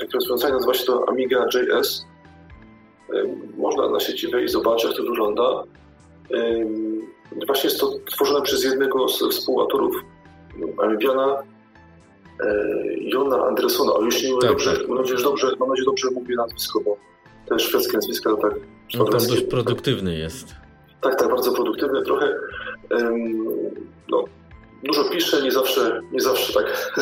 takie 0.00 0.12
rozwiązanie, 0.14 0.54
nazywa 0.54 0.74
się 0.74 0.84
to 0.84 1.08
Amiga.js. 1.08 2.06
Można 3.56 3.88
na 3.88 4.00
sieci 4.00 4.28
wejść, 4.28 4.52
zobaczyć, 4.52 4.84
jak 4.84 4.96
to 4.96 5.02
wygląda. 5.02 5.64
Właśnie 7.46 7.70
jest 7.70 7.80
to 7.80 7.92
tworzone 8.06 8.42
przez 8.42 8.64
jednego 8.64 9.08
z 9.08 9.22
współautorów 9.30 9.96
Amibiana, 10.82 11.42
Jona 12.98 13.46
Andresona, 13.46 13.92
o 13.92 14.02
już 14.02 14.22
nie 14.22 14.30
tak, 14.40 14.50
dobrze, 14.50 14.76
mam 14.88 14.98
nadzieję, 14.98 15.18
że 15.18 15.24
dobrze, 15.24 15.46
mam 15.60 15.68
nadzieję, 15.68 15.84
że 15.84 15.90
dobrze 15.90 16.10
mówię 16.10 16.36
nazwisko, 16.36 16.80
bo 16.80 16.96
to 17.46 17.54
jest 17.54 17.66
szwedzkie 17.66 17.96
nazwisko, 17.96 18.36
tak. 18.36 18.54
No, 18.94 19.04
tam 19.04 19.20
dość 19.20 19.42
produktywny 19.42 20.18
jest. 20.18 20.63
Tak, 21.04 21.16
tak, 21.16 21.28
bardzo 21.28 21.52
produktywny, 21.52 22.02
trochę 22.02 22.34
no, 24.08 24.24
dużo 24.84 25.04
pisze, 25.04 25.42
nie 25.42 25.52
zawsze, 25.52 26.00
nie 26.12 26.20
zawsze 26.20 26.52
tak 26.52 26.94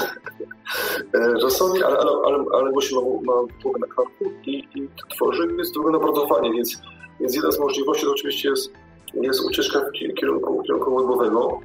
rozsądnie, 1.43 1.87
ale, 1.87 1.99
ale, 1.99 2.11
ale, 2.27 2.45
ale 2.53 2.71
właśnie 2.71 2.99
ma, 2.99 3.03
ma 3.03 3.49
głowę 3.63 3.79
na 3.79 3.87
karku 3.87 4.25
i, 4.47 4.59
i 4.75 4.89
tworzy, 5.11 5.49
jest 5.59 5.73
druga 5.73 5.91
na 5.91 5.99
bordowanie, 5.99 6.53
więc, 6.53 6.81
więc 7.21 7.35
jedna 7.35 7.53
z 7.53 7.59
możliwości 7.59 8.07
to 8.07 8.13
oczywiście 8.13 8.49
jest 8.49 8.73
jest 9.15 9.45
ucieczka 9.45 9.81
w 9.81 10.15
kierunku, 10.15 10.63
kierunku 10.63 10.97
webowego, 10.97 11.61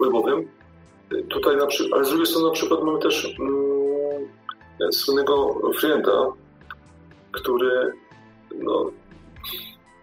webowym. 0.00 0.48
Tutaj 1.28 1.56
na 1.56 1.66
przykład, 1.66 1.92
ale 1.92 2.04
z 2.04 2.08
drugiej 2.08 2.26
strony 2.26 2.46
na 2.46 2.52
przykład 2.52 2.82
mamy 2.82 2.98
też 2.98 3.36
mm, 3.40 4.92
słynnego 4.92 5.60
Frienda, 5.80 6.26
który 7.32 7.92
no, 8.54 8.90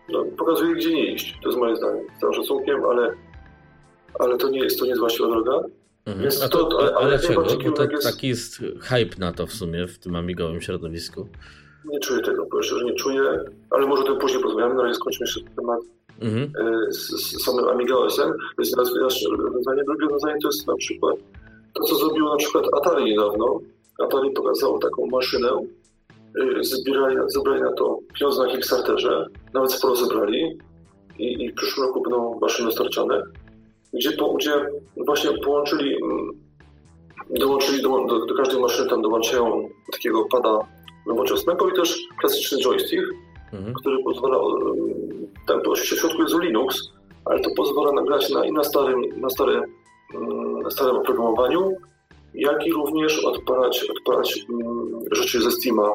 no, 0.09 0.25
pokazuje, 0.37 0.75
gdzie 0.75 0.93
nie 0.93 1.13
iść. 1.13 1.39
To 1.43 1.49
jest 1.49 1.59
moje 1.59 1.75
zdanie. 1.75 2.01
Z 2.17 2.19
całym 2.19 2.35
szacunkiem, 2.35 2.85
ale, 2.85 3.13
ale 4.19 4.37
to 4.37 4.49
nie 4.49 4.59
jest, 4.59 4.79
to 4.79 4.85
nie 4.85 4.89
jest 4.89 4.99
właściwa 4.99 5.29
droga. 5.29 5.67
Mhm. 6.05 6.23
Więc 6.23 6.49
to, 6.49 6.63
to, 6.63 6.79
ale, 6.79 6.95
ale 6.95 7.09
dlaczego? 7.09 7.43
Bo 7.43 7.71
to, 7.71 7.83
jest... 7.83 8.03
taki 8.03 8.27
jest 8.27 8.57
hype 8.81 9.19
na 9.19 9.33
to 9.33 9.47
w 9.47 9.53
sumie 9.53 9.87
w 9.87 9.99
tym 9.99 10.15
amigowym 10.15 10.61
środowisku. 10.61 11.27
Nie 11.85 11.99
czuję 11.99 12.21
tego, 12.21 12.45
po 12.45 12.63
że 12.63 12.85
nie 12.85 12.93
czuję, 12.93 13.21
ale 13.71 13.87
może 13.87 14.03
to 14.03 14.15
później 14.15 14.41
porozmawiamy, 14.41 14.75
na 14.75 14.83
razie 14.83 14.95
skończymy 14.95 15.23
jeszcze 15.23 15.41
ten 15.41 15.55
temat 15.55 15.79
mhm. 16.21 16.51
E, 16.67 16.91
z, 16.91 17.07
z 17.07 17.43
samym 17.45 17.67
Amiga 17.67 17.95
OS-em. 17.95 18.31
To 18.31 18.61
jest 18.61 18.77
nasze 18.77 18.91
rozwiązanie. 19.37 19.83
Drugie 19.83 20.01
rozwiązanie 20.01 20.35
to 20.41 20.47
jest 20.47 20.67
na 20.67 20.75
przykład 20.75 21.15
to, 21.73 21.83
co 21.83 21.95
zrobiło 21.95 22.29
na 22.29 22.37
przykład 22.37 22.65
Atari 22.73 23.05
niedawno. 23.05 23.59
Atari 23.99 24.31
pokazało 24.31 24.79
taką 24.79 25.05
maszynę, 25.07 25.49
zbierali, 26.61 27.17
zebrali 27.27 27.61
na 27.61 27.73
to 27.73 27.99
pieniądze 28.19 28.43
na 28.43 28.51
Kickstarterze, 28.51 29.25
nawet 29.53 29.71
sporo 29.71 29.95
zebrali 29.95 30.57
i, 31.19 31.43
i 31.43 31.51
w 31.51 31.55
przyszłym 31.55 31.87
roku 31.87 32.01
będą 32.01 32.39
maszyny 32.39 32.65
dostarczane, 32.65 33.23
gdzie, 33.93 34.11
po, 34.11 34.33
gdzie 34.33 34.51
właśnie 35.05 35.29
połączyli, 35.43 35.95
mm, 36.03 36.31
dołączyli 37.29 37.81
do, 37.81 38.05
do, 38.05 38.25
do 38.25 38.35
każdej 38.35 38.61
maszyny, 38.61 38.89
tam 38.89 39.01
dołączają 39.01 39.69
takiego 39.91 40.25
pada 40.25 40.59
nowoczesnego 41.07 41.69
i 41.69 41.73
też 41.73 41.99
klasyczny 42.19 42.57
joystick, 42.57 43.03
mhm. 43.53 43.73
który 43.73 44.03
pozwala, 44.03 44.37
tam 45.47 45.61
to 45.61 45.71
oczywiście 45.71 45.95
w 45.95 45.99
środku 45.99 46.21
jest 46.21 46.35
Linux, 46.39 46.91
ale 47.25 47.39
to 47.39 47.49
pozwala 47.57 47.91
nagrać 47.91 48.29
na, 48.29 48.45
i 48.45 48.51
na 48.51 48.63
starym, 48.63 49.01
na, 49.21 49.29
stare, 49.29 49.61
na 50.63 50.69
starym 50.69 50.95
oprogramowaniu, 50.95 51.71
jak 52.33 52.67
i 52.67 52.73
również 52.73 53.25
odpalać, 53.25 53.89
odpalać 53.89 54.45
rzeczy 55.11 55.41
ze 55.41 55.51
Steama 55.51 55.93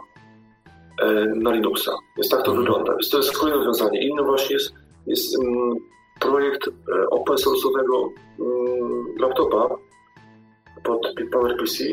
na 1.35 1.51
Linuxa. 1.51 1.93
Więc 2.17 2.29
tak 2.29 2.43
to 2.43 2.51
mhm. 2.51 2.65
wygląda. 2.65 2.93
Więc 2.93 3.11
to 3.11 3.17
jest 3.17 3.39
kolejne 3.39 3.65
rozwiązanie. 3.65 4.09
Inny 4.09 4.23
właśnie 4.23 4.55
jest, 4.55 4.75
jest 5.07 5.37
projekt 6.21 6.69
e, 6.69 7.11
open 7.11 7.37
source'owego 7.37 8.09
laptopa 9.19 9.77
pod 10.85 11.15
PowerPC, 11.33 11.85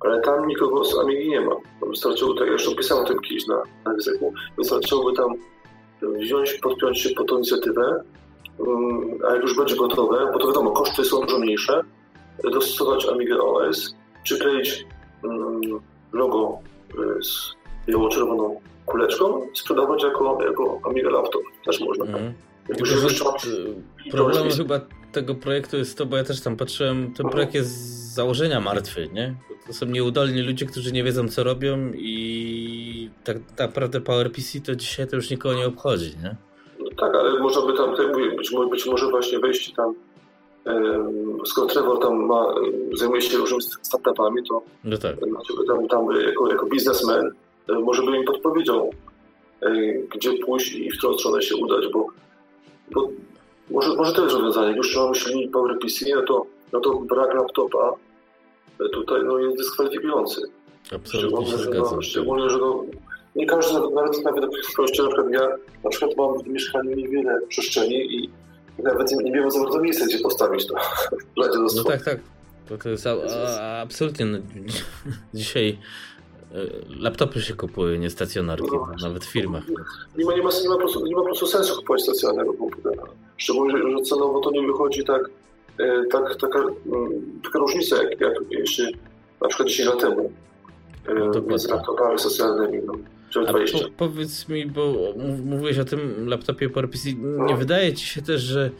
ale 0.00 0.20
tam 0.20 0.46
nikogo 0.46 0.84
z 0.84 0.98
Amigi 0.98 1.28
nie 1.28 1.40
ma. 1.40 1.56
Wystarczyłoby, 1.86 2.38
tak 2.38 2.46
ja 2.46 2.52
już 2.52 2.68
opisałem 2.68 3.06
tym 3.06 3.18
kiedyś 3.18 3.46
na, 3.46 3.62
na 3.84 3.92
ryzyku, 3.92 4.32
wystarczyłoby 4.58 5.12
tam 5.12 5.34
wziąć, 6.02 6.54
podpiąć 6.54 7.00
się 7.00 7.10
pod 7.10 7.28
tą 7.28 7.36
inicjatywę, 7.36 8.02
um, 8.58 9.18
a 9.28 9.32
jak 9.32 9.42
już 9.42 9.56
będzie 9.56 9.76
gotowe, 9.76 10.30
bo 10.32 10.38
to 10.38 10.46
wiadomo, 10.46 10.70
koszty 10.70 11.04
są 11.04 11.20
dużo 11.20 11.38
mniejsze, 11.38 11.80
dostosować 12.52 13.06
Amiga 13.06 13.36
OS, 13.36 13.94
przykleić 14.22 14.86
logo 16.12 16.58
y, 16.94 17.24
z 17.88 17.90
biało-czerwoną 17.90 18.60
kuleczką, 18.86 19.46
sprzedawać 19.54 20.02
jako, 20.02 20.38
jako 20.44 20.80
Amiga 20.84 21.10
Laptop. 21.10 21.42
Też 21.64 21.80
można. 21.80 22.04
Mm. 22.04 22.32
Tylko, 22.66 22.84
że, 22.84 22.96
problem 24.10 24.50
chyba 24.50 24.80
tego 25.12 25.34
projektu 25.34 25.76
jest 25.76 25.98
to, 25.98 26.06
bo 26.06 26.16
ja 26.16 26.24
też 26.24 26.40
tam 26.40 26.56
patrzyłem, 26.56 27.14
ten 27.14 27.28
projekt 27.28 27.54
jest 27.54 27.70
z 27.70 28.14
założenia 28.14 28.60
martwy, 28.60 29.08
nie? 29.12 29.34
To 29.66 29.72
są 29.72 29.86
nieudolni 29.86 30.42
ludzie, 30.42 30.66
którzy 30.66 30.92
nie 30.92 31.04
wiedzą 31.04 31.28
co 31.28 31.44
robią 31.44 31.92
i 31.94 33.10
tak 33.24 33.36
naprawdę 33.58 34.00
PowerPC 34.00 34.60
to 34.60 34.76
dzisiaj 34.76 35.06
to 35.06 35.16
już 35.16 35.30
nikogo 35.30 35.54
nie 35.54 35.66
obchodzi, 35.66 36.10
nie? 36.22 36.36
No 36.78 36.90
tak, 36.96 37.14
ale 37.14 37.38
można 37.38 37.66
by 37.66 37.72
tam, 37.72 37.96
tak 37.96 38.12
być, 38.12 38.50
być 38.70 38.86
może 38.86 39.06
właśnie 39.10 39.38
wejść 39.38 39.72
tam 39.72 39.94
skoro 41.44 41.66
Trevor 41.66 41.98
tam 41.98 42.26
ma, 42.26 42.54
zajmuje 42.92 43.22
się 43.22 43.38
różnymi 43.38 43.62
startupami, 43.62 44.42
to 44.48 44.62
no 44.84 44.98
tak. 44.98 45.16
tam, 45.68 45.88
tam 45.88 46.06
jako, 46.26 46.48
jako 46.48 46.66
biznesmen 46.66 47.30
może 47.68 48.02
by 48.02 48.16
im 48.16 48.24
podpowiedział, 48.24 48.90
e, 49.62 49.70
gdzie 50.14 50.30
pójść 50.46 50.72
i 50.72 50.90
w 50.90 50.98
którą 50.98 51.18
stronę 51.18 51.42
się 51.42 51.56
udać, 51.56 51.84
bo, 51.92 52.06
bo 52.90 53.08
może, 53.70 53.94
może 53.94 54.12
to 54.12 54.22
jest 54.22 54.34
rozwiązanie. 54.36 54.76
Już 54.76 54.90
trzeba 54.90 55.08
myśleć 55.08 55.50
PowerPC, 55.52 56.06
no 56.14 56.22
to, 56.22 56.46
no 56.72 56.80
to 56.80 56.94
brak 56.94 57.34
laptopa 57.34 57.94
e, 58.80 58.88
tutaj 58.88 59.20
no, 59.24 59.38
jest 59.38 59.56
dyskwalifikujący. 59.56 60.40
Absolutnie 60.94 61.46
szczególnie, 61.46 61.58
że, 61.58 61.70
no, 61.70 62.02
szczególnie, 62.02 62.50
że 62.50 62.58
no, 62.58 62.84
nie 63.36 63.46
każdy, 63.46 63.74
nawet 63.94 64.24
na 64.24 64.32
wysokości, 64.32 65.02
na 65.02 65.08
przykład 65.08 65.32
ja 65.32 65.48
na 65.84 65.90
przykład 65.90 66.16
mam 66.16 66.38
w 66.38 66.46
mieszkaniu 66.46 66.96
niewiele 66.96 67.40
przestrzeni 67.48 68.16
i 68.16 68.30
nawet 68.82 69.12
nie 69.12 69.32
wiem 69.32 69.50
za 69.50 69.60
bardzo 69.60 69.80
miejsce, 69.80 70.06
gdzie 70.06 70.18
postawić 70.18 70.66
to. 70.66 70.74
no 71.76 71.84
tak, 71.84 72.02
tak. 72.02 72.18
To, 72.68 72.78
to 72.78 72.88
jest 72.88 73.06
a, 73.06 73.16
a, 73.60 73.80
absolutnie. 73.80 74.26
No, 74.26 74.38
dzisiaj 75.34 75.78
laptopy 77.00 77.40
się 77.40 77.54
kupuje, 77.54 77.98
nie 77.98 78.10
stacjonarki, 78.10 78.68
no, 78.72 78.88
nawet 79.02 79.24
w 79.24 79.32
firmach. 79.32 79.68
Nie 80.16 80.24
ma, 80.24 80.34
nie, 80.34 80.42
ma, 80.42 80.50
nie, 80.62 80.68
ma 80.68 80.74
po 80.74 80.80
prostu, 80.80 81.06
nie 81.06 81.14
ma 81.14 81.20
po 81.20 81.26
prostu 81.26 81.46
sensu 81.46 81.76
kupować 81.76 82.02
stacjonarnego 82.02 82.52
komputera. 82.54 83.02
Szczególnie, 83.36 83.92
że 83.92 84.02
cenowo 84.02 84.40
to 84.40 84.50
nie 84.50 84.66
wychodzi 84.66 85.04
tak, 85.04 85.30
e, 85.78 86.04
tak 86.10 86.36
taka, 86.36 86.58
mm, 86.58 87.40
taka 87.44 87.58
różnica, 87.58 88.02
jak, 88.02 88.20
jak 88.20 88.32
jeszcze 88.50 88.82
na 89.40 89.48
przykład 89.48 89.68
10 89.68 89.88
lat 89.88 90.00
temu. 90.00 90.32
E, 91.08 91.14
no, 91.14 91.42
między 91.42 91.68
laptopami 91.68 92.18
socjalnymi. 92.18 92.82
No. 92.86 92.94
Po, 93.34 93.90
powiedz 93.96 94.48
mi, 94.48 94.66
bo 94.66 95.14
mówiłeś 95.44 95.78
o 95.78 95.84
tym 95.84 96.28
laptopie 96.28 96.70
PowerPC, 96.70 97.12
nie 97.12 97.52
no. 97.52 97.56
wydaje 97.56 97.92
ci 97.92 98.06
się 98.06 98.22
też, 98.22 98.42
że 98.42 98.70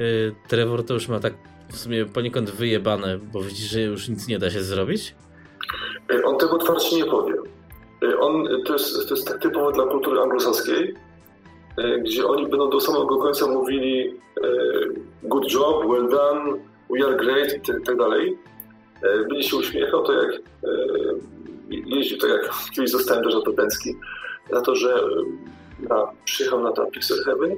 y, 0.00 0.34
Trevor 0.48 0.86
to 0.86 0.94
już 0.94 1.08
ma 1.08 1.20
tak 1.20 1.34
w 1.72 1.78
sumie 1.78 2.06
poniekąd 2.06 2.50
wyjebane, 2.50 3.18
bo 3.18 3.42
widzisz, 3.42 3.70
że 3.70 3.80
już 3.80 4.08
nic 4.08 4.28
nie 4.28 4.38
da 4.38 4.50
się 4.50 4.62
zrobić? 4.62 5.14
Y, 6.12 6.24
on 6.24 6.38
tego 6.38 6.52
otwarcie 6.52 6.96
nie 6.96 7.04
powie. 7.04 7.34
Y, 8.02 8.18
on, 8.18 8.48
to, 8.66 8.72
jest, 8.72 9.08
to 9.08 9.14
jest 9.14 9.28
tak 9.28 9.38
typowe 9.38 9.72
dla 9.72 9.86
kultury 9.86 10.20
anglosaskiej, 10.20 10.94
y, 11.78 11.98
gdzie 11.98 12.26
oni 12.26 12.46
będą 12.46 12.70
do 12.70 12.80
samego 12.80 13.18
końca 13.18 13.46
mówili 13.46 14.24
good 15.22 15.52
job, 15.52 15.86
well 15.86 16.08
done, 16.08 16.58
we 16.90 17.06
are 17.06 17.16
great 17.16 17.56
i 17.56 17.60
tak, 17.60 17.82
tak 17.86 17.96
dalej. 17.96 18.38
Będzie 19.28 19.42
się 19.42 19.56
uśmiechał, 19.56 20.04
to 20.04 20.12
jak 20.12 20.30
jeździł 21.70 22.18
tak 22.18 22.30
jak 22.30 22.50
kiedyś 22.74 22.90
zostałem 22.90 23.24
też 23.24 23.34
Atopęcki, 23.34 23.94
za 24.50 24.60
to, 24.60 24.74
że 24.74 25.04
na, 25.88 26.06
przyjechał 26.24 26.62
na 26.62 26.72
tam 26.72 26.90
Pixel 26.90 27.24
Heaven 27.24 27.56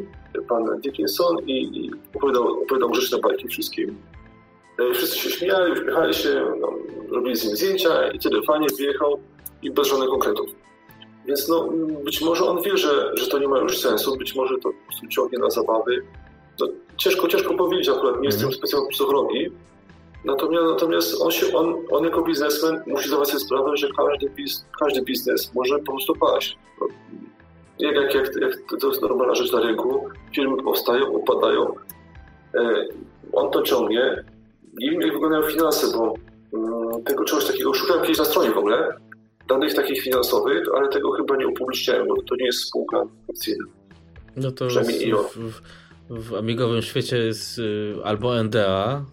pan 0.49 0.80
Dickinson 0.80 1.38
i, 1.47 1.78
i 1.78 1.90
opowiadał, 2.14 2.62
opowiadał 2.62 2.90
grzeczne 2.90 3.18
bajki 3.18 3.49
wszystkim. 3.49 3.97
E, 4.79 4.95
wszyscy 4.95 5.18
się 5.18 5.31
śmiali, 5.31 5.72
uśmiechali 5.72 6.14
się, 6.14 6.53
no, 6.61 6.72
robili 7.11 7.37
z 7.37 7.45
nim 7.45 7.57
zdjęcia 7.57 8.11
i 8.11 8.18
tyle 8.18 8.43
fajnie 8.43 8.66
wyjechał 8.79 9.20
i 9.62 9.70
bez 9.70 9.89
żadnych 9.89 10.09
konkretów. 10.09 10.47
Więc 11.27 11.49
no, 11.49 11.68
być 12.05 12.20
może 12.20 12.45
on 12.45 12.62
wie, 12.62 12.77
że, 12.77 13.12
że 13.14 13.27
to 13.27 13.39
nie 13.39 13.49
ma 13.49 13.59
już 13.59 13.79
sensu, 13.79 14.16
być 14.16 14.35
może 14.35 14.55
to 14.55 14.70
po 14.70 14.87
prostu 14.87 15.07
ciągnie 15.07 15.39
na 15.39 15.51
zabawy. 15.51 16.03
No, 16.61 16.68
ciężko, 16.97 17.29
ciężko 17.29 17.55
powiedzieć, 17.55 17.89
akurat 17.89 18.20
nie 18.20 18.27
jestem 18.27 18.45
mm. 18.45 18.59
specjalistą 18.59 18.91
psychologii, 18.91 19.51
Natomiast, 20.27 20.66
natomiast 20.66 21.22
on, 21.22 21.31
się, 21.31 21.57
on, 21.57 21.74
on 21.91 22.05
jako 22.05 22.22
biznesmen 22.22 22.83
musi 22.87 23.09
zdawać 23.09 23.29
sobie 23.29 23.41
sprawę, 23.41 23.77
że 23.77 23.89
każdy, 23.97 24.31
biz, 24.31 24.66
każdy 24.81 25.03
biznes 25.03 25.55
może 25.55 25.79
po 25.79 25.93
prostu 25.93 26.14
paść. 26.14 26.59
No, 26.81 26.87
jak, 27.79 27.95
jak, 27.95 28.14
jak, 28.14 28.37
jak 28.41 28.81
to 28.81 28.89
jest 28.89 29.03
normalna 29.03 29.35
rzecz 29.35 29.53
na 29.53 29.61
rynku, 29.61 30.09
firmy 30.35 30.62
powstają, 30.62 31.07
upadają, 31.07 31.74
e, 32.55 32.87
on 33.33 33.51
to 33.51 33.62
ciągnie. 33.62 34.24
Jak 34.81 35.12
wyglądają 35.12 35.43
finanse, 35.43 35.99
bo 35.99 36.14
mm, 36.55 37.05
tego 37.05 37.24
czegoś 37.24 37.47
takiego 37.47 37.74
szukałem 37.74 38.03
kiedyś 38.03 38.18
na 38.18 38.24
stronie 38.24 38.51
w 38.51 38.59
ogóle, 38.59 38.97
danych 39.49 39.74
takich 39.74 40.03
finansowych, 40.03 40.62
ale 40.77 40.89
tego 40.89 41.11
chyba 41.11 41.37
nie 41.37 41.49
upubliczniałem, 41.49 42.07
bo 42.09 42.22
to 42.22 42.37
nie 42.37 42.47
jest 42.47 42.68
spółka 42.68 43.05
akcyjna. 43.31 43.64
No 44.37 44.51
to 44.51 44.68
w, 44.68 44.81
w, 45.37 45.61
w 46.11 46.35
amigowym 46.35 46.83
świecie 46.83 47.18
jest 47.18 47.59
y, 47.59 47.95
albo 48.05 48.45
NDA, 48.45 49.05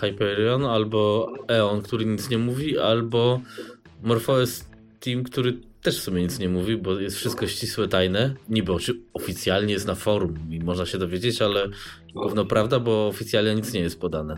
Hyperion, 0.00 0.64
albo 0.64 1.32
Eon, 1.48 1.82
który 1.82 2.06
nic 2.06 2.30
nie 2.30 2.38
mówi, 2.38 2.78
albo 2.78 3.40
MorphOS 4.02 4.64
Team, 5.00 5.24
który 5.24 5.69
też 5.82 6.00
w 6.00 6.02
sumie 6.02 6.22
nic 6.22 6.38
nie 6.38 6.48
mówi, 6.48 6.76
bo 6.76 7.00
jest 7.00 7.16
wszystko 7.16 7.46
ścisłe, 7.46 7.88
tajne. 7.88 8.34
Niby 8.48 8.72
oficjalnie 9.14 9.72
jest 9.72 9.86
na 9.86 9.94
forum 9.94 10.38
i 10.50 10.60
można 10.60 10.86
się 10.86 10.98
dowiedzieć, 10.98 11.42
ale 11.42 11.68
gówno 12.14 12.44
prawda, 12.44 12.80
bo 12.80 13.06
oficjalnie 13.06 13.54
nic 13.54 13.72
nie 13.72 13.80
jest 13.80 14.00
podane. 14.00 14.36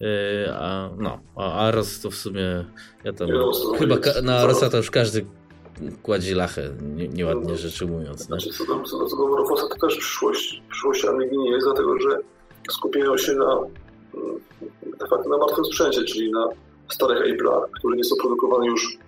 Yy, 0.00 0.06
a 0.54 0.90
no, 0.98 1.18
a 1.36 1.52
Aros 1.52 2.00
to 2.00 2.10
w 2.10 2.14
sumie 2.14 2.64
ja 3.04 3.12
tam 3.12 3.28
chyba 3.78 3.96
na 4.22 4.38
Arosa 4.38 4.70
to 4.70 4.76
już 4.76 4.90
każdy 4.90 5.26
kładzie 6.02 6.34
lachę, 6.34 6.70
nie, 6.82 7.08
nieładnie 7.08 7.56
rzeczy 7.56 7.86
mówiąc. 7.86 8.20
Znaczy, 8.20 8.50
co 8.50 8.66
do, 8.66 8.82
co 8.82 9.06
co 9.06 9.16
do 9.16 9.28
Morphosa 9.28 9.68
to 9.68 9.86
też 9.86 9.96
przyszłość, 9.96 10.62
przyszłość 10.70 11.04
Amigi 11.04 11.38
nie 11.38 11.50
jest, 11.50 11.66
dlatego 11.66 11.98
że 12.00 12.18
skupiają 12.70 13.16
się 13.16 13.32
na 13.34 13.60
de 15.00 15.06
facto 15.10 15.28
na 15.28 15.36
martwym 15.36 15.64
sprzęcie, 15.64 16.04
czyli 16.04 16.30
na 16.30 16.48
starych 16.88 17.18
Apple'ach, 17.18 17.62
które 17.78 17.96
nie 17.96 18.04
są 18.04 18.16
produkowane 18.16 18.66
już 18.66 18.98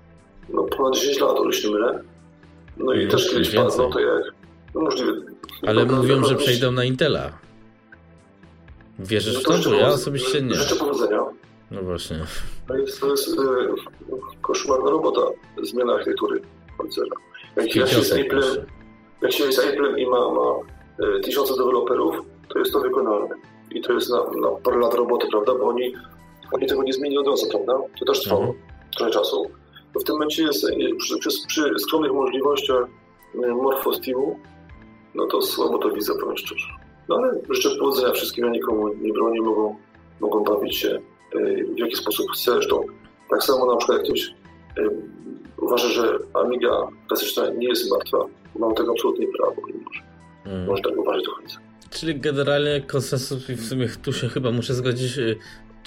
no, 0.49 0.63
ponad 0.63 0.95
10 0.95 1.21
lat, 1.21 1.31
o 1.31 1.45
ile 1.45 1.53
się 1.53 1.71
mylę. 1.71 2.03
No 2.77 2.93
i, 2.93 3.09
też 3.09 3.31
kiedyś 3.31 3.55
padną, 3.55 3.91
to 3.91 4.01
jak 4.01 4.23
no 4.75 4.81
możliwe. 4.81 5.13
Ale 5.67 5.85
mówią, 5.85 6.25
że 6.25 6.35
przejdą 6.35 6.73
na 6.73 6.85
Intela. 6.85 7.33
Wierzysz 8.99 9.35
no 9.35 9.41
w 9.41 9.63
to? 9.63 9.71
Bo 9.71 9.77
ja 9.77 9.89
osobiście 9.89 10.43
nie. 10.43 10.55
Życzę 10.55 10.77
powodzenia. 10.77 11.25
No 11.71 11.83
właśnie. 11.83 12.17
To 12.69 12.77
jest, 12.77 13.01
to 13.01 13.11
jest 13.11 13.29
yy, 13.29 13.75
koszmarna 14.41 14.91
robota, 14.91 15.21
zmiana 15.63 15.93
architektury 15.93 16.43
pancerza. 16.79 17.15
Jak, 17.57 17.77
jak 17.77 17.89
się 17.89 18.03
z 18.03 18.13
Apple'em, 18.13 18.65
jak 19.23 19.33
się 19.33 19.45
jest 19.45 19.59
Apple'em 19.59 19.99
i 19.99 20.07
ma, 20.07 20.31
ma 20.31 20.59
y, 21.17 21.21
tysiące 21.21 21.57
deweloperów, 21.57 22.17
to 22.49 22.59
jest 22.59 22.73
to 22.73 22.81
wykonalne 22.81 23.35
i 23.71 23.81
to 23.81 23.93
jest 23.93 24.11
na, 24.11 24.17
na 24.17 24.49
parę 24.65 24.79
lat 24.79 24.95
roboty, 24.95 25.27
prawda, 25.31 25.55
bo 25.55 25.69
oni, 25.69 25.95
oni 26.53 26.67
tego 26.67 26.83
nie 26.83 26.93
zmienili 26.93 27.19
od 27.19 27.27
razu, 27.27 27.49
prawda? 27.51 27.79
To 27.99 28.05
też 28.05 28.21
trwało 28.21 28.41
mhm. 28.41 28.59
trochę 28.97 29.13
czasu. 29.13 29.51
W 30.01 30.05
tym 30.05 30.15
momencie 30.15 30.43
jest, 30.43 30.67
przy, 30.99 31.19
przy, 31.19 31.29
przy 31.47 31.79
skromnych 31.79 32.13
możliwościach 32.13 32.85
e, 33.45 33.55
morfostimu, 33.55 34.39
no 35.15 35.27
to 35.27 35.43
słabo 35.43 35.79
to 35.79 35.91
widzę, 35.91 36.13
powiem 36.21 36.37
szczerze. 36.37 36.67
No 37.09 37.17
ale 37.17 37.41
życzę 37.51 37.69
powodzenia 37.79 38.13
wszystkim, 38.13 38.45
ja 38.45 38.51
nikomu 38.51 38.89
nie 38.89 39.13
bronię, 39.13 39.41
mogą, 39.41 39.77
mogą 40.21 40.45
bawić 40.45 40.77
się 40.77 40.89
e, 40.89 41.65
w 41.75 41.79
jaki 41.79 41.97
sposób 41.97 42.27
chce. 42.31 42.53
Zresztą 42.53 42.85
tak 43.31 43.43
samo 43.43 43.67
na 43.67 43.77
przykład 43.77 43.99
jak 43.99 44.07
ktoś 44.07 44.35
e, 44.79 44.89
uważa, 45.59 45.89
że 45.89 46.19
Amiga 46.35 46.89
klasyczna 47.09 47.51
nie 47.51 47.69
jest 47.69 47.91
martwa, 47.91 48.19
mam 48.59 48.75
tego 48.75 48.93
absolutnie 48.93 49.27
prawo 49.27 49.63
i 49.69 49.73
może, 49.73 50.03
mm. 50.47 50.67
może 50.67 50.83
tak 50.83 50.97
uważać 50.99 51.25
do 51.25 51.33
końca. 51.33 51.59
Czyli 51.91 52.21
generalnie 52.21 52.81
konsensus 52.81 53.51
i 53.51 53.55
w 53.55 53.67
sumie 53.67 53.89
tu 54.03 54.13
się 54.13 54.29
chyba 54.29 54.51
muszę 54.51 54.75
zgodzić, 54.75 55.19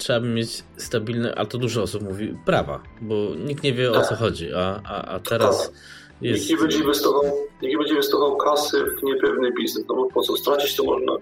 trzeba 0.00 0.20
mieć 0.20 0.64
stabilne, 0.76 1.34
ale 1.34 1.46
to 1.46 1.58
dużo 1.58 1.82
osób 1.82 2.02
mówi, 2.02 2.34
prawa, 2.46 2.82
bo 3.00 3.14
nikt 3.46 3.62
nie 3.62 3.72
wie 3.72 3.92
o 3.92 4.02
co 4.02 4.14
chodzi, 4.14 4.52
a, 4.54 4.80
a, 4.84 5.04
a 5.04 5.20
teraz 5.20 5.72
jest... 6.20 6.40
nikt, 6.40 6.50
nie 6.50 6.56
będzie 6.56 6.78
inwestował, 6.78 7.22
nikt 7.62 7.72
nie 7.72 7.78
będzie 7.78 7.92
inwestował 7.92 8.36
kasy 8.36 8.84
w 8.84 9.02
niepewny 9.02 9.52
biznes, 9.52 9.84
no 9.88 9.94
bo 9.94 10.06
po 10.06 10.22
co 10.22 10.36
stracić 10.36 10.76
to 10.76 10.84
można 10.84 11.12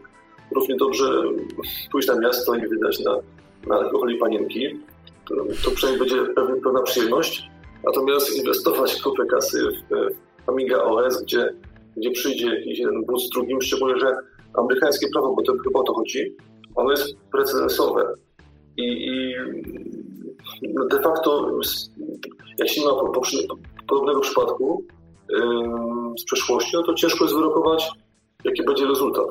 równie 0.54 0.76
dobrze 0.76 1.22
pójść 1.92 2.08
na 2.08 2.18
miasto 2.18 2.54
i 2.54 2.68
wydać 2.68 3.00
na, 3.00 3.18
na 3.66 3.76
alkohol 3.76 4.10
i 4.10 4.18
panienki. 4.18 4.80
To, 5.28 5.34
to 5.64 5.70
przynajmniej 5.70 6.08
będzie 6.08 6.34
pewna 6.64 6.82
przyjemność. 6.82 7.50
Natomiast 7.84 8.36
inwestować 8.36 9.02
kupę 9.02 9.26
kasy 9.26 9.62
w 9.90 10.48
Amiga 10.48 10.82
OS, 10.82 11.22
gdzie, 11.22 11.54
gdzie 11.96 12.10
przyjdzie 12.10 12.46
jakiś 12.46 12.78
jeden 12.78 13.04
bus 13.04 13.26
z 13.26 13.30
drugim, 13.30 13.62
szczególnie, 13.62 14.00
że 14.00 14.16
amerykańskie 14.54 15.06
prawo, 15.12 15.34
bo 15.34 15.42
to 15.42 15.52
chyba 15.64 15.80
o 15.80 15.82
to 15.82 15.94
chodzi, 15.94 16.36
ono 16.74 16.90
jest 16.90 17.16
precedensowe. 17.32 18.14
I, 18.78 19.06
i 19.08 19.34
de 20.90 21.02
facto, 21.02 21.60
jak 22.58 22.68
się 22.68 22.80
ma 22.80 22.90
po, 22.90 23.12
po, 23.12 23.22
podobnego 23.86 24.20
przypadku 24.20 24.84
z 26.18 26.24
przeszłości, 26.24 26.70
no 26.74 26.82
to 26.82 26.94
ciężko 26.94 27.24
jest 27.24 27.36
wyrokować, 27.36 27.90
jaki 28.44 28.64
będzie 28.64 28.86
rezultat. 28.86 29.26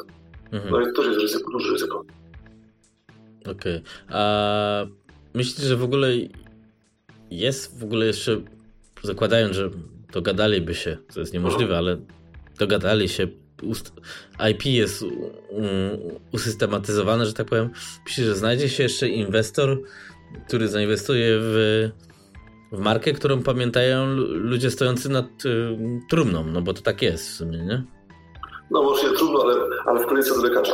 Mhm. 0.51 0.71
No 0.71 0.81
i 0.81 0.93
to 0.93 1.03
jest 1.03 1.19
ryzyko, 1.19 1.51
duże 1.51 1.71
ryzyko. 1.71 2.03
Okej. 3.41 3.53
Okay. 3.55 3.81
A 4.09 4.85
myślisz, 5.33 5.67
że 5.67 5.75
w 5.75 5.83
ogóle 5.83 6.09
jest 7.31 7.79
w 7.79 7.83
ogóle 7.83 8.05
jeszcze, 8.05 8.41
zakładając, 9.03 9.55
że 9.55 9.69
dogadaliby 10.13 10.75
się, 10.75 10.97
co 11.09 11.19
jest 11.19 11.33
niemożliwe, 11.33 11.77
ale 11.77 11.97
dogadali 12.59 13.09
się, 13.09 13.27
IP 14.51 14.65
jest 14.65 15.05
usystematyzowane, 16.33 17.25
że 17.25 17.33
tak 17.33 17.47
powiem. 17.47 17.69
Myślisz, 18.05 18.27
że 18.27 18.35
znajdzie 18.35 18.69
się 18.69 18.83
jeszcze 18.83 19.09
inwestor, 19.09 19.81
który 20.47 20.67
zainwestuje 20.67 21.37
w, 21.39 21.89
w 22.71 22.79
markę, 22.79 23.13
którą 23.13 23.43
pamiętają 23.43 24.07
ludzie 24.27 24.71
stojący 24.71 25.09
nad 25.09 25.25
y, 25.45 25.77
trumną, 26.09 26.43
no 26.43 26.61
bo 26.61 26.73
to 26.73 26.81
tak 26.81 27.01
jest 27.01 27.29
w 27.29 27.33
sumie, 27.33 27.57
nie? 27.57 27.83
No 28.71 28.83
może 28.83 29.11
trudno, 29.11 29.41
ale, 29.41 29.55
ale 29.85 30.03
w 30.03 30.05
kolejce 30.05 30.35
do 30.35 30.41
lekarza. 30.41 30.73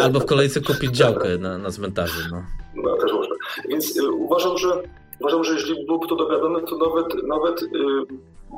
Albo 0.00 0.20
w 0.20 0.26
kolejce 0.26 0.60
kupić 0.60 0.96
działkę 0.96 1.38
na, 1.38 1.58
na 1.58 1.70
cmentarzu. 1.70 2.20
No. 2.30 2.42
no 2.74 2.96
też 2.96 3.12
można. 3.12 3.34
Więc 3.68 3.96
y, 3.96 4.10
uważam, 4.10 4.58
że 4.58 4.82
uważam, 5.20 5.44
że 5.44 5.52
jeżeli 5.54 5.86
byłoby 5.86 6.08
to 6.08 6.16
dogadane, 6.16 6.60
to 6.60 6.76
nawet, 6.76 7.28
nawet 7.28 7.62
y, 7.62 7.66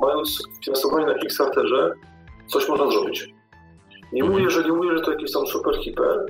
mając 0.01 0.43
finansowanie 0.65 1.05
na 1.05 1.13
Kickstarterze, 1.13 1.93
coś 2.47 2.69
można 2.69 2.91
zrobić. 2.91 3.33
Nie 4.13 4.21
mhm. 4.21 4.39
mówię, 4.39 4.51
że 4.51 4.63
nie 4.63 4.71
mówię, 4.71 4.97
że 4.97 5.01
to 5.03 5.11
jakieś 5.11 5.31
tam 5.31 5.47
super 5.47 5.77
hiper, 5.77 6.25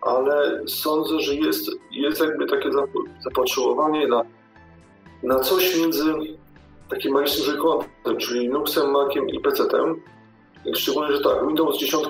ale 0.00 0.62
sądzę, 0.66 1.20
że 1.20 1.34
jest, 1.34 1.70
jest 1.90 2.20
jakby 2.20 2.46
takie 2.46 2.70
zapotrzebowanie 3.24 4.08
na, 4.08 4.22
na 5.22 5.40
coś 5.40 5.80
między 5.80 6.04
takim 6.90 7.12
magicznym 7.12 7.46
trójkątem, 7.46 8.16
czyli 8.18 8.40
Linuxem, 8.40 8.90
Maciem 8.90 9.28
i 9.28 9.40
PC-tem. 9.40 10.00
Szczególnie, 10.74 11.16
że 11.16 11.22
tak, 11.22 11.46
Windows 11.46 11.78
10 11.78 12.04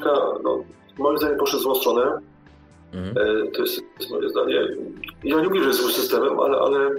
no, 0.44 0.64
moim 0.98 1.18
zdaniem 1.18 1.38
poszedł 1.38 1.60
w 1.60 1.62
złą 1.62 1.74
stronę. 1.74 2.18
Mhm. 2.92 3.16
E, 3.18 3.50
to, 3.50 3.62
jest, 3.62 3.76
to 3.76 4.00
jest 4.00 4.10
moje 4.10 4.28
zdanie. 4.28 4.54
Ja 5.24 5.36
nie 5.36 5.48
mówię, 5.48 5.60
że 5.60 5.66
jest 5.66 5.80
złym 5.80 5.92
systemem, 5.92 6.40
ale, 6.40 6.58
ale 6.58 6.90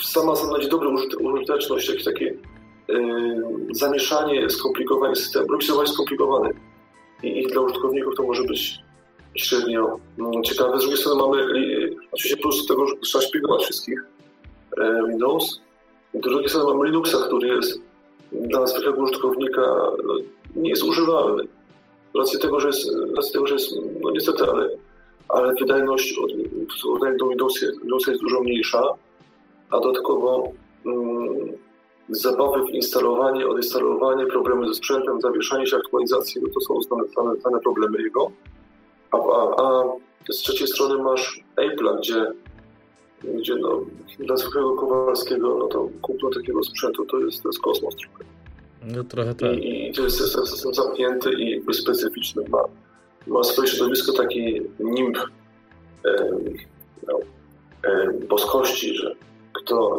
sama 0.00 0.36
stanowi 0.36 0.68
dobrą 0.68 0.96
użyteczność, 1.20 1.88
jakieś 1.88 2.04
takie 2.04 2.34
zamieszanie, 3.72 4.50
skomplikowanie 4.50 5.16
systemu. 5.16 5.46
Blockchain 5.46 5.80
jest 5.80 5.92
skomplikowany 5.92 6.50
i, 7.22 7.38
i 7.38 7.46
dla 7.46 7.60
użytkowników 7.60 8.16
to 8.16 8.22
może 8.22 8.42
być 8.42 8.78
średnio 9.34 9.98
mm, 10.18 10.42
ciekawe. 10.42 10.78
Z 10.78 10.80
drugiej 10.80 10.98
strony 10.98 11.22
mamy 11.22 11.60
yy, 11.60 11.96
oczywiście 12.12 12.36
plus 12.36 12.66
tego, 12.66 12.86
że 12.86 12.94
trzeba 12.96 13.24
szpiegować 13.24 13.62
wszystkich 13.62 14.04
yy, 14.76 15.08
Windows. 15.08 15.60
Z 16.14 16.20
drugiej 16.20 16.48
strony 16.48 16.72
mamy 16.72 16.86
Linuxa, 16.86 17.18
który 17.26 17.48
jest 17.48 17.80
dla 18.32 18.66
zwykłego 18.66 19.02
użytkownika 19.02 19.62
no, 20.04 20.14
nie 20.56 20.70
jest 20.70 20.82
używalny. 20.82 21.44
Z 22.14 22.18
racji 22.18 22.38
tego, 22.38 22.60
że 22.60 22.66
jest, 22.66 22.90
racji 23.16 23.32
tego, 23.32 23.46
że 23.46 23.54
jest 23.54 23.72
no 24.00 24.10
niestety, 24.10 24.44
ale, 24.44 24.68
ale 25.28 25.54
wydajność 25.54 26.18
od, 26.18 26.30
od 27.02 27.16
do 27.16 27.28
Windowsa 27.28 28.10
jest 28.10 28.20
dużo 28.20 28.40
mniejsza, 28.40 28.82
a 29.70 29.80
dodatkowo 29.80 30.52
mm, 30.86 31.52
zabawy 32.08 32.64
w 32.64 32.74
instalowanie, 32.74 33.46
odinstalowanie, 33.46 34.26
problemy 34.26 34.68
ze 34.68 34.74
sprzętem, 34.74 35.20
zawieszanie 35.20 35.66
się 35.66 35.76
aktualizacji, 35.76 36.42
no 36.42 36.48
to 36.54 36.60
są 36.60 36.82
znane, 36.82 37.36
znane, 37.40 37.60
problemy 37.60 38.02
jego. 38.02 38.30
A, 39.10 39.16
a, 39.16 39.62
a, 39.62 39.84
z 40.32 40.36
trzeciej 40.36 40.68
strony 40.68 41.02
masz 41.02 41.44
Apple'a, 41.56 41.98
gdzie, 41.98 42.32
gdzie 43.24 43.54
no, 43.54 43.80
dla 44.18 44.36
zwykłego 44.36 44.76
Kowalskiego 44.76 45.56
no 45.58 45.66
to 45.66 45.88
kupno 46.02 46.30
takiego 46.30 46.62
sprzętu 46.62 47.06
to 47.06 47.18
jest, 47.18 47.42
to 47.42 47.48
jest 47.48 47.60
kosmos 47.60 47.94
trochę. 47.96 48.24
No 48.96 49.04
trochę 49.04 49.34
tak. 49.34 49.52
I, 49.52 49.88
i 49.88 49.92
to 49.92 50.02
jest 50.02 50.18
system 50.18 50.74
zamknięty 50.74 51.32
i 51.32 51.50
jakby 51.50 51.74
specyficzny. 51.74 52.42
Ma, 52.48 52.64
ma 53.26 53.44
swoje 53.44 53.68
środowisko 53.68 54.12
taki 54.12 54.60
nimb 54.80 55.18
e, 56.04 56.30
no, 57.06 57.18
e, 57.82 58.12
boskości, 58.28 58.94
że 58.94 59.14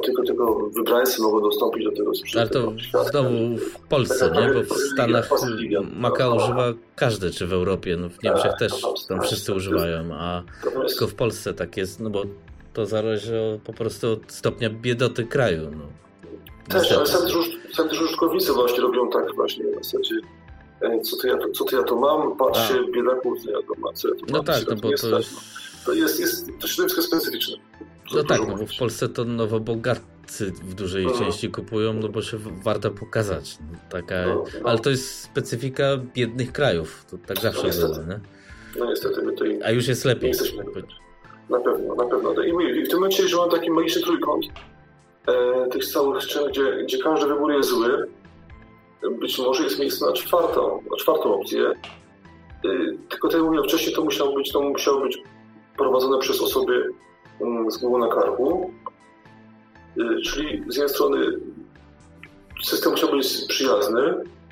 tylko 0.03 0.23
tego 0.23 0.69
wybrańcy 0.69 1.21
mogą 1.21 1.41
dostąpić 1.41 1.85
do 1.85 1.91
tego 1.91 2.15
sprzętu. 2.15 2.59
Ale 2.59 2.77
to 2.91 3.03
znowu 3.03 3.57
w 3.57 3.87
Polsce, 3.87 4.31
nie? 4.31 4.53
Bo 4.53 4.75
w 4.75 4.79
Stanach 4.93 5.29
Maka 5.95 6.29
używa 6.29 6.73
każdy, 6.95 7.31
czy 7.31 7.47
w 7.47 7.53
Europie, 7.53 7.97
no 7.97 8.09
w 8.09 8.23
Niemczech 8.23 8.51
tak, 8.51 8.59
też 8.59 8.81
tam 9.07 9.21
wszyscy 9.21 9.53
używają, 9.53 10.13
a 10.13 10.43
tylko 10.87 11.07
w 11.07 11.15
Polsce 11.15 11.53
tak 11.53 11.77
jest, 11.77 11.99
no 11.99 12.09
bo 12.09 12.23
to 12.73 12.85
zależy 12.85 13.59
po 13.63 13.73
prostu 13.73 14.11
od 14.11 14.31
stopnia 14.31 14.69
biedoty 14.69 15.23
kraju. 15.25 15.71
No. 15.71 15.85
Też, 16.69 16.91
ale 16.91 17.07
sami 17.07 17.89
też 17.89 18.01
użytkownicy 18.01 18.53
właśnie 18.53 18.79
robią 18.79 19.09
tak 19.09 19.35
właśnie 19.35 19.65
w 19.65 19.75
zasadzie 19.75 20.15
e, 20.81 21.01
co 21.01 21.17
to 21.17 21.27
ja, 21.27 21.37
co 21.53 21.65
to 21.65 21.77
ja 21.77 21.83
to 21.83 21.95
mam, 21.95 22.37
patrzcie, 22.37 22.73
biedaku, 22.91 23.35
co 23.35 23.51
ja 23.51 23.57
to 23.57 23.73
mam, 23.77 23.93
co 23.95 24.07
ja 24.07 24.13
to 24.15 24.21
no 24.29 24.37
mam. 24.37 24.45
Tak, 24.45 24.63
no 24.69 24.75
bo 24.75 24.81
to 24.81 25.17
jest... 25.17 25.29
To 25.85 25.93
jest, 25.93 26.19
jest 26.19 26.47
to 26.59 26.67
środowisko 26.67 27.01
specyficzne. 27.01 27.57
No 28.13 28.23
tak, 28.23 28.47
no 28.47 28.55
bo 28.55 28.65
w 28.65 28.77
Polsce 28.79 29.09
to 29.09 29.25
nowobogatcy 29.25 30.51
w 30.51 30.73
dużej 30.73 31.05
Aha. 31.09 31.19
części 31.19 31.49
kupują, 31.49 31.93
no 31.93 32.09
bo 32.09 32.21
się 32.21 32.37
warto 32.63 32.91
pokazać. 32.91 33.57
No, 33.71 33.77
taka, 33.89 34.25
no, 34.25 34.43
no. 34.63 34.69
Ale 34.69 34.79
to 34.79 34.89
jest 34.89 35.21
specyfika 35.21 35.97
biednych 35.97 36.51
krajów. 36.51 37.05
To 37.11 37.17
tak 37.17 37.39
zawsze 37.39 37.67
no, 37.67 37.73
było, 37.73 38.07
nie? 38.07 38.19
No 38.79 38.85
niestety. 38.85 39.21
My 39.21 39.31
tutaj 39.31 39.59
A 39.63 39.71
już 39.71 39.87
jest 39.87 40.05
lepiej. 40.05 40.27
Jesteśmy, 40.27 40.63
na 41.49 41.59
pewno, 41.59 41.95
na 41.95 42.05
pewno. 42.05 42.43
I 42.43 42.83
w 42.83 42.89
tym 42.89 42.99
momencie, 42.99 43.27
że 43.27 43.37
mam 43.37 43.49
taki 43.49 43.71
magiczny 43.71 44.01
trójkąt 44.01 44.45
e, 45.27 45.69
tych 45.69 45.85
całych 45.85 46.21
szczęk, 46.23 46.49
gdzie, 46.49 46.83
gdzie 46.83 46.97
każdy 46.97 47.27
wybór 47.27 47.51
jest 47.51 47.69
zły, 47.69 48.07
być 49.19 49.39
może 49.39 49.63
jest 49.63 49.79
miejsce 49.79 50.05
na 50.05 50.13
czwartą, 50.13 50.81
na 50.91 50.97
czwartą 50.97 51.35
opcję. 51.35 51.61
E, 51.69 51.73
tylko 53.09 53.27
tak 53.27 53.37
jak 53.37 53.43
mówiłem 53.43 53.63
wcześniej, 53.63 53.95
to 53.95 54.03
musiało 54.03 54.35
być, 54.35 54.51
to 54.51 54.61
musiało 54.61 55.01
być 55.01 55.17
prowadzone 55.77 56.19
przez 56.19 56.41
osoby 56.41 56.89
z 57.69 57.77
głową 57.77 57.97
na 57.97 58.07
karku. 58.07 58.71
Y, 59.97 60.21
czyli 60.21 60.63
z 60.67 60.75
jednej 60.75 60.89
strony 60.89 61.17
system 62.63 62.91
musiał 62.91 63.11
być 63.11 63.45
przyjazny, 63.47 64.01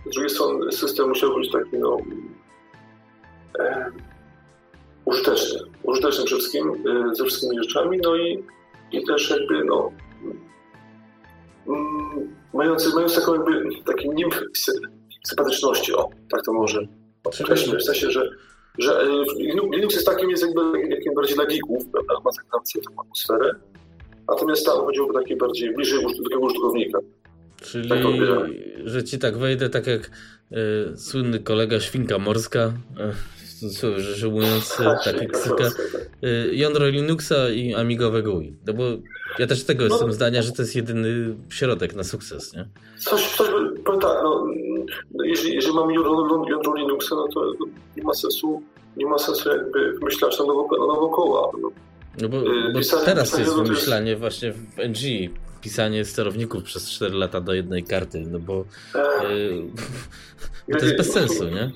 z 0.05 0.13
drugiej 0.13 0.29
strony 0.29 0.71
system 0.71 1.09
musiał 1.09 1.35
być 1.35 1.51
taki 1.51 1.77
no, 1.77 1.97
e, 3.59 3.91
użyteczny. 5.05 5.59
Użyteczny 5.83 6.25
przede 6.25 6.39
wszystkim, 6.39 6.83
e, 7.11 7.15
ze 7.15 7.25
wszystkimi 7.25 7.63
rzeczami, 7.63 7.99
no 8.03 8.15
i, 8.15 8.43
i 8.91 9.05
też 9.05 9.29
jakby 9.29 9.63
no, 9.65 9.91
mm, 11.67 12.35
mający, 12.53 12.95
mający 12.95 13.19
taką 13.19 13.33
jakby 13.33 13.69
taki 13.85 14.09
nimf 14.09 14.41
sympatyczności, 15.27 15.93
o, 15.93 16.09
tak 16.31 16.41
to 16.45 16.53
może 16.53 16.87
określmy, 17.23 17.79
w 17.79 17.83
sensie, 17.83 18.11
że 18.11 18.29
że 18.79 19.01
e, 19.01 19.05
Linux 19.75 19.95
jest 19.95 20.05
takim 20.05 20.29
językiem 20.29 20.55
jakim 20.89 21.13
bardziej 21.13 21.35
dla 21.35 21.45
geeków, 21.45 21.85
prawda, 21.91 22.13
ma 22.13 22.31
taką 22.31 23.01
atmosferę, 23.01 23.55
natomiast 24.27 24.65
tam 24.65 24.77
chodziło 24.77 25.13
takie 25.13 25.35
bardziej 25.35 25.75
bliżej 25.75 26.03
do 26.03 26.23
takiego 26.23 26.41
użytkownika. 26.41 26.99
Czyli, 27.61 27.89
tak 27.89 27.99
że 28.85 29.03
ci 29.03 29.19
tak 29.19 29.37
wejdę, 29.37 29.69
tak 29.69 29.87
jak 29.87 30.11
y, 30.51 30.97
słynny 30.97 31.39
kolega 31.39 31.79
Świnka 31.79 32.19
Morska, 32.19 32.73
y, 33.61 34.01
rzecz 34.01 34.23
ujmując, 34.23 34.77
tak 35.05 35.21
jak 35.21 35.37
syka, 35.37 35.71
y, 36.23 36.55
jądro 36.55 36.87
Linuxa 36.87 37.49
i 37.49 37.73
Amigowe 37.73 38.23
GUI. 38.23 38.55
No 38.67 38.73
bo 38.73 38.83
ja 39.39 39.47
też 39.47 39.63
tego 39.63 39.83
no, 39.83 39.89
jestem 39.89 40.13
zdania, 40.13 40.41
że 40.41 40.51
to 40.51 40.61
jest 40.61 40.75
jedyny 40.75 41.35
środek 41.49 41.95
na 41.95 42.03
sukces, 42.03 42.53
nie? 42.53 42.67
Coś, 42.97 43.35
coś 43.35 43.47
powiem 43.85 44.01
tak, 44.01 44.17
no, 44.23 44.47
jeżeli, 45.23 45.55
jeżeli 45.55 45.75
mamy 45.75 45.93
jądro, 45.93 46.45
jądro 46.49 46.75
Linuxa, 46.75 47.15
no 47.15 47.27
to 47.27 47.53
nie 47.97 48.03
ma 48.03 48.13
sensu, 48.13 48.61
nie 48.97 49.05
ma 49.05 49.17
sensu 49.17 49.49
jakby 49.49 49.93
wymyślać 49.93 50.39
na 50.39 50.45
nowo, 50.45 50.67
na 50.71 50.85
nowo 50.93 51.09
koła. 51.09 51.51
No, 51.61 51.69
no 52.21 52.29
bo, 52.29 52.37
bo 52.73 52.79
pisanie, 52.79 53.05
teraz 53.05 53.29
pisanie 53.29 53.43
jest 53.43 53.55
wymyślanie 53.55 54.09
jest... 54.09 54.21
właśnie 54.21 54.51
w 54.51 54.79
NG, 54.79 55.33
pisanie 55.61 56.05
sterowników 56.05 56.63
przez 56.63 56.91
4 56.91 57.13
lata 57.13 57.41
do 57.41 57.53
jednej 57.53 57.83
karty, 57.83 58.23
no 58.31 58.39
bo, 58.39 58.65
yy, 60.67 60.79
to 60.79 60.85
jest 60.85 60.97
bez 60.97 61.11
sensu, 61.11 61.43
nie? 61.43 61.71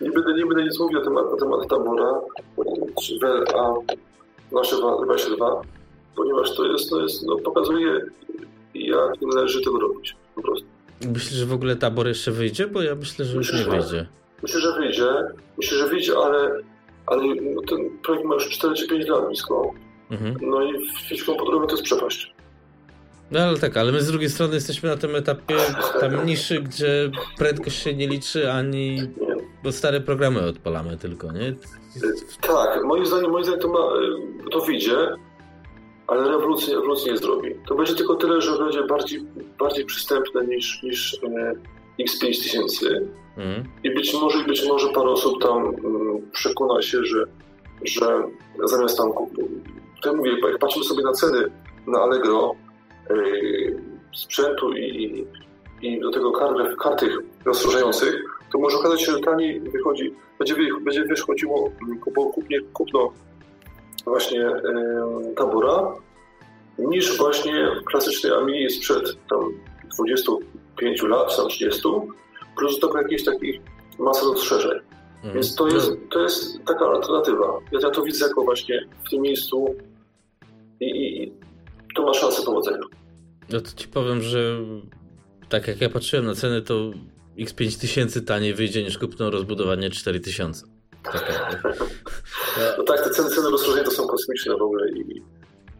Nie 0.00 0.10
będę, 0.10 0.34
nie 0.34 0.46
będę 0.46 0.64
nic 0.64 0.78
mówił 0.78 0.98
na 0.98 1.04
temat, 1.04 1.24
na 1.30 1.36
temat 1.36 1.68
tabora, 1.68 2.20
czy 3.02 3.18
WLA, 3.18 3.74
nasze 4.52 4.76
22, 5.04 5.62
ponieważ 6.16 6.56
to 6.56 6.64
jest, 6.64 6.90
to 6.90 7.00
jest 7.00 7.22
no, 7.26 7.36
pokazuje, 7.36 8.00
jak 8.74 9.22
należy 9.22 9.64
tego 9.64 9.80
robić, 9.80 10.16
po 10.34 10.42
prostu. 10.42 10.73
Myślisz, 11.08 11.38
że 11.38 11.46
w 11.46 11.52
ogóle 11.52 11.76
tabor 11.76 12.08
jeszcze 12.08 12.30
wyjdzie? 12.30 12.66
Bo 12.66 12.82
ja 12.82 12.94
myślę, 12.94 13.24
że 13.24 13.38
myślę, 13.38 13.58
już 13.58 13.66
nie 13.66 13.72
wyjdzie. 13.72 14.06
Myślę, 14.42 14.60
że 14.60 14.72
wyjdzie. 14.72 15.06
Myślę, 15.56 15.78
że 15.78 15.88
wyjdzie, 15.88 16.12
ale, 16.16 16.60
ale 17.06 17.22
ten 17.68 17.98
projekt 18.02 18.24
ma 18.24 18.34
już 18.34 18.48
4 18.48 18.74
czy 18.74 18.88
5 18.88 19.08
lat 19.08 19.26
blisko. 19.26 19.70
Mhm. 20.10 20.36
No 20.42 20.62
i 20.62 20.88
w 20.88 20.98
sieci 20.98 21.24
komputerowej 21.24 21.68
to 21.68 21.74
jest 21.74 21.84
przepaść. 21.84 22.34
No 23.30 23.40
ale 23.40 23.58
tak, 23.58 23.76
ale 23.76 23.92
my 23.92 24.00
z 24.00 24.06
drugiej 24.06 24.30
strony 24.30 24.54
jesteśmy 24.54 24.88
na 24.88 24.96
tym 24.96 25.16
etapie 25.16 25.56
tam 26.00 26.26
niższy, 26.26 26.60
gdzie 26.60 27.10
prędkość 27.38 27.82
się 27.82 27.94
nie 27.94 28.08
liczy, 28.08 28.52
ani 28.52 28.98
bo 29.64 29.72
stare 29.72 30.00
programy 30.00 30.40
odpalamy 30.40 30.96
tylko, 30.96 31.32
nie? 31.32 31.54
Tak, 32.40 32.84
moim 32.84 33.06
zdaniem, 33.06 33.30
moim 33.30 33.44
zdaniem 33.44 33.60
to, 33.60 33.68
ma, 33.68 33.78
to 34.50 34.60
wyjdzie, 34.60 34.96
ale 36.06 36.28
rewolucji, 36.28 36.74
rewolucji 36.74 37.12
nie 37.12 37.18
zrobi. 37.18 37.54
To 37.66 37.74
będzie 37.74 37.94
tylko 37.94 38.14
tyle, 38.14 38.40
że 38.40 38.58
będzie 38.58 38.82
bardziej, 38.82 39.20
bardziej 39.58 39.84
przystępne 39.84 40.44
niż, 40.44 40.82
niż 40.82 41.18
e, 41.22 41.54
X5000 42.00 43.00
mm. 43.36 43.64
i 43.84 43.90
być 43.90 44.14
może, 44.14 44.44
być 44.44 44.68
może 44.68 44.88
parę 44.88 45.10
osób 45.10 45.42
tam 45.42 45.66
mm, 45.66 46.30
przekona 46.32 46.82
się, 46.82 47.04
że, 47.04 47.24
że 47.84 48.22
zamiast 48.64 48.98
tam, 48.98 49.12
to 50.02 50.14
mówię, 50.14 50.32
jak 50.50 50.58
patrzymy 50.58 50.84
sobie 50.84 51.02
na 51.02 51.12
ceny 51.12 51.50
na 51.86 51.98
Allegro, 51.98 52.54
yy, 53.10 53.82
sprzętu 54.14 54.72
i, 54.72 55.26
i 55.82 56.00
do 56.00 56.10
tego 56.10 56.32
kart, 56.32 56.76
kart 56.78 57.00
tych 57.00 57.18
rozszerzających, 57.44 58.22
to 58.52 58.58
może 58.58 58.76
okazać 58.76 59.02
się, 59.02 59.12
że 59.12 59.20
taniej 59.20 59.60
wychodzi, 59.60 60.14
będzie, 60.38 60.54
będzie 60.80 61.04
wychodziło 61.04 61.70
kupnie, 62.34 62.60
kupno 62.72 63.12
właśnie 64.04 64.38
yy, 64.38 65.34
tabora, 65.36 65.94
niż 66.78 67.18
właśnie 67.18 67.68
klasycznej 67.90 68.32
Amigi 68.32 68.70
sprzed 68.70 69.18
tam 69.30 69.40
25 69.98 71.02
lat, 71.02 71.36
tam 71.36 71.48
30, 71.48 71.82
plus 72.58 72.80
do 72.80 72.86
tego 72.86 73.02
jakieś 73.02 73.24
takich 73.24 73.60
masa 73.98 74.26
rozszerzeń. 74.26 74.80
Mhm. 75.16 75.34
Więc 75.34 75.54
to 75.54 75.68
jest, 75.68 75.90
to 76.10 76.20
jest 76.20 76.64
taka 76.64 76.84
alternatywa. 76.84 77.58
Ja, 77.72 77.78
ja 77.82 77.90
to 77.90 78.02
widzę 78.02 78.26
jako 78.26 78.42
właśnie 78.42 78.88
w 79.06 79.10
tym 79.10 79.22
miejscu 79.22 79.74
i, 80.80 80.86
i 81.22 81.32
to 81.94 82.02
ma 82.06 82.14
szansę 82.14 82.42
powodzenia. 82.42 82.78
No 83.50 83.60
to 83.60 83.70
ci 83.76 83.88
powiem, 83.88 84.22
że 84.22 84.58
tak 85.48 85.68
jak 85.68 85.80
ja 85.80 85.90
patrzyłem 85.90 86.26
na 86.26 86.34
ceny, 86.34 86.62
to 86.62 86.90
X5000 87.38 88.24
taniej 88.24 88.54
wyjdzie 88.54 88.82
niż 88.82 88.98
kupno 88.98 89.30
rozbudowanie 89.30 89.90
4000. 89.90 90.66
Tak, 91.04 91.62
no 92.78 92.84
tak, 92.84 93.04
te 93.04 93.10
ceny, 93.10 93.30
ceny 93.30 93.50
rozszerzenia 93.50 93.84
to 93.84 93.90
są 93.90 94.06
kosmiczne 94.06 94.56
w 94.56 94.62
ogóle 94.62 94.90
i, 94.90 95.22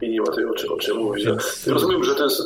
i 0.02 0.10
nie 0.10 0.20
ma 0.20 0.26
tutaj 0.26 0.44
o 0.44 0.54
czym, 0.54 0.72
o 0.72 0.76
czym 0.76 0.96
mówić. 0.96 1.26
Rozumiem, 1.66 2.04
że 2.04 2.14
to 2.14 2.24
jest 2.24 2.42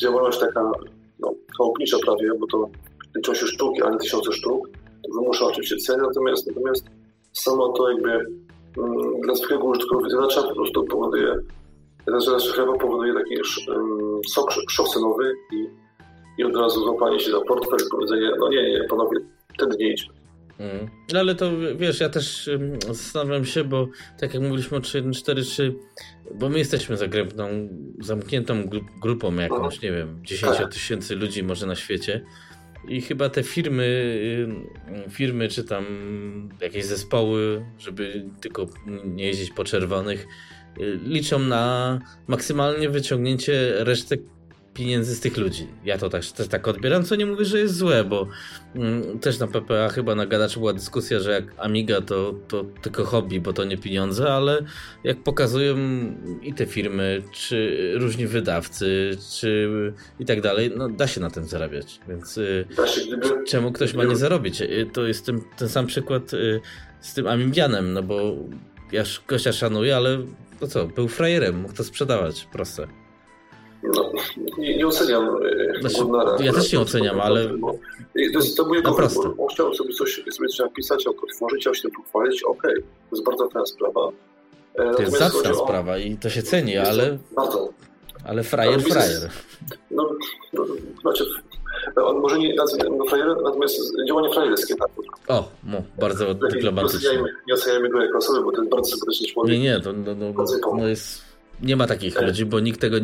działalność 0.00 0.38
taka 0.38 0.72
no, 1.18 1.34
chałupnicza 1.58 1.96
prawie, 2.04 2.30
bo 2.40 2.46
to 2.46 2.68
liczą 3.16 3.34
się 3.34 3.46
sztuki, 3.46 3.82
a 3.82 3.90
nie 3.90 3.98
tysiące 3.98 4.32
sztuk. 4.32 4.68
To 5.02 5.20
wymusza 5.20 5.44
oczywiście 5.44 5.76
ceny, 5.76 6.02
natomiast, 6.02 6.46
natomiast 6.46 6.84
samo 7.32 7.68
to 7.68 7.90
jakby 7.90 8.26
um, 8.76 9.20
dla 9.20 9.34
zwykłego 9.34 9.64
użytkownika 9.64 10.42
po 10.48 10.54
prostu 10.54 10.84
powoduje 10.84 11.36
chleba 12.54 12.78
powoduje 12.78 13.14
taki 13.14 13.34
um, 13.68 14.20
szok, 14.34 14.50
szok 14.70 14.88
cenowy 14.88 15.34
i, 15.52 15.66
i 16.38 16.44
od 16.44 16.56
razu 16.56 16.80
złapanie 16.80 17.20
się 17.20 17.30
za 17.30 17.40
portfel 17.40 17.78
i 17.86 17.90
powiedzenie, 17.90 18.30
no 18.38 18.48
nie, 18.48 18.70
nie, 18.70 18.84
panowie, 18.84 19.18
wtedy 19.54 19.76
nie 19.76 19.92
idźmy. 19.92 20.19
Mm. 20.60 20.88
No 21.12 21.20
ale 21.20 21.34
to 21.34 21.50
wiesz, 21.76 22.00
ja 22.00 22.08
też 22.08 22.50
zastanawiam 22.86 23.44
się, 23.44 23.64
bo 23.64 23.88
tak 24.18 24.34
jak 24.34 24.42
mówiliśmy 24.42 24.76
o 24.76 24.80
3.1.4.3, 24.80 25.72
bo 26.34 26.48
my 26.48 26.58
jesteśmy 26.58 26.96
zagrębną, 26.96 27.68
zamkniętą 28.00 28.68
grupą 29.02 29.34
jakąś, 29.34 29.74
mhm. 29.74 29.82
nie 29.82 29.98
wiem, 29.98 30.20
10 30.24 30.56
tak. 30.56 30.72
tysięcy 30.72 31.16
ludzi 31.16 31.42
może 31.42 31.66
na 31.66 31.76
świecie. 31.76 32.24
I 32.88 33.00
chyba 33.00 33.28
te 33.28 33.42
firmy, 33.42 34.18
firmy 35.10 35.48
czy 35.48 35.64
tam 35.64 35.84
jakieś 36.60 36.84
zespoły, 36.84 37.64
żeby 37.78 38.24
tylko 38.40 38.66
nie 39.04 39.26
jeździć 39.26 39.50
po 39.50 39.64
czerwonych, 39.64 40.26
liczą 41.04 41.38
na 41.38 41.98
maksymalnie 42.28 42.90
wyciągnięcie 42.90 43.84
resztek 43.84 44.20
pieniędzy 44.80 45.14
z 45.14 45.20
tych 45.20 45.36
ludzi. 45.36 45.66
Ja 45.84 45.98
to 45.98 46.08
też, 46.08 46.32
też 46.32 46.48
tak 46.48 46.68
odbieram, 46.68 47.04
co 47.04 47.16
nie 47.16 47.26
mówię, 47.26 47.44
że 47.44 47.58
jest 47.58 47.76
złe, 47.76 48.04
bo 48.04 48.26
mm, 48.74 49.18
też 49.18 49.38
na 49.38 49.46
PPA 49.46 49.88
chyba 49.88 50.14
na 50.14 50.26
gadaczu 50.26 50.60
była 50.60 50.72
dyskusja, 50.72 51.20
że 51.20 51.30
jak 51.32 51.44
Amiga 51.58 52.00
to, 52.00 52.34
to 52.48 52.64
tylko 52.82 53.04
hobby, 53.04 53.40
bo 53.40 53.52
to 53.52 53.64
nie 53.64 53.78
pieniądze, 53.78 54.32
ale 54.32 54.64
jak 55.04 55.22
pokazują 55.22 55.76
i 56.42 56.54
te 56.54 56.66
firmy, 56.66 57.22
czy 57.32 57.90
różni 57.94 58.26
wydawcy, 58.26 59.16
czy 59.40 59.70
i 60.20 60.24
tak 60.24 60.40
dalej, 60.40 60.72
no 60.76 60.88
da 60.88 61.06
się 61.06 61.20
na 61.20 61.30
tym 61.30 61.44
zarabiać, 61.44 62.00
więc 62.08 62.38
y, 62.38 62.66
czemu 63.48 63.72
ktoś 63.72 63.94
ma 63.94 64.04
nie 64.04 64.16
zarobić? 64.16 64.62
Y, 64.62 64.90
to 64.92 65.06
jest 65.06 65.26
ten, 65.26 65.40
ten 65.56 65.68
sam 65.68 65.86
przykład 65.86 66.34
y, 66.34 66.60
z 67.00 67.14
tym 67.14 67.26
Amigianem, 67.26 67.92
no 67.92 68.02
bo 68.02 68.36
ja 68.92 69.02
gościa 69.28 69.52
szanuję, 69.52 69.96
ale 69.96 70.18
to 70.60 70.66
co, 70.66 70.86
był 70.86 71.08
frajerem, 71.08 71.60
mógł 71.60 71.74
to 71.74 71.84
sprzedawać, 71.84 72.48
proste. 72.52 72.99
No, 73.82 74.12
nie, 74.58 74.76
nie 74.76 74.86
oceniam 74.86 75.36
e, 75.76 75.80
znaczy, 75.80 76.44
Ja 76.44 76.52
też 76.52 76.72
nie 76.72 76.80
oceniam, 76.80 77.20
ale... 77.20 77.48
To, 77.48 77.78
jest, 78.14 78.56
to 78.56 78.64
był 78.64 78.74
jego 78.74 78.94
wybór. 78.94 79.34
On 79.38 79.48
chciał 79.48 79.74
sobie 79.74 79.94
coś, 79.94 80.14
sobie 80.14 80.48
coś 80.48 80.58
napisać, 80.58 81.04
to 81.04 81.12
tworzyć, 81.34 81.60
chciał 81.60 81.74
się 81.74 81.82
tym 81.82 81.90
pochwalić, 81.90 82.42
okej, 82.42 82.70
okay, 82.70 82.82
to 82.82 83.16
jest 83.16 83.24
bardzo 83.24 83.48
fajna 83.48 83.66
sprawa. 83.66 84.08
E, 84.74 84.94
to 84.94 85.02
jest 85.02 85.18
zacna 85.18 85.54
sprawa 85.54 85.98
i 85.98 86.16
to 86.16 86.30
się 86.30 86.42
ceni, 86.42 86.76
ale... 86.76 87.18
Bardzo. 87.36 87.68
Ale 88.24 88.42
frajer, 88.42 88.82
frajer. 88.82 89.30
No, 89.90 90.10
no, 90.52 90.64
znaczy, 91.00 91.24
on 91.96 92.20
może 92.20 92.38
nie 92.38 92.54
no, 92.98 93.04
frajer, 93.04 93.36
natomiast 93.42 93.80
działanie 94.08 94.34
frajerskie 94.34 94.74
tak. 94.76 94.88
O, 95.28 95.48
no, 95.64 95.82
bardzo 96.00 96.34
dyplomatycznie. 96.34 97.24
Nie 97.48 97.54
oceniajmy 97.54 97.88
go 97.88 98.02
jako 98.02 98.18
osoby, 98.18 98.42
bo 98.42 98.52
to 98.52 98.58
jest 98.62 98.70
bardzo 98.70 98.90
sympatyczny 98.90 99.26
człowiek. 99.26 99.52
Nie, 99.52 99.58
nie, 99.58 99.80
to 99.80 99.92
no, 99.92 100.14
no, 100.14 100.44
no 100.76 100.88
jest 100.88 101.29
nie 101.62 101.76
ma 101.76 101.86
takich 101.86 102.14
tak. 102.14 102.26
ludzi, 102.26 102.44
bo 102.46 102.60
nikt 102.60 102.80
tego 102.80 102.96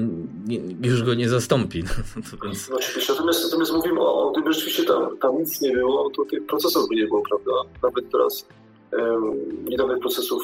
nie, 0.47 0.59
już 0.83 1.03
go 1.03 1.15
nie 1.15 1.29
zastąpi. 1.29 1.83
No, 2.17 2.49
więc... 2.49 2.71
no 2.71 2.77
oczywiście, 2.77 3.13
natomiast, 3.13 3.45
natomiast 3.45 3.73
mówimy 3.73 4.01
o, 4.01 4.31
gdyby 4.31 4.53
rzeczywiście 4.53 4.85
tam, 4.85 5.19
tam 5.19 5.39
nic 5.39 5.61
nie 5.61 5.73
było, 5.73 6.11
to 6.11 6.25
tych 6.25 6.47
procesów 6.47 6.89
by 6.89 6.95
nie 6.95 7.07
było, 7.07 7.23
prawda? 7.29 7.51
Nawet 7.83 8.11
teraz 8.11 8.47
um, 8.93 9.65
niedawnych 9.65 9.99
procesów 9.99 10.43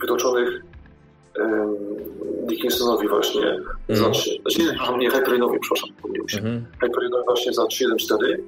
wytoczonych 0.00 0.64
um, 1.38 1.76
Dickinsonowi 2.46 3.08
właśnie 3.08 3.46
mm. 3.88 4.02
za 4.02 4.10
3, 4.10 4.30
znaczy 4.42 4.58
nie, 4.58 4.66
przepraszam, 4.66 4.98
nie, 4.98 5.10
Hyperionowi, 5.10 5.58
przepraszam, 5.60 5.88
pomyliłem 6.02 6.28
się. 6.28 6.38
Mm. 6.38 6.64
Hyperionowi 6.80 7.24
właśnie 7.24 7.52
za 7.52 7.62
3.1.4, 7.62 8.38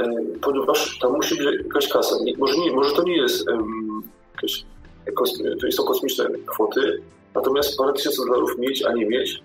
um, 0.00 0.40
ponieważ 0.40 0.98
tam 0.98 1.12
musi 1.12 1.36
być 1.36 1.46
jakaś 1.64 1.88
kasa. 1.88 2.16
Nie, 2.24 2.36
może, 2.36 2.58
nie, 2.58 2.72
może 2.72 2.94
to 2.94 3.02
nie 3.02 3.16
jest 3.16 3.48
um, 3.48 4.02
jakieś, 4.36 4.64
to 5.60 5.72
są 5.72 5.84
kosmiczne 5.84 6.26
kwoty, 6.46 7.02
Natomiast 7.34 7.78
parę 7.78 7.92
tysięcy 7.92 8.22
dolarów 8.26 8.58
mieć, 8.58 8.84
a 8.84 8.92
nie 8.92 9.06
mieć, 9.06 9.42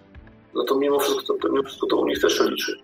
no 0.53 0.63
to 0.63 0.75
mimo 0.75 0.99
wszystko 0.99 1.33
to, 1.33 1.49
mimo 1.49 1.63
wszystko 1.63 1.87
to 1.87 1.97
u 1.97 2.07
nich 2.07 2.19
też 2.19 2.37
się 2.37 2.43
liczy. 2.43 2.77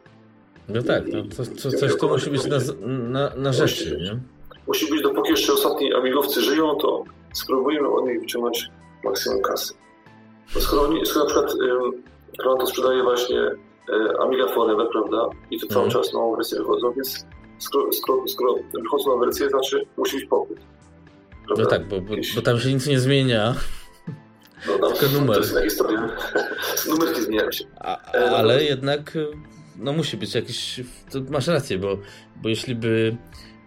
No 0.70 0.84
tak, 0.84 1.04
no 1.08 1.24
to, 1.38 1.44
to, 1.62 1.78
coś 1.78 1.98
to 1.98 2.08
musi 2.08 2.30
być 2.30 2.46
na, 2.46 2.58
na, 2.88 3.36
na 3.36 3.54
rzeczy, 3.54 4.00
nie? 4.04 4.20
Musi 4.68 4.90
być, 4.90 5.02
dopóki 5.02 5.32
jeszcze 5.32 5.54
ostatni 5.54 5.94
amigowcy 5.94 6.42
żyją, 6.42 6.76
to 6.76 7.04
spróbujemy 7.34 7.90
od 7.90 8.06
nich 8.06 8.20
wyciągnąć 8.20 8.70
maksimum 9.04 9.42
kasy. 9.42 9.74
No 10.56 10.62
skoro, 10.62 10.82
oni, 10.82 11.06
skoro 11.06 11.26
na 11.26 11.32
przykład 11.32 11.54
um, 11.56 12.04
to 12.60 12.68
sprzedaje 12.68 13.04
właśnie 13.04 13.40
e, 13.40 14.20
Amiga 14.20 14.48
Forever, 14.48 14.88
prawda? 14.92 15.30
I 15.52 15.60
to 15.60 15.68
cały 15.68 15.86
mm. 15.86 15.92
czas 15.92 16.14
nową 16.14 16.36
wersję 16.36 16.58
wychodzą, 16.60 16.92
więc 16.92 17.26
skoro, 17.60 17.94
skoro, 17.94 18.28
skoro 18.28 18.56
wychodzą 18.74 19.16
na 19.16 19.26
wersję, 19.26 19.50
znaczy 19.50 19.86
musi 19.98 20.18
być 20.18 20.26
popyt. 20.26 20.58
Prawda? 21.46 21.64
No 21.64 21.70
tak, 21.70 21.88
bo, 21.88 22.02
bo, 22.02 22.16
bo, 22.36 22.42
tam 22.42 22.60
się 22.60 22.74
nic 22.74 22.88
nie 22.88 23.00
zmienia. 23.00 23.56
No, 24.68 24.78
no, 24.82 24.92
Tylko 24.92 25.20
numer. 25.20 25.50
To 25.54 25.64
jest. 25.64 25.84
Numerki 26.90 27.22
zmieniają 27.22 27.52
się. 27.52 27.66
A, 27.80 28.14
e, 28.14 28.32
ale 28.32 28.64
jednak 28.64 29.18
no 29.82 29.94
musi 29.94 30.18
być 30.18 30.36
jakiś... 30.36 30.82
Masz 31.30 31.48
rację, 31.48 31.78
bo, 31.78 31.98
bo 32.42 32.50
jeśli 32.50 32.76
by 32.76 33.18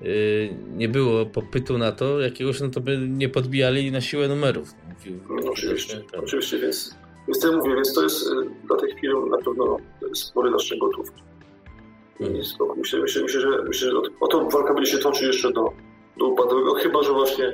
yy, 0.01 0.55
nie 0.77 0.89
było 0.89 1.27
popytu 1.27 1.79
na 1.79 1.93
to 1.93 2.21
jakiegoś, 2.21 2.61
no 2.61 2.69
to 2.69 2.81
by 2.81 2.99
nie 2.99 3.29
podbijali 3.29 3.93
na 3.93 4.01
siłę 4.01 4.29
numerów. 4.29 4.69
No, 5.29 5.51
oczywiście, 5.51 6.01
tak. 6.13 6.23
oczywiście, 6.23 6.59
więc, 6.59 6.95
więc 7.29 7.41
to 7.41 7.51
ja 7.51 7.57
mówię, 7.57 7.75
więc 7.75 7.95
to 7.95 8.03
jest 8.03 8.31
dla 8.65 8.77
tych 8.77 9.01
firm 9.01 9.31
na 9.31 9.39
pewno 9.39 9.77
spory 10.15 10.51
nasz 10.51 10.75
gotówki. 10.81 11.23
Hmm. 12.19 12.37
Myślę, 12.77 13.01
myślę, 13.01 13.23
myślę, 13.23 13.41
że, 13.41 13.63
myślę, 13.69 13.91
że 13.91 13.97
o 14.21 14.29
to 14.29 14.49
walka 14.49 14.75
będzie 14.75 14.91
się 14.91 14.99
toczyć 14.99 15.23
jeszcze 15.23 15.53
do, 15.53 15.73
do 16.17 16.27
upadłego, 16.27 16.75
chyba 16.75 17.03
że 17.03 17.13
właśnie 17.13 17.47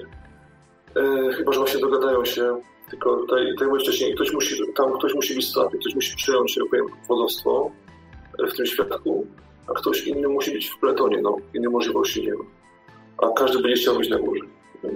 e, 0.96 1.32
chyba, 1.32 1.52
że 1.52 1.58
właśnie 1.58 1.80
dogadają 1.80 2.24
się 2.24 2.60
tylko 2.90 3.16
tutaj, 3.16 3.46
tak 3.58 3.68
jak 3.68 3.80
wcześniej, 3.80 4.14
ktoś 4.14 4.32
musi, 4.32 4.54
tam 4.74 4.98
ktoś 4.98 5.14
musi 5.14 5.34
być 5.34 5.48
stratny, 5.48 5.78
ktoś 5.78 5.94
musi 5.94 6.16
przejąć, 6.16 6.54
się 6.54 6.60
powiem, 6.70 6.86
wodowstwo 7.08 7.70
w 8.52 8.56
tym 8.56 8.66
świadku, 8.66 9.26
a 9.66 9.72
ktoś 9.72 10.06
inny 10.06 10.28
musi 10.28 10.52
być 10.52 10.68
w 10.68 10.78
pletonie, 10.78 11.20
no, 11.22 11.36
innej 11.54 11.70
możliwości 11.70 12.22
nie 12.22 12.34
ma. 12.34 12.44
A 13.18 13.28
każdy 13.36 13.62
będzie 13.62 13.82
chciał 13.82 13.98
być 13.98 14.08
na 14.08 14.18
górze. 14.18 14.44
No, 14.82 14.90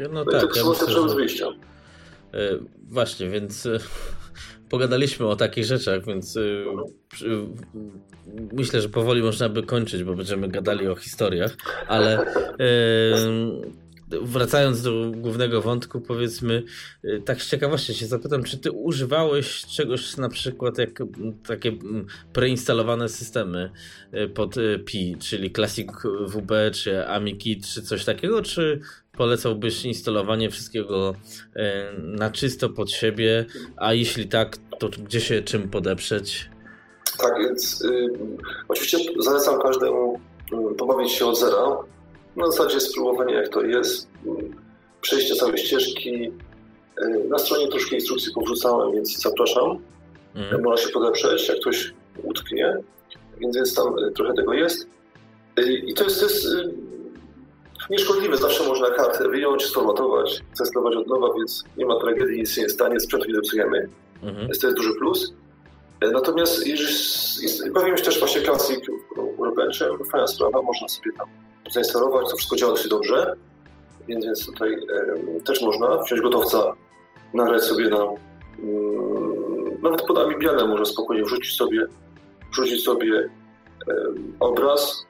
no, 0.00 0.08
no 0.12 0.24
tak, 0.24 0.40
tak 0.40 0.56
ja 0.56 0.62
myślę, 0.68 0.90
że... 0.90 1.14
wyjścia. 1.14 1.46
Yy, 2.32 2.60
właśnie, 2.88 3.28
więc 3.28 3.64
yy, 3.64 3.78
pogadaliśmy 4.70 5.26
o 5.26 5.36
takich 5.36 5.64
rzeczach, 5.64 6.04
więc 6.06 6.38
myślę, 8.52 8.80
że 8.80 8.88
powoli 8.88 9.22
można 9.22 9.48
by 9.48 9.62
kończyć, 9.62 10.04
bo 10.04 10.14
będziemy 10.14 10.48
gadali 10.48 10.88
o 10.88 10.96
historiach, 10.96 11.56
ale 11.88 12.26
wracając 14.08 14.82
do 14.82 15.10
głównego 15.16 15.62
wątku, 15.62 16.00
powiedzmy, 16.00 16.62
y, 17.04 17.22
tak 17.24 17.42
z 17.42 17.50
ciekawości 17.50 17.94
się 17.94 18.06
zapytam, 18.06 18.42
czy 18.42 18.58
ty 18.58 18.72
używałeś 18.72 19.66
czegoś 19.66 20.16
na 20.16 20.28
przykład 20.28 20.78
jak 20.78 20.90
takie 21.46 21.72
preinstalowane 22.32 23.08
systemy 23.08 23.70
y, 24.14 24.28
pod 24.28 24.56
y, 24.56 24.78
Pi, 24.78 25.16
czyli 25.20 25.52
Classic 25.52 25.90
WB, 26.26 26.52
czy 26.72 27.06
AmiKit, 27.06 27.66
czy 27.66 27.82
coś 27.82 28.04
takiego, 28.04 28.42
czy 28.42 28.80
polecałbyś 29.16 29.84
instalowanie 29.84 30.50
wszystkiego 30.50 31.14
na 31.98 32.30
czysto 32.30 32.68
pod 32.68 32.90
siebie, 32.90 33.46
a 33.76 33.94
jeśli 33.94 34.28
tak, 34.28 34.56
to 34.78 34.88
gdzie 34.88 35.20
się 35.20 35.42
czym 35.42 35.70
podeprzeć? 35.70 36.50
Tak, 37.18 37.32
więc 37.38 37.82
y, 37.82 38.08
oczywiście 38.68 38.98
zalecam 39.18 39.60
każdemu 39.60 40.20
pobawić 40.78 41.12
się 41.12 41.26
od 41.26 41.38
zera, 41.38 41.76
na 42.36 42.46
zasadzie 42.46 42.80
spróbowania 42.80 43.34
jak 43.34 43.48
to 43.48 43.62
jest, 43.62 44.08
przejście 45.00 45.34
całej 45.34 45.58
ścieżki. 45.58 46.32
Y, 47.02 47.24
na 47.28 47.38
stronie 47.38 47.68
troszkę 47.68 47.94
instrukcji 47.94 48.32
powrzucałem, 48.34 48.92
więc 48.92 49.22
zapraszam. 49.22 49.78
Mm. 50.34 50.62
Można 50.62 50.86
się 50.86 50.92
podeprzeć, 50.92 51.48
jak 51.48 51.58
ktoś 51.60 51.94
utknie, 52.22 52.76
więc, 53.38 53.56
więc 53.56 53.74
tam 53.74 53.98
y, 53.98 54.12
trochę 54.12 54.34
tego 54.34 54.52
jest. 54.52 54.88
Y, 55.58 55.72
I 55.72 55.94
to 55.94 56.04
jest, 56.04 56.20
to 56.20 56.26
jest 56.26 56.46
nieszkodliwe, 57.90 58.36
zawsze 58.36 58.68
można 58.68 58.90
kartę 58.90 59.28
wyjąć, 59.28 59.66
sformatować, 59.66 60.42
zastosować 60.54 60.96
od 60.96 61.06
nowa, 61.06 61.34
więc 61.34 61.64
nie 61.76 61.86
ma 61.86 62.00
tragedii, 62.00 62.38
nic 62.38 62.50
się 62.50 62.62
nie 62.62 62.68
stanie, 62.68 63.00
sprzęt 63.00 63.28
nie 63.28 63.34
zepsujemy. 63.34 63.88
Mm. 64.22 64.36
To 64.36 64.66
jest 64.66 64.76
duży 64.76 64.94
plus. 64.94 65.34
Natomiast 66.12 66.66
jeżeli, 66.66 67.70
bawiłem 67.72 67.96
się 67.98 68.04
też 68.04 68.18
właśnie 68.18 68.42
Classic 68.42 68.80
Workbenchem, 69.38 70.04
fajna 70.12 70.26
sprawa, 70.26 70.62
można 70.62 70.88
sobie 70.88 71.12
tam 71.12 71.28
zainstalować, 71.70 72.30
to 72.30 72.36
wszystko 72.36 72.56
działa 72.56 72.72
dosyć 72.72 72.88
dobrze, 72.88 73.36
więc, 74.08 74.24
więc 74.24 74.46
tutaj 74.46 74.76
też 75.44 75.62
można 75.62 75.98
wziąć 75.98 76.22
gotowca, 76.22 76.72
nagrać 77.34 77.62
sobie 77.62 77.88
na 77.88 77.98
mm, 77.98 79.82
nawet 79.82 80.02
pod 80.02 80.18
Amibianem 80.18 80.68
może 80.68 80.86
spokojnie 80.86 81.24
wrzucić 81.24 81.56
sobie 81.56 81.86
wrzucić 82.54 82.84
sobie 82.84 83.28
obraz. 84.40 85.06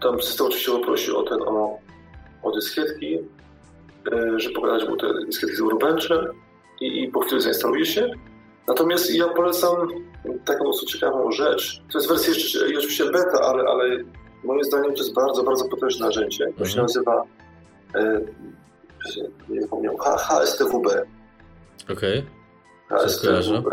Tam 0.00 0.22
system 0.22 0.46
oczywiście 0.46 0.72
poprosi 0.72 1.12
o 1.12 1.22
ten, 1.22 1.42
o, 1.42 1.78
o 2.42 2.50
dyskietki, 2.50 3.18
żeby 4.36 4.54
pokazać 4.54 4.88
mu 4.88 4.96
te 4.96 5.06
dyskietki 5.26 5.56
z 5.56 5.60
Urbenczem 5.60 6.26
i, 6.80 7.02
i 7.02 7.08
po 7.08 7.20
chwili 7.20 7.42
zainstaluje 7.42 7.86
się. 7.86 8.10
Natomiast 8.68 9.14
ja 9.14 9.28
polecam 9.28 9.88
taką 10.44 10.64
dosyć 10.64 10.92
ciekawą 10.92 11.32
rzecz. 11.32 11.82
To 11.92 11.98
jest 11.98 12.08
wersja 12.08 12.34
jeszcze, 12.34 12.66
oczywiście 12.78 13.04
beta, 13.04 13.40
ale, 13.40 13.64
ale 13.64 14.04
moim 14.46 14.64
zdaniem 14.64 14.92
to 14.94 14.98
jest 14.98 15.14
bardzo, 15.14 15.42
bardzo 15.42 15.64
potężne 15.68 16.06
narzędzie. 16.06 16.46
To 16.58 16.64
się 16.64 16.80
mhm. 16.80 16.82
nazywa 16.82 17.22
e, 17.94 18.20
nie 19.48 19.62
zapomniałem, 19.62 19.98
HSTWB. 19.98 20.86
Okej. 21.92 22.24
Okay. 22.88 22.98
HSTWB. 22.98 23.70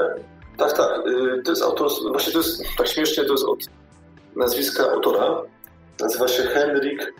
Tak, 0.57 0.74
tak. 0.78 0.89
E, 0.89 1.41
to 1.41 1.51
jest 1.51 1.63
autor, 1.63 1.91
właśnie 2.11 2.34
to 2.34 2.39
jest 2.39 2.63
tak 2.78 2.88
śmiesznie, 2.88 3.26
to 3.26 3.32
jest 3.32 3.45
od 3.45 3.59
nazwiska 4.36 4.91
autora. 4.91 5.41
Nazywa 5.99 6.28
się 6.28 6.43
Henrik, 6.43 7.13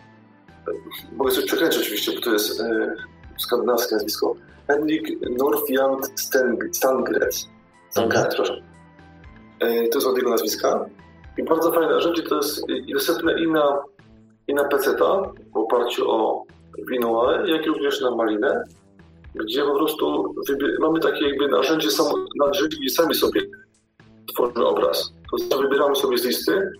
mogę 1.12 1.32
coś 1.32 1.44
przekręcić 1.44 1.82
oczywiście, 1.82 2.12
bo 2.12 2.20
to 2.20 2.32
jest 2.32 2.60
e, 2.60 2.94
skandynawskie 3.38 3.94
nazwisko. 3.94 4.34
Henrik 4.66 5.08
Norfiand 5.30 6.20
Stangret. 6.20 6.76
Stangret, 6.76 7.46
mhm. 7.96 8.28
przepraszam. 8.28 8.56
E, 9.60 9.88
to 9.88 9.98
jest 9.98 10.06
od 10.06 10.16
jego 10.16 10.30
nazwiska. 10.30 10.86
I 11.38 11.42
bardzo 11.42 11.72
fajne 11.72 11.92
narzędzie 11.92 12.22
to 12.22 12.36
jest 12.36 12.66
dostępne 12.92 13.42
i 13.42 13.48
na, 13.48 13.82
i 14.48 14.54
na 14.54 14.64
PC 14.64 14.96
w 15.52 15.56
oparciu 15.56 16.10
o 16.10 16.44
Winuale, 16.88 17.50
jak 17.50 17.66
również 17.66 18.00
na 18.00 18.16
Malinę, 18.16 18.64
gdzie 19.34 19.62
po 19.62 19.74
prostu 19.74 20.34
mamy 20.80 21.00
takie 21.00 21.28
jakby 21.28 21.48
narzędzie, 21.48 21.90
samo, 21.90 22.14
narzędzie 22.36 22.90
sami 22.90 23.14
sobie 23.14 23.40
tworzymy 24.34 24.66
obraz. 24.66 25.12
To 25.30 25.38
znaczy 25.38 25.62
wybieramy 25.62 25.96
sobie 25.96 26.18
z 26.18 26.24
listy, 26.24 26.72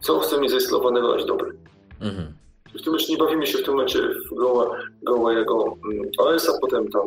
co 0.00 0.18
chcemy 0.18 0.48
zainstalowanego 0.48 1.16
na 1.16 1.24
dobry. 1.24 1.52
Mhm. 2.00 2.34
W 2.74 2.82
tym 2.82 2.92
momencie 2.92 3.12
nie 3.12 3.18
bawimy 3.18 3.46
się 3.46 3.58
w 3.58 3.64
tym 3.64 3.74
momencie 3.74 3.98
w 4.30 4.34
gołe, 4.34 4.66
gołe 5.02 5.34
jego 5.34 5.76
mm, 5.92 6.10
OS, 6.18 6.48
a 6.48 6.60
potem 6.60 6.88
tam 6.88 7.02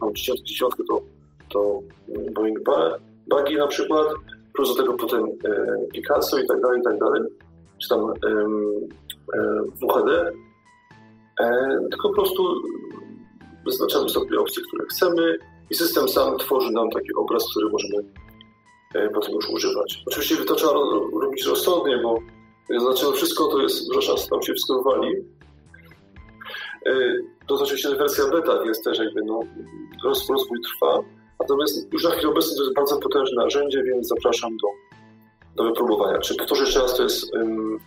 mam 0.00 0.14
dziesiątkę, 0.44 0.82
to, 0.88 1.02
to 1.48 1.80
Boeing 2.34 2.58
Buggy 3.26 3.58
na 3.58 3.66
przykład, 3.66 4.06
plus 4.54 4.68
do 4.68 4.82
tego 4.82 4.94
potem 4.94 5.24
e, 5.24 5.86
Picasso 5.92 6.38
i 6.38 6.46
tak 6.46 6.60
dalej, 6.60 6.80
i 6.80 6.82
tak 6.82 6.98
dalej, 6.98 7.20
czy 7.82 7.88
tam 7.88 8.00
WHD, 9.82 10.32
e, 11.40 11.78
tylko 11.90 12.08
po 12.08 12.14
prostu 12.14 12.42
wyznaczamy 13.64 14.08
sobie 14.08 14.40
opcje, 14.40 14.62
które 14.68 14.86
chcemy 14.86 15.36
i 15.70 15.74
system 15.74 16.08
sam 16.08 16.38
tworzy 16.38 16.72
nam 16.72 16.90
taki 16.90 17.14
obraz, 17.14 17.50
który 17.50 17.70
możemy 17.70 17.96
e, 18.94 19.08
potem 19.08 19.34
już 19.34 19.48
używać. 19.48 20.02
Oczywiście 20.06 20.36
to 20.36 20.54
trzeba 20.54 20.72
robić 21.22 21.46
rozsądnie, 21.46 21.98
bo 22.02 22.18
znaczy 22.78 23.12
wszystko 23.12 23.46
to 23.46 23.62
jest 23.62 23.94
szansa, 24.00 24.30
tam 24.30 24.42
się 24.42 24.52
wszystko 24.52 24.82
wywali. 24.82 25.14
To 27.46 27.54
oczywiście 27.54 27.96
wersja 27.96 28.24
beta, 28.30 28.62
więc 28.64 28.82
też 28.82 28.98
jakby 28.98 29.24
no, 29.24 29.40
rozwój 30.04 30.58
trwa. 30.60 30.98
Natomiast 31.40 31.92
już 31.92 32.04
na 32.04 32.10
chwilę 32.10 32.28
obecną 32.28 32.56
to 32.56 32.62
jest 32.62 32.74
bardzo 32.74 32.96
potężne 32.98 33.42
narzędzie, 33.44 33.82
więc 33.82 34.08
zapraszam 34.08 34.56
do, 34.56 34.68
do 35.56 35.64
wypróbowania. 35.70 36.18
Czy 36.18 36.34
powtórzę 36.34 36.64
jeszcze 36.64 36.80
raz, 36.80 36.96
to 36.96 37.02
jest 37.02 37.34
um, 37.34 37.78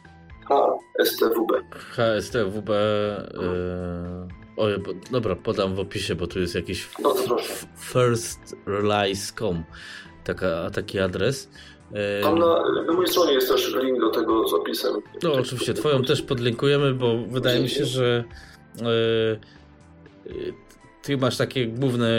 HSTWB. 0.49 1.51
HSTWB. 1.71 2.69
Yy... 2.69 4.37
Oj, 4.57 4.77
bo, 4.77 4.91
dobra, 5.11 5.35
podam 5.35 5.75
w 5.75 5.79
opisie, 5.79 6.15
bo 6.15 6.27
tu 6.27 6.39
jest 6.39 6.55
jakiś 6.55 6.89
no, 6.99 7.15
firstrelease.com 7.77 9.63
taka, 10.23 10.69
taki 10.69 10.99
adres. 10.99 11.49
Tam 12.23 12.39
na, 12.39 12.63
na 12.87 12.93
mojej 12.93 13.07
stronie 13.07 13.33
jest 13.33 13.49
też 13.49 13.75
link 13.75 13.99
do 13.99 14.09
tego 14.09 14.47
z 14.47 14.53
opisem. 14.53 14.93
No 15.23 15.33
oczywiście, 15.33 15.73
twoją 15.73 16.03
też 16.03 16.21
podlinkujemy, 16.21 16.93
bo 16.93 17.17
wydaje 17.17 17.61
mi 17.61 17.69
się, 17.69 17.85
że 17.85 18.23
yy, 20.25 20.53
ty 21.01 21.17
masz 21.17 21.37
takie 21.37 21.67
główne 21.67 22.09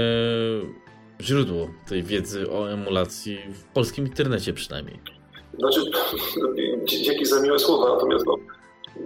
źródło 1.20 1.68
tej 1.88 2.02
wiedzy 2.02 2.50
o 2.50 2.70
emulacji 2.70 3.38
w 3.52 3.64
polskim 3.64 4.06
internecie 4.06 4.52
przynajmniej. 4.52 5.00
Znaczy, 5.58 5.80
dzięki 6.84 7.26
za 7.26 7.42
miłe 7.42 7.58
słowa, 7.58 7.94
natomiast 7.94 8.26
no, 8.26 8.36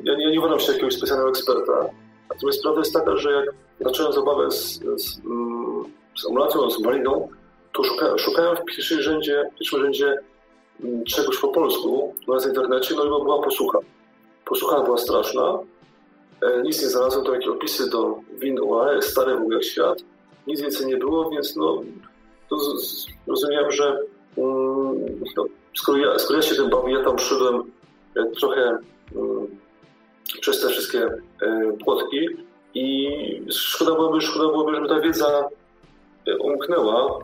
ja, 0.04 0.12
ja 0.18 0.30
nie 0.30 0.38
uważam 0.38 0.60
się 0.60 0.72
jakiegoś 0.72 0.94
specjalnego 0.94 1.30
eksperta. 1.30 1.88
Natomiast 2.30 2.62
prawda 2.62 2.80
jest 2.80 2.92
taka, 2.92 3.16
że 3.16 3.32
jak 3.32 3.54
zacząłem 3.80 4.12
zabawę 4.12 4.50
z, 4.50 4.80
z, 4.96 5.20
mm, 5.24 5.84
z 6.16 6.26
emulacją, 6.28 6.70
z 6.70 6.80
Maliną, 6.80 7.28
to 7.72 7.84
szuka, 7.84 8.18
szukałem 8.18 8.56
w 8.56 8.64
pierwszym 8.64 9.02
rzędzie, 9.02 9.50
w 9.54 9.58
pierwszym 9.58 9.80
rzędzie 9.80 10.18
mm, 10.84 11.04
czegoś 11.04 11.38
po 11.38 11.48
polsku 11.48 12.14
w 12.42 12.46
internecie, 12.46 12.94
no 12.94 13.04
i 13.04 13.08
była 13.08 13.42
posłucha. 13.42 13.78
Posłucha 14.44 14.80
była 14.80 14.98
straszna. 14.98 15.58
E, 16.42 16.62
nic 16.62 16.82
nie 16.82 16.88
znalazłem, 16.88 17.24
to 17.24 17.34
jakieś 17.34 17.48
opisy 17.48 17.90
do 17.90 18.18
win 18.38 18.60
UAE, 18.60 19.02
stare 19.02 19.36
w 19.36 19.40
ogóle 19.40 19.62
świat 19.62 19.98
nic 20.47 20.61
więcej 20.61 20.86
nie 20.86 20.97
było, 20.97 21.30
więc 21.30 21.57
no, 21.57 21.82
rozumiałem, 23.26 23.70
że 23.70 23.99
um, 24.36 24.97
no, 25.36 25.45
skoro, 25.74 25.99
ja, 25.99 26.18
skoro 26.18 26.36
ja 26.36 26.43
się 26.43 26.55
tym 26.55 26.70
bawię, 26.70 26.93
ja 26.93 27.05
tam 27.05 27.16
przyszedłem 27.16 27.62
e, 28.16 28.26
trochę 28.26 28.78
um, 29.14 29.47
przez 30.40 30.61
te 30.61 30.68
wszystkie 30.68 31.05
e, 31.43 31.72
płotki 31.84 32.28
i 32.74 33.09
szkoda 33.51 33.95
byłoby, 33.95 34.20
szkoda 34.20 34.49
byłoby, 34.49 34.74
żeby 34.74 34.88
ta 34.88 35.01
wiedza 35.01 35.49
e, 36.26 36.38
umknęła 36.38 37.18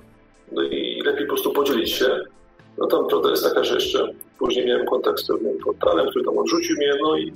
no 0.53 0.62
i 0.62 1.03
lepiej 1.05 1.27
po 1.27 1.33
prostu 1.33 1.53
podzielić 1.53 1.93
się. 1.93 2.21
No 2.79 2.87
tam 2.87 3.07
prawda 3.07 3.31
jest 3.31 3.45
taka, 3.45 3.64
że 3.64 3.75
jeszcze 3.75 4.09
później 4.39 4.66
miałem 4.66 4.87
kontakt 4.87 5.21
z 5.21 5.27
pewnym 5.27 5.59
portalem, 5.59 6.09
który 6.11 6.25
tam 6.25 6.39
odrzucił 6.39 6.77
mnie, 6.77 6.95
no 7.03 7.19
i, 7.19 7.33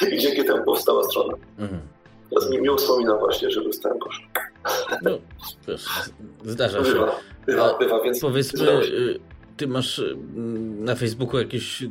i 0.14 0.18
dzięki 0.18 0.44
temu 0.44 0.64
powstała 0.64 1.02
strona. 1.02 1.34
Mhm. 1.58 1.80
Teraz 2.30 2.50
mi 2.50 2.58
miło 2.58 2.76
wspomina 2.76 3.14
właśnie, 3.14 3.50
że 3.50 3.64
dostałem 3.64 3.98
kosz. 3.98 4.28
No, 5.02 5.18
wiesz, 5.68 5.84
zdarza 6.44 6.84
się. 6.84 6.92
Bywa, 6.92 7.20
bywa, 7.46 7.78
bywa 7.78 8.02
więc 8.04 8.20
powiedzmy, 8.20 8.70
y, 8.70 9.20
ty 9.56 9.66
masz 9.66 9.98
y, 9.98 10.16
na 10.78 10.94
Facebooku 10.94 11.38
jakieś, 11.38 11.82
y, 11.82 11.90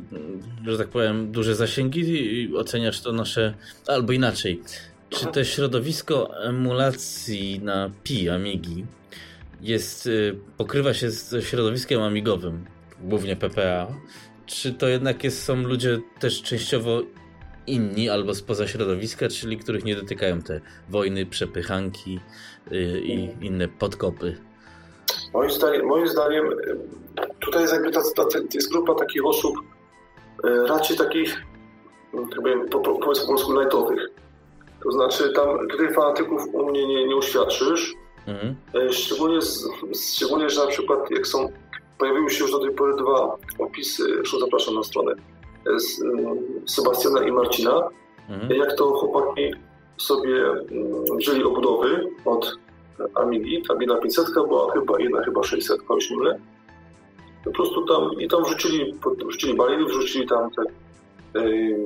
że 0.66 0.78
tak 0.78 0.88
powiem, 0.88 1.32
duże 1.32 1.54
zasięgi 1.54 2.00
i 2.00 2.56
oceniasz 2.56 3.00
to 3.00 3.12
nasze, 3.12 3.54
albo 3.86 4.12
inaczej. 4.12 4.62
Czy 5.10 5.26
to 5.26 5.44
środowisko 5.44 6.42
emulacji 6.44 7.60
na 7.60 7.90
Pi 8.02 8.28
Amigi 8.28 8.84
jest, 9.60 10.08
pokrywa 10.56 10.94
się 10.94 11.10
z 11.10 11.44
środowiskiem 11.44 12.02
amigowym, 12.02 12.64
głównie 13.00 13.36
PPA? 13.36 13.86
Czy 14.46 14.72
to 14.72 14.88
jednak 14.88 15.24
jest, 15.24 15.42
są 15.42 15.56
ludzie 15.56 16.00
też 16.20 16.42
częściowo 16.42 17.02
inni 17.66 18.08
albo 18.08 18.34
spoza 18.34 18.68
środowiska, 18.68 19.28
czyli 19.28 19.58
których 19.58 19.84
nie 19.84 19.96
dotykają 19.96 20.42
te 20.42 20.60
wojny, 20.88 21.26
przepychanki 21.26 22.20
yy, 22.70 23.00
i 23.00 23.46
inne 23.46 23.68
podkopy. 23.68 24.36
Moim 25.34 25.50
zdaniem, 25.50 25.86
moim 25.86 26.08
zdaniem 26.08 26.44
tutaj 27.40 27.62
jest, 27.62 27.72
jakby 27.72 27.90
ta, 27.90 28.00
ta, 28.16 28.38
jest 28.54 28.70
grupa 28.70 28.94
takich 28.94 29.26
osób 29.26 29.56
e, 30.44 30.66
raczej 30.66 30.96
takich, 30.96 31.42
jakby, 32.14 32.68
po, 32.68 32.80
po, 32.80 32.98
powiedzmy 32.98 33.26
po 33.26 33.32
polsku, 33.32 33.60
lightowych. 33.60 34.08
To 34.82 34.92
znaczy 34.92 35.32
tam 35.32 35.68
gry 35.68 35.94
fanatyków 35.94 36.42
u 36.52 36.70
mnie 36.70 36.86
nie, 36.86 37.06
nie 37.06 37.16
uświadczysz. 37.16 37.94
Mhm. 38.26 38.56
Szczególnie, 38.92 39.38
szczególnie, 40.12 40.50
że 40.50 40.60
na 40.60 40.66
przykład 40.66 41.10
jak 41.10 41.26
są, 41.26 41.52
pojawiły 41.98 42.30
się 42.30 42.42
już 42.42 42.52
do 42.52 42.58
tej 42.58 42.70
pory 42.70 42.96
dwa 42.96 43.36
opisy, 43.58 44.02
zresztą 44.14 44.38
zapraszam 44.38 44.74
na 44.74 44.82
stronę, 44.82 45.14
Sebastiana 46.66 47.22
i 47.22 47.32
Marcina, 47.32 47.88
mhm. 48.28 48.52
jak 48.52 48.76
to 48.76 48.90
chłopaki 48.92 49.54
sobie 49.96 50.44
wzięli 51.16 51.44
obudowy 51.44 52.06
od 52.24 52.58
Amigi, 53.14 53.62
ta 53.62 53.74
jedna 53.80 53.96
500 53.96 54.34
była 54.34 54.72
chyba, 54.72 55.00
jedna 55.00 55.22
chyba 55.22 55.42
600, 55.42 55.80
już 55.90 56.10
mylę. 56.10 56.38
Po 57.44 57.50
prostu 57.50 57.86
tam, 57.86 58.10
i 58.20 58.28
tam 58.28 58.44
wrzucili, 58.44 58.94
wrzucili 59.28 59.54
baliny, 59.54 59.84
wrzucili 59.84 60.26
tam 60.26 60.50
te 60.50 60.62
yy, 61.40 61.78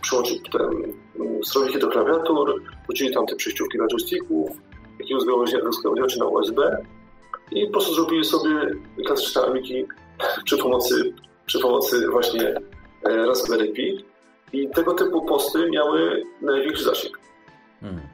przyłączyli 0.00 0.40
te 0.40 0.58
sterowniki 1.44 1.78
do 1.78 1.88
klawiatur, 1.88 2.62
wrzucili 2.88 3.14
tam 3.14 3.26
te 3.26 3.36
przejściówki 3.36 3.78
dla 3.78 3.86
joysticków, 3.86 4.50
jakiegoś 5.00 5.24
rozgałęziaczy 5.62 6.18
na 6.18 6.26
USB 6.26 6.76
i 7.50 7.66
po 7.66 7.72
prostu 7.72 7.94
zrobili 7.94 8.24
sobie 8.24 8.50
klasyczne 9.06 9.42
Amigi 9.42 9.86
przy 10.44 10.58
pomocy, 10.58 11.12
przy 11.46 11.58
pomocy 11.58 12.08
właśnie 12.08 12.54
Raspberry 13.04 13.68
Pi 13.68 14.04
i 14.52 14.68
tego 14.68 14.94
typu 14.94 15.22
posty 15.26 15.70
miały 15.70 16.22
największy 16.40 16.84
zasięg. 16.84 17.18
Hmm 17.80 18.12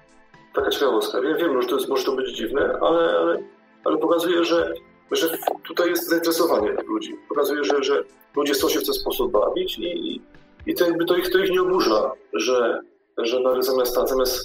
taka 0.59 0.71
ciekawostka. 0.71 1.19
Ja 1.25 1.37
wiem, 1.37 1.63
że 1.63 1.69
to 1.69 1.77
jest, 1.77 1.89
może 1.89 2.05
to 2.05 2.17
być 2.17 2.37
dziwne, 2.37 2.79
ale, 2.81 3.19
ale, 3.19 3.43
ale 3.85 3.99
pokazuje, 3.99 4.45
że, 4.45 4.75
że 5.13 5.29
tutaj 5.67 5.91
jest 5.91 6.09
zainteresowanie 6.09 6.73
ludzi. 6.89 7.17
Pokazuje, 7.29 7.65
że, 7.65 7.83
że 7.83 8.05
ludzie 8.37 8.53
chcą 8.53 8.69
się 8.69 8.81
w 8.81 8.85
ten 8.85 8.95
sposób 8.95 9.33
bawić 9.33 9.79
i, 9.79 10.21
i 10.67 10.75
to, 10.75 10.85
jakby 10.85 11.05
to, 11.05 11.17
ich, 11.17 11.31
to 11.31 11.39
ich 11.39 11.51
nie 11.51 11.63
oburza, 11.63 12.13
że, 12.33 12.81
że 13.19 13.41
nawet 13.41 13.67
zamiast, 13.67 13.95
zamiast 14.07 14.43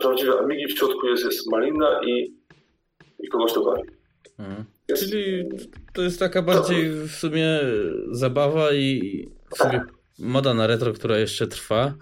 prawdziwej 0.00 0.38
amigi 0.38 0.66
w 0.66 0.78
środku 0.78 1.06
jest, 1.06 1.24
jest 1.24 1.50
malina 1.50 2.00
i, 2.06 2.34
i 3.18 3.28
kogoś 3.28 3.52
to 3.52 3.64
bawi. 3.64 3.82
Mhm. 4.38 4.64
Jest... 4.88 5.02
Czyli 5.02 5.48
to 5.94 6.02
jest 6.02 6.18
taka 6.18 6.42
bardziej 6.42 6.90
w 6.90 7.10
sumie 7.10 7.60
zabawa 8.10 8.72
i 8.72 9.28
w 9.54 9.56
sumie 9.56 9.80
moda 10.18 10.54
na 10.54 10.66
retro, 10.66 10.92
która 10.92 11.18
jeszcze 11.18 11.46
trwa 11.46 11.94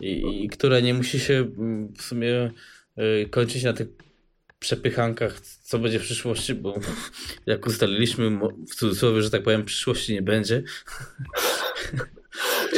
i, 0.00 0.44
i 0.44 0.48
która 0.48 0.80
nie 0.80 0.94
musi 0.94 1.20
się 1.20 1.50
w 1.98 2.02
sumie 2.02 2.50
Y, 2.98 3.28
kończyć 3.28 3.64
na 3.64 3.72
tych 3.72 3.88
przepychankach, 4.58 5.40
co 5.40 5.78
będzie 5.78 5.98
w 5.98 6.02
przyszłości, 6.02 6.54
bo 6.54 6.74
jak 7.46 7.66
ustaliliśmy 7.66 8.38
w 8.70 8.74
cudzysłowie, 8.74 9.22
że 9.22 9.30
tak 9.30 9.42
powiem, 9.42 9.64
przyszłości 9.64 10.12
nie 10.12 10.22
będzie. 10.22 10.62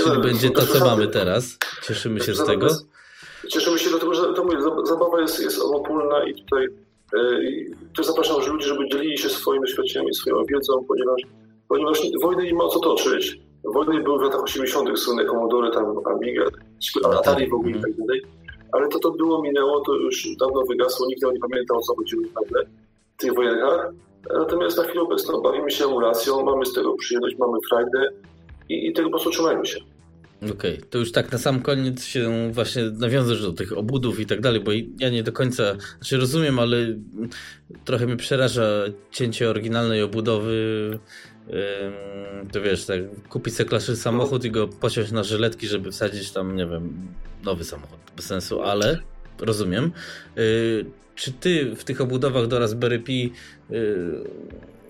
Czyli 0.05 0.23
będzie 0.23 0.51
to, 0.51 0.67
co 0.67 0.85
mamy 0.85 1.09
teraz. 1.09 1.59
Cieszymy 1.83 2.21
się 2.21 2.35
z 2.35 2.45
tego. 2.45 2.69
Cieszymy 3.49 3.79
się 3.79 3.91
dlatego, 3.91 4.15
że 4.15 4.35
to 4.35 4.45
mówię, 4.45 4.57
zabawa 4.85 5.21
jest, 5.21 5.41
jest 5.41 5.61
obopólna 5.61 6.25
i 6.25 6.35
tutaj 6.35 6.69
yy, 7.13 7.71
też 7.97 8.07
zapraszam 8.07 8.53
ludzi, 8.53 8.69
żeby 8.69 8.89
dzielili 8.89 9.19
się 9.19 9.29
swoimi 9.29 9.65
doświadczeniami, 9.65 10.15
swoją 10.15 10.45
wiedzą, 10.45 10.85
ponieważ, 10.89 11.23
ponieważ 11.69 12.01
wojny 12.23 12.45
nie 12.45 12.55
ma 12.55 12.69
co 12.69 12.81
toczyć. 12.81 13.41
Wojny 13.65 14.03
były 14.03 14.19
w 14.19 14.23
latach 14.23 14.43
80. 14.43 14.99
słynne 14.99 15.25
Commodore, 15.25 15.71
tam 15.71 15.85
Amiga, 16.07 16.45
Atari 17.05 17.49
w 17.49 17.55
ogóle 17.55 17.79
i 17.79 17.81
tak 17.81 17.97
dalej 17.97 18.23
ale 18.73 18.89
to 18.89 18.99
to 18.99 19.11
było, 19.11 19.43
minęło, 19.43 19.81
to 19.81 19.95
już 19.95 20.29
dawno 20.41 20.63
wygasło, 20.69 21.07
nikt 21.07 21.23
nie 21.23 21.41
pamiętał, 21.41 21.79
o 21.79 21.81
co 21.81 21.95
chodziło 21.97 22.23
naprawdę 22.23 22.71
w 23.17 23.21
tych 23.21 23.35
wojenkach. 23.35 23.93
Natomiast 24.39 24.77
na 24.77 24.85
chwilę 24.85 25.03
obecną 25.03 25.41
bawimy 25.41 25.71
się 25.71 25.85
emulacją, 25.85 26.45
mamy 26.45 26.67
z 26.67 26.73
tego 26.73 26.95
przyjemność, 26.95 27.37
mamy 27.39 27.59
frajdę 27.69 28.09
i, 28.69 28.87
i 28.87 28.93
tego 28.93 29.09
po 29.09 29.11
prostu 29.11 29.31
trzymajmy 29.31 29.67
się. 29.67 29.81
Okej, 30.39 30.77
okay. 30.77 30.89
to 30.91 30.99
już 30.99 31.13
tak 31.13 31.33
na 31.33 31.39
sam 31.39 31.63
koniec 31.63 32.05
się 32.05 32.51
właśnie 32.53 32.83
nawiążesz 32.83 33.43
do 33.43 33.53
tych 33.53 33.79
obudów 33.79 34.21
i 34.21 34.27
tak 34.27 34.41
dalej, 34.41 34.61
bo 34.61 34.71
ja 35.01 35.11
nie 35.11 35.23
do 35.23 35.33
końca, 35.33 35.77
znaczy 35.99 36.17
rozumiem, 36.17 36.59
ale 36.59 36.77
trochę 37.85 38.07
mnie 38.07 38.17
przeraża 38.17 38.85
cięcie 39.11 39.51
oryginalnej 39.51 40.03
obudowy 40.03 40.99
to 42.53 42.61
wiesz, 42.61 42.85
tak, 42.85 43.01
kupić 43.29 43.55
sobie 43.55 43.69
klasy 43.69 43.97
samochód 43.97 44.45
i 44.45 44.51
go 44.51 44.69
pociąć 44.69 45.11
na 45.11 45.23
żyletki, 45.23 45.67
żeby 45.67 45.91
wsadzić 45.91 46.33
tam, 46.33 46.57
nie 46.57 46.67
wiem, 46.67 47.09
nowy 47.45 47.65
samochód, 47.65 47.99
bez 48.17 48.27
sensu, 48.27 48.63
ale 48.63 48.99
rozumiem. 49.39 49.93
Y, 50.39 50.85
czy 51.15 51.33
ty 51.33 51.75
w 51.77 51.85
tych 51.85 52.01
obudowach 52.01 52.47
do 52.47 52.59
Raspberry 52.59 52.99
Pi 52.99 53.33
y, 53.71 53.75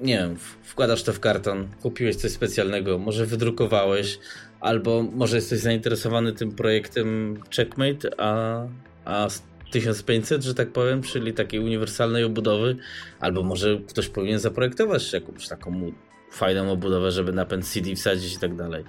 nie 0.01 0.19
wiem, 0.19 0.37
wkładasz 0.63 1.03
to 1.03 1.13
w 1.13 1.21
karton, 1.21 1.69
kupiłeś 1.83 2.17
coś 2.17 2.31
specjalnego, 2.33 2.99
może 2.99 3.27
wydrukowałeś, 3.27 4.19
albo 4.61 5.03
może 5.03 5.37
jesteś 5.37 5.59
zainteresowany 5.59 6.33
tym 6.33 6.53
projektem 6.53 7.41
Checkmate, 7.57 8.11
a, 8.19 8.63
a 9.05 9.29
1500, 9.71 10.43
że 10.43 10.55
tak 10.55 10.73
powiem, 10.73 11.03
czyli 11.03 11.33
takiej 11.33 11.61
uniwersalnej 11.61 12.25
obudowy, 12.25 12.77
albo 13.21 13.43
może 13.43 13.79
ktoś 13.89 14.09
powinien 14.09 14.39
zaprojektować 14.39 15.13
jakąś 15.13 15.49
taką 15.49 15.93
fajną 16.33 16.73
obudowę, 16.73 17.11
żeby 17.11 17.33
napęd 17.33 17.65
CD 17.65 17.95
wsadzić 17.95 18.35
i 18.35 18.39
tak 18.39 18.55
dalej. 18.55 18.85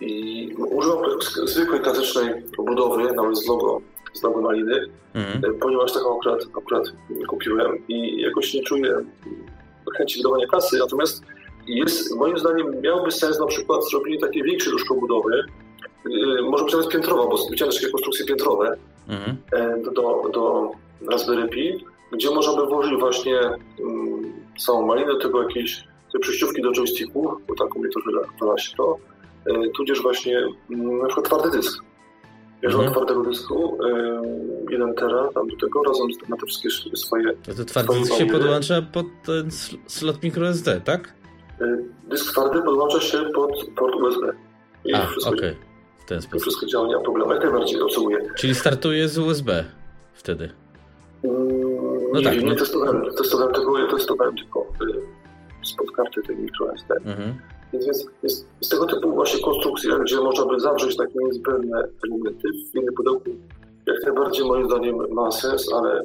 I 0.00 0.54
używam 0.56 1.04
zwykłej, 1.44 1.80
klasycznej 1.80 2.34
obudowy, 2.58 3.12
nawet 3.12 3.38
z 3.38 3.48
logo, 3.48 3.80
z 4.12 4.22
logo 4.22 4.40
maliny, 4.40 4.86
mhm. 5.14 5.44
E, 5.44 5.58
ponieważ 5.58 5.92
taką 5.92 6.16
akurat, 6.16 6.40
akurat 6.56 6.84
kupiłem 7.28 7.88
i 7.88 8.20
jakoś 8.20 8.54
nie 8.54 8.62
czuję 8.62 8.94
chęci 9.98 10.18
wydawania 10.18 10.46
kasy, 10.46 10.78
natomiast 10.78 11.22
jest, 11.66 12.16
moim 12.16 12.38
zdaniem 12.38 12.80
miałby 12.80 13.10
sens 13.10 13.38
na 13.38 13.46
przykład 13.46 13.90
zrobienie 13.90 14.18
takiej 14.18 14.42
większej 14.42 14.72
troszkę 14.72 14.94
obudowy, 14.94 15.44
e, 16.06 16.42
może 16.42 16.64
być 16.64 16.72
nawet 16.72 16.88
piętrowa, 16.88 17.26
bo 17.26 17.36
widziałem 17.50 17.74
takie 17.74 17.90
konstrukcje 17.90 18.26
piętrowe 18.26 18.76
mhm. 19.08 19.36
E, 19.52 19.82
do, 19.82 20.30
do, 20.32 20.72
Raspberry 21.10 21.48
Pi, 21.48 21.84
gdzie 22.12 22.30
można 22.30 22.56
by 22.56 22.66
włożyć 22.66 23.00
właśnie 23.00 23.40
um, 23.78 24.32
całą 24.58 24.86
malinę, 24.86 25.06
do 25.06 25.18
tego 25.18 25.40
przejściówki 26.20 26.62
do 26.62 26.72
joysticków, 26.72 27.32
bo 27.48 27.54
tak 27.54 27.76
u 27.76 27.80
mnie 27.80 27.88
to 28.40 28.56
się 28.58 28.76
to, 28.76 28.98
e, 29.46 29.68
tudzież 29.76 30.02
właśnie 30.02 30.38
mm, 30.70 30.98
na 30.98 31.06
przykład 31.06 31.26
twardy 31.26 31.50
dysk. 31.50 31.82
Jeżeli 32.62 32.84
mhm. 32.84 32.92
twardego 32.94 33.30
dysku, 33.30 33.78
1 34.70 34.94
tera 34.94 35.28
tam 35.34 35.48
do 35.48 35.56
tego, 35.56 35.82
razem 35.82 36.06
na 36.28 36.36
te 36.36 36.46
wszystkie 36.46 36.96
swoje... 36.96 37.24
No 37.48 37.54
to 37.54 37.64
twardy 37.64 37.94
dysk 38.00 38.14
się 38.14 38.26
podłącza 38.26 38.82
pod 38.82 39.06
ten 39.26 39.50
slot 39.86 40.22
microSD, 40.22 40.80
tak? 40.84 41.14
E, 41.60 41.78
dysk 42.08 42.32
twardy 42.32 42.62
podłącza 42.62 43.00
się 43.00 43.18
pod 43.34 43.64
port 43.76 43.94
USB. 43.94 44.32
I 44.84 44.94
A, 44.94 45.02
okej. 45.02 45.32
Okay. 45.34 45.56
W 45.98 46.04
ten 46.08 46.22
sposób. 46.22 46.42
Wszystkie 46.42 46.66
działania, 46.66 46.98
problemy 47.00 47.34
jak 47.34 47.42
najbardziej 47.42 47.80
obsługuje. 47.80 48.18
Czyli 48.36 48.54
startuje 48.54 49.08
z 49.08 49.18
USB 49.18 49.64
wtedy? 50.14 50.50
Mm, 51.24 51.48
no 52.12 52.18
nie, 52.18 52.24
tak, 52.24 52.42
nie, 52.42 52.50
no. 52.50 52.54
testowałem, 52.54 53.02
testowałem 53.18 53.52
ja 53.80 53.90
testowałem 53.90 54.36
tylko 54.36 54.66
spod 55.68 55.90
karty 55.96 56.22
tej 56.22 56.36
microSD. 56.36 56.94
Mhm. 57.04 57.34
Więc 57.72 57.86
jest, 57.86 58.10
jest, 58.22 58.48
jest 58.60 58.70
tego 58.70 58.86
typu 58.86 59.14
właśnie 59.14 59.40
konstrukcja, 59.40 59.98
gdzie 59.98 60.16
można 60.16 60.46
by 60.46 60.60
zawrzeć 60.60 60.96
takie 60.96 61.18
niezbędne 61.24 61.88
elementy 62.04 62.48
w 62.72 62.74
jednym 62.74 62.94
pudełku. 62.94 63.30
Jak 63.86 64.02
najbardziej 64.02 64.44
moim 64.44 64.66
zdaniem 64.66 64.96
ma 65.14 65.30
sens, 65.30 65.72
ale 65.72 66.04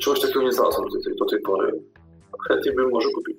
czegoś 0.00 0.20
takiego 0.20 0.42
nie 0.42 0.52
znalazłem 0.52 0.88
do 0.88 1.02
tej, 1.02 1.16
do 1.16 1.24
tej 1.24 1.40
pory. 1.40 1.72
Chętnie 2.48 2.72
bym 2.72 2.90
może 2.90 3.08
kupił. 3.14 3.34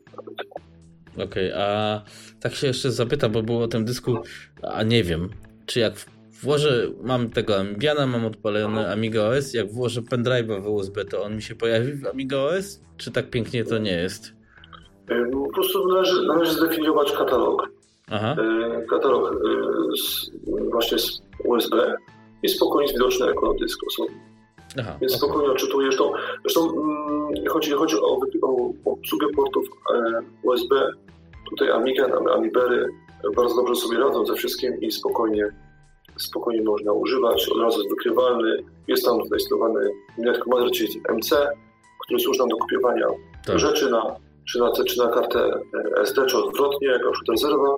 Okej, 1.13 1.53
okay, 1.53 1.55
a 1.55 2.01
tak 2.39 2.55
się 2.55 2.67
jeszcze 2.67 2.91
zapytam, 2.91 3.31
bo 3.31 3.43
było 3.43 3.63
o 3.63 3.67
tym 3.67 3.85
dysku, 3.85 4.17
a 4.61 4.83
nie 4.83 5.03
wiem, 5.03 5.29
czy 5.65 5.79
jak 5.79 5.93
włożę, 6.41 6.87
mam 7.01 7.29
tego 7.29 7.57
Ambiana, 7.57 8.07
mam 8.07 8.25
odpalony 8.25 8.91
Amiga 8.91 9.21
OS, 9.21 9.53
jak 9.53 9.71
włożę 9.71 10.01
pendrive'a 10.01 10.61
w 10.61 10.67
USB, 10.67 11.05
to 11.05 11.23
on 11.23 11.35
mi 11.35 11.41
się 11.41 11.55
pojawi 11.55 11.93
w 11.93 12.07
Amiga 12.07 12.37
OS? 12.37 12.81
Czy 12.97 13.11
tak 13.11 13.29
pięknie 13.29 13.63
to 13.63 13.77
nie 13.77 13.91
jest? 13.91 14.38
Po 15.33 15.53
prostu 15.53 15.87
należy, 15.87 16.27
należy 16.27 16.53
zdefiniować 16.53 17.11
katalog. 17.11 17.69
Aha. 18.11 18.35
E, 18.41 18.81
katalog 18.81 19.31
e, 19.31 19.37
z, 19.97 20.31
właśnie 20.71 20.97
z 20.97 21.21
USB 21.45 21.95
i 22.43 22.49
spokojnie 22.49 22.83
jest 22.83 22.93
widoczny 22.93 23.27
jako 23.27 23.53
dysk 23.53 23.79
osobny. 23.87 24.19
Aha, 24.79 24.97
Więc 25.01 25.13
okay. 25.15 25.17
spokojnie 25.17 25.51
odczytujesz 25.51 25.97
to. 25.97 26.13
Zresztą 26.41 26.61
mm, 26.61 27.47
chodzi, 27.49 27.71
chodzi 27.71 27.95
o, 27.95 28.19
o 28.41 28.71
obsługę 28.85 29.27
portów 29.35 29.65
e, 29.95 30.21
USB. 30.43 30.91
Tutaj 31.49 31.71
Amiga, 31.71 32.07
Amibery 32.35 32.89
bardzo 33.35 33.55
dobrze 33.55 33.75
sobie 33.75 33.97
radzą 33.97 34.25
ze 34.25 34.33
wszystkim 34.33 34.81
i 34.81 34.91
spokojnie, 34.91 35.47
spokojnie 36.17 36.61
można 36.61 36.91
używać. 36.91 37.49
Od 37.49 37.61
razu 37.61 37.77
jest 37.77 37.89
wykrywalny. 37.89 38.63
Jest 38.87 39.05
tam 39.05 39.25
zainstalowany 39.29 39.89
Net 40.17 40.37
Commander, 40.37 40.71
czyli 40.71 41.01
MC, 41.09 41.47
który 42.05 42.19
służy 42.19 42.39
nam 42.39 42.49
do 42.49 42.57
kopiowania 42.57 43.07
tak. 43.45 43.59
rzeczy 43.59 43.89
na 43.89 44.15
czy 44.51 44.59
na, 44.59 44.71
czy 44.87 44.97
na 44.97 45.07
kartę 45.07 45.39
e, 45.39 46.01
SD, 46.01 46.25
czy 46.25 46.37
odwrotnie, 46.37 46.87
jako 46.87 47.11
przykład 47.11 47.37
rezerwa. 47.41 47.75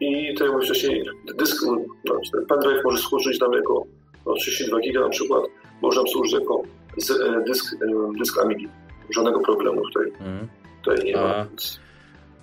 I 0.00 0.34
tak 0.38 0.48
jak 0.48 0.62
wcześniej, 0.62 1.04
dysk, 1.38 1.64
no, 2.04 2.20
pendrive 2.48 2.84
może 2.84 2.98
służyć 2.98 3.40
nam 3.40 3.52
jako 3.52 3.86
no, 4.26 4.34
32 4.34 4.80
giga 4.80 5.00
na 5.00 5.08
przykład, 5.08 5.44
może 5.82 6.00
nam 6.00 6.08
służyć 6.08 6.34
jako 6.34 6.62
z, 6.96 7.10
e, 7.10 7.44
dysk, 7.46 7.74
e, 7.74 8.18
dysk 8.18 8.38
Amigi. 8.38 8.68
żadnego 9.10 9.40
problemu 9.40 9.82
tutaj, 9.82 10.12
mm. 10.20 10.48
tutaj 10.84 11.04
nie 11.04 11.16
ma. 11.16 11.46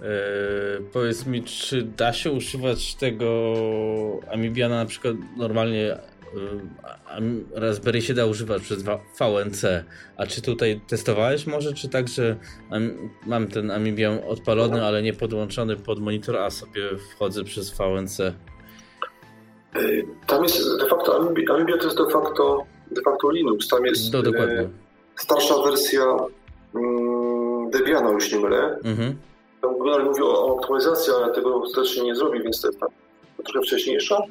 Yy, 0.01 0.07
powiedz 0.93 1.25
mi, 1.25 1.43
czy 1.43 1.81
da 1.83 2.13
się 2.13 2.31
używać 2.31 2.95
tego 2.95 3.53
Amibiana 4.31 4.75
na 4.75 4.85
przykład 4.85 5.15
normalnie 5.37 5.97
Raspberry 7.55 8.01
się 8.01 8.13
da 8.13 8.25
używać 8.25 8.61
przez 8.61 8.83
VNC, 8.83 9.65
a 10.17 10.27
czy 10.27 10.41
tutaj 10.41 10.81
testowałeś 10.87 11.47
może, 11.47 11.73
czy 11.73 11.89
tak, 11.89 12.07
że 12.07 12.35
mam 13.25 13.47
ten 13.47 13.71
Amibian 13.71 14.19
odpalony, 14.27 14.85
ale 14.85 15.01
nie 15.01 15.13
podłączony 15.13 15.75
pod 15.75 15.99
monitor, 15.99 16.37
a 16.37 16.49
sobie 16.49 16.81
wchodzę 17.15 17.43
przez 17.43 17.77
VNC? 17.77 18.19
Yy, 18.19 20.05
tam 20.27 20.43
jest 20.43 20.77
de 20.79 20.85
facto, 20.85 21.19
Amibia 21.19 21.77
to 21.77 21.85
jest 21.85 21.97
de 21.97 22.09
facto, 22.11 22.65
de 22.91 23.01
facto 23.01 23.31
Linux, 23.31 23.67
tam 23.67 23.85
jest 23.85 24.13
no, 24.13 24.21
dokładnie. 24.21 24.69
starsza 25.15 25.55
wersja 25.65 26.03
mm, 26.75 27.69
Debiana, 27.69 28.11
już 28.11 28.31
nie 28.31 28.39
mylę. 28.39 28.79
Mhm 28.83 29.15
Generalnie 29.61 30.09
mówił 30.09 30.25
o 30.27 30.59
aktualizacji, 30.59 31.13
ale 31.13 31.33
tego 31.33 31.61
ostatecznie 31.61 32.03
nie 32.03 32.15
zrobi, 32.15 32.43
więc 32.43 32.61
to 32.61 32.67
jest 32.67 32.79
trochę 33.45 33.67
wcześniejsza, 33.67 34.21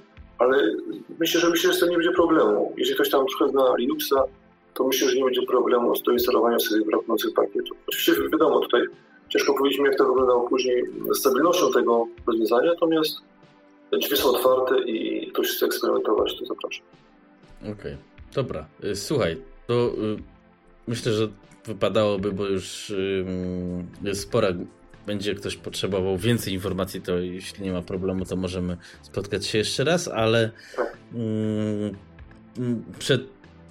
ale 0.40 0.72
myślę, 1.18 1.40
że 1.40 1.50
myślę, 1.50 1.70
że 1.70 1.76
z 1.76 1.80
tym 1.80 1.88
nie 1.88 1.96
będzie 1.96 2.12
problemu. 2.12 2.72
Jeżeli 2.76 2.94
ktoś 2.94 3.10
tam 3.10 3.26
trochę 3.26 3.52
zna 3.52 3.76
Linuxa, 3.78 4.24
to 4.74 4.86
myślę, 4.86 5.08
że 5.08 5.16
nie 5.16 5.24
będzie 5.24 5.42
problemu 5.42 5.96
z 5.96 6.02
doinstalowaniem 6.02 6.60
sobie 6.60 6.84
brakujących 6.84 7.34
pakietów. 7.34 7.76
Oczywiście 7.86 8.12
wiadomo, 8.32 8.60
tutaj 8.60 8.82
ciężko 9.28 9.54
powiedzieć, 9.54 9.80
jak 9.84 9.96
to 9.96 10.04
wyglądało 10.04 10.48
później 10.48 10.82
stabilnością 11.14 11.72
tego 11.72 12.06
rozwiązania, 12.26 12.70
natomiast 12.70 13.16
drzwi 13.92 14.16
są 14.16 14.28
otwarte 14.28 14.82
i 14.82 15.26
ktoś 15.32 15.48
chce 15.48 15.66
eksperymentować, 15.66 16.38
to 16.38 16.46
zapraszam. 16.46 16.86
Okej, 17.60 17.72
okay. 17.72 17.96
dobra. 18.34 18.66
Y, 18.84 18.96
słuchaj, 18.96 19.36
to 19.66 19.74
y, 19.74 20.16
myślę, 20.86 21.12
że 21.12 21.28
wypadałoby, 21.66 22.32
bo 22.32 22.46
już 22.46 22.92
jest 24.02 24.20
spora 24.20 24.48
będzie 25.06 25.34
ktoś 25.34 25.56
potrzebował 25.56 26.16
więcej 26.18 26.54
informacji, 26.54 27.02
to 27.02 27.18
jeśli 27.18 27.64
nie 27.64 27.72
ma 27.72 27.82
problemu, 27.82 28.24
to 28.24 28.36
możemy 28.36 28.76
spotkać 29.02 29.46
się 29.46 29.58
jeszcze 29.58 29.84
raz, 29.84 30.08
ale 30.08 30.50
mm, 31.14 31.94
przed 32.98 33.22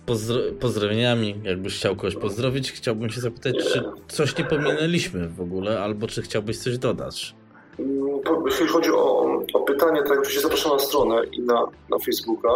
pozdro 0.06 0.40
pozdrowieniami, 0.60 1.36
jakbyś 1.44 1.76
chciał 1.76 1.96
kogoś 1.96 2.16
pozdrowić, 2.16 2.72
chciałbym 2.72 3.10
się 3.10 3.22
zapytać, 3.22 3.56
czy 3.74 3.84
coś 4.08 4.38
nie 4.38 4.46
pominęliśmy 4.46 5.30
w 5.30 5.42
ogóle, 5.42 5.80
albo 5.80 6.08
czy 6.08 6.22
chciałbyś 6.22 6.58
coś 6.58 6.78
dodać? 6.78 7.36
Mm, 7.80 8.20
jeśli 8.46 8.68
chodzi 8.68 8.92
o, 8.92 9.38
o 9.54 9.60
pytanie, 9.60 10.04
to 10.04 10.14
oczywiście 10.14 10.42
zapraszam 10.42 10.72
na 10.72 10.80
stronę 10.80 11.22
i 11.32 11.42
na, 11.42 11.68
na 11.90 12.00
Facebooka. 12.06 12.50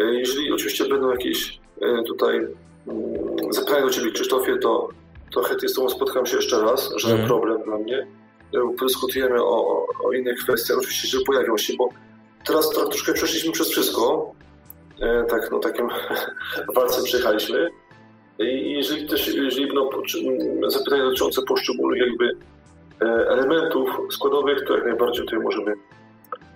E, 0.00 0.04
jeżeli 0.04 0.52
oczywiście 0.52 0.88
będą 0.88 1.10
jakieś 1.10 1.60
e, 1.80 2.02
tutaj 2.02 2.36
mm, 2.36 2.56
zapytania 3.50 3.86
do 3.86 3.90
Ciebie, 3.90 4.12
Krzysztofie, 4.12 4.58
to 4.58 4.88
to 5.30 5.42
chętnie 5.42 5.68
z 5.68 5.74
Tobą 5.74 5.88
spotkam 5.88 6.26
się 6.26 6.36
jeszcze 6.36 6.60
raz, 6.60 6.92
żaden 6.96 7.16
mm. 7.16 7.28
problem 7.28 7.62
dla 7.62 7.78
mnie. 7.78 8.06
Podyskutujemy 8.78 9.42
o, 9.42 9.86
o 10.04 10.12
innych 10.12 10.38
kwestiach, 10.38 10.78
oczywiście, 10.78 11.08
że 11.08 11.24
pojawią 11.26 11.56
się, 11.56 11.74
bo 11.78 11.88
teraz 12.44 12.70
troszkę 12.70 13.12
przeszliśmy 13.12 13.52
przez 13.52 13.68
wszystko. 13.70 14.32
E, 15.00 15.24
tak, 15.24 15.50
no 15.52 15.58
takim 15.58 15.88
walcem 16.76 17.04
przejechaliśmy. 17.04 17.68
I 18.38 18.72
jeżeli 18.72 19.08
też, 19.08 19.34
jeżeli 19.34 19.74
no, 19.74 19.90
zapytania 20.70 21.04
dotyczące 21.04 21.42
poszczególnych 21.42 22.00
jakby 22.00 22.36
e, 23.02 23.28
elementów 23.28 23.90
składowych, 24.10 24.64
to 24.66 24.76
jak 24.76 24.86
najbardziej 24.86 25.24
tutaj 25.24 25.38
możemy 25.38 25.74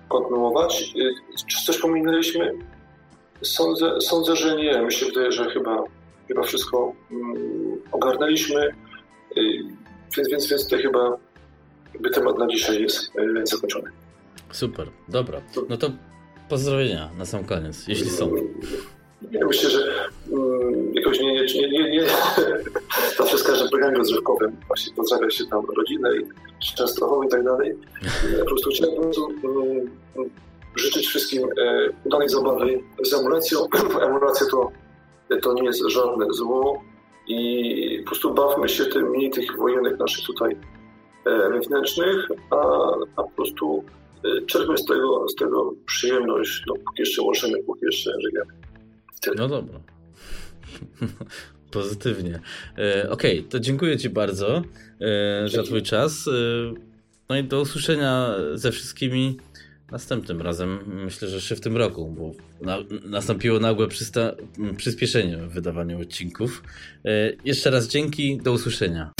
kontynuować. 0.08 0.82
E, 0.82 1.36
czy 1.46 1.64
coś 1.64 1.78
pominęliśmy? 1.78 2.52
Sądzę, 3.42 4.00
sądzę, 4.00 4.36
że 4.36 4.56
nie. 4.56 4.82
Mi 4.82 4.92
się 4.92 5.06
wydaje, 5.06 5.32
że 5.32 5.50
chyba 5.50 5.84
chyba 6.30 6.42
wszystko 6.42 6.92
mm, 7.10 7.78
ogarnęliśmy, 7.92 8.66
y, 9.36 9.42
więc, 10.16 10.28
więc, 10.30 10.48
więc 10.48 10.68
to 10.68 10.76
chyba 10.76 11.16
jakby 11.94 12.10
temat 12.10 12.38
na 12.38 12.46
dzisiaj 12.46 12.82
jest 12.82 13.10
y, 13.16 13.46
zakończony. 13.46 13.90
Super, 14.52 14.88
dobra. 15.08 15.40
No 15.68 15.76
to 15.76 15.90
pozdrowienia 16.48 17.10
na 17.18 17.26
sam 17.26 17.44
koniec, 17.44 17.88
jeśli 17.88 18.10
są. 18.10 18.32
Ja 19.30 19.46
myślę, 19.46 19.70
że 19.70 19.78
um, 20.30 20.94
jakoś 20.94 21.20
nie, 21.20 21.34
nie, 21.34 21.70
nie, 21.70 21.90
nie 21.90 22.02
zawsze 23.18 23.38
z 23.42 23.42
każdym 23.42 23.68
programem 23.68 23.96
rozrywkowym 23.96 24.56
właśnie 24.66 24.94
pozdrawia 24.94 25.30
się 25.30 25.46
tam 25.46 25.64
rodzinę 25.76 26.10
i 26.16 26.74
Częstochową 26.76 27.22
i 27.22 27.28
tak 27.28 27.44
dalej. 27.44 27.74
Po 28.40 28.44
prostu 28.44 28.70
chciałbym 28.70 29.10
um, 29.42 30.30
życzyć 30.76 31.06
wszystkim 31.06 31.44
e, 31.44 31.88
udanej 32.04 32.28
zabawy 32.28 32.80
z 33.02 33.12
emulacją. 33.12 33.58
Emulacja 34.06 34.46
to 34.46 34.72
to 35.42 35.52
nie 35.52 35.64
jest 35.64 35.88
żadne 35.88 36.26
zło 36.30 36.82
i 37.26 37.98
po 38.04 38.06
prostu 38.06 38.34
bawmy 38.34 38.68
się 38.68 38.86
tym, 38.86 39.10
mniej 39.10 39.30
tych 39.30 39.56
wojenek 39.56 39.98
naszych 39.98 40.26
tutaj 40.26 40.56
e, 41.26 41.50
wewnętrznych, 41.50 42.28
a, 42.50 42.56
a 43.16 43.22
po 43.22 43.30
prostu 43.36 43.84
e, 44.24 44.46
czerpmy 44.46 44.78
z 44.78 44.84
tego, 44.84 45.28
z 45.28 45.34
tego 45.34 45.74
przyjemność, 45.86 46.62
no, 46.66 46.74
póki 46.74 47.02
jeszcze 47.02 47.22
możemy, 47.22 47.62
póki 47.62 47.84
jeszcze 47.84 48.10
żyjemy. 48.20 48.52
Tyle. 49.20 49.36
No 49.38 49.48
dobra. 49.48 49.80
Pozytywnie. 51.70 52.40
E, 52.78 53.10
Okej, 53.10 53.38
okay, 53.38 53.50
to 53.50 53.60
dziękuję 53.60 53.98
Ci 53.98 54.10
bardzo 54.10 54.62
e, 55.00 55.48
za 55.48 55.62
Twój 55.62 55.82
czas. 55.82 56.28
E, 56.28 56.30
no 57.28 57.36
i 57.36 57.44
do 57.44 57.60
usłyszenia 57.60 58.34
ze 58.54 58.72
wszystkimi 58.72 59.36
Następnym 59.90 60.42
razem, 60.42 60.78
myślę, 61.04 61.28
że 61.28 61.34
jeszcze 61.34 61.56
w 61.56 61.60
tym 61.60 61.76
roku, 61.76 62.14
bo 62.18 62.32
na, 62.66 62.78
nastąpiło 63.04 63.58
nagłe 63.58 63.88
przyspieszenie 64.76 65.36
w 65.36 65.52
wydawaniu 65.52 66.00
odcinków. 66.00 66.62
E, 67.04 67.32
jeszcze 67.44 67.70
raz 67.70 67.88
dzięki, 67.88 68.38
do 68.38 68.52
usłyszenia. 68.52 69.12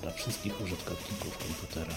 Dla 0.00 0.10
wszystkich 0.10 0.60
użytkowników 0.60 1.38
komputera. 1.38 1.94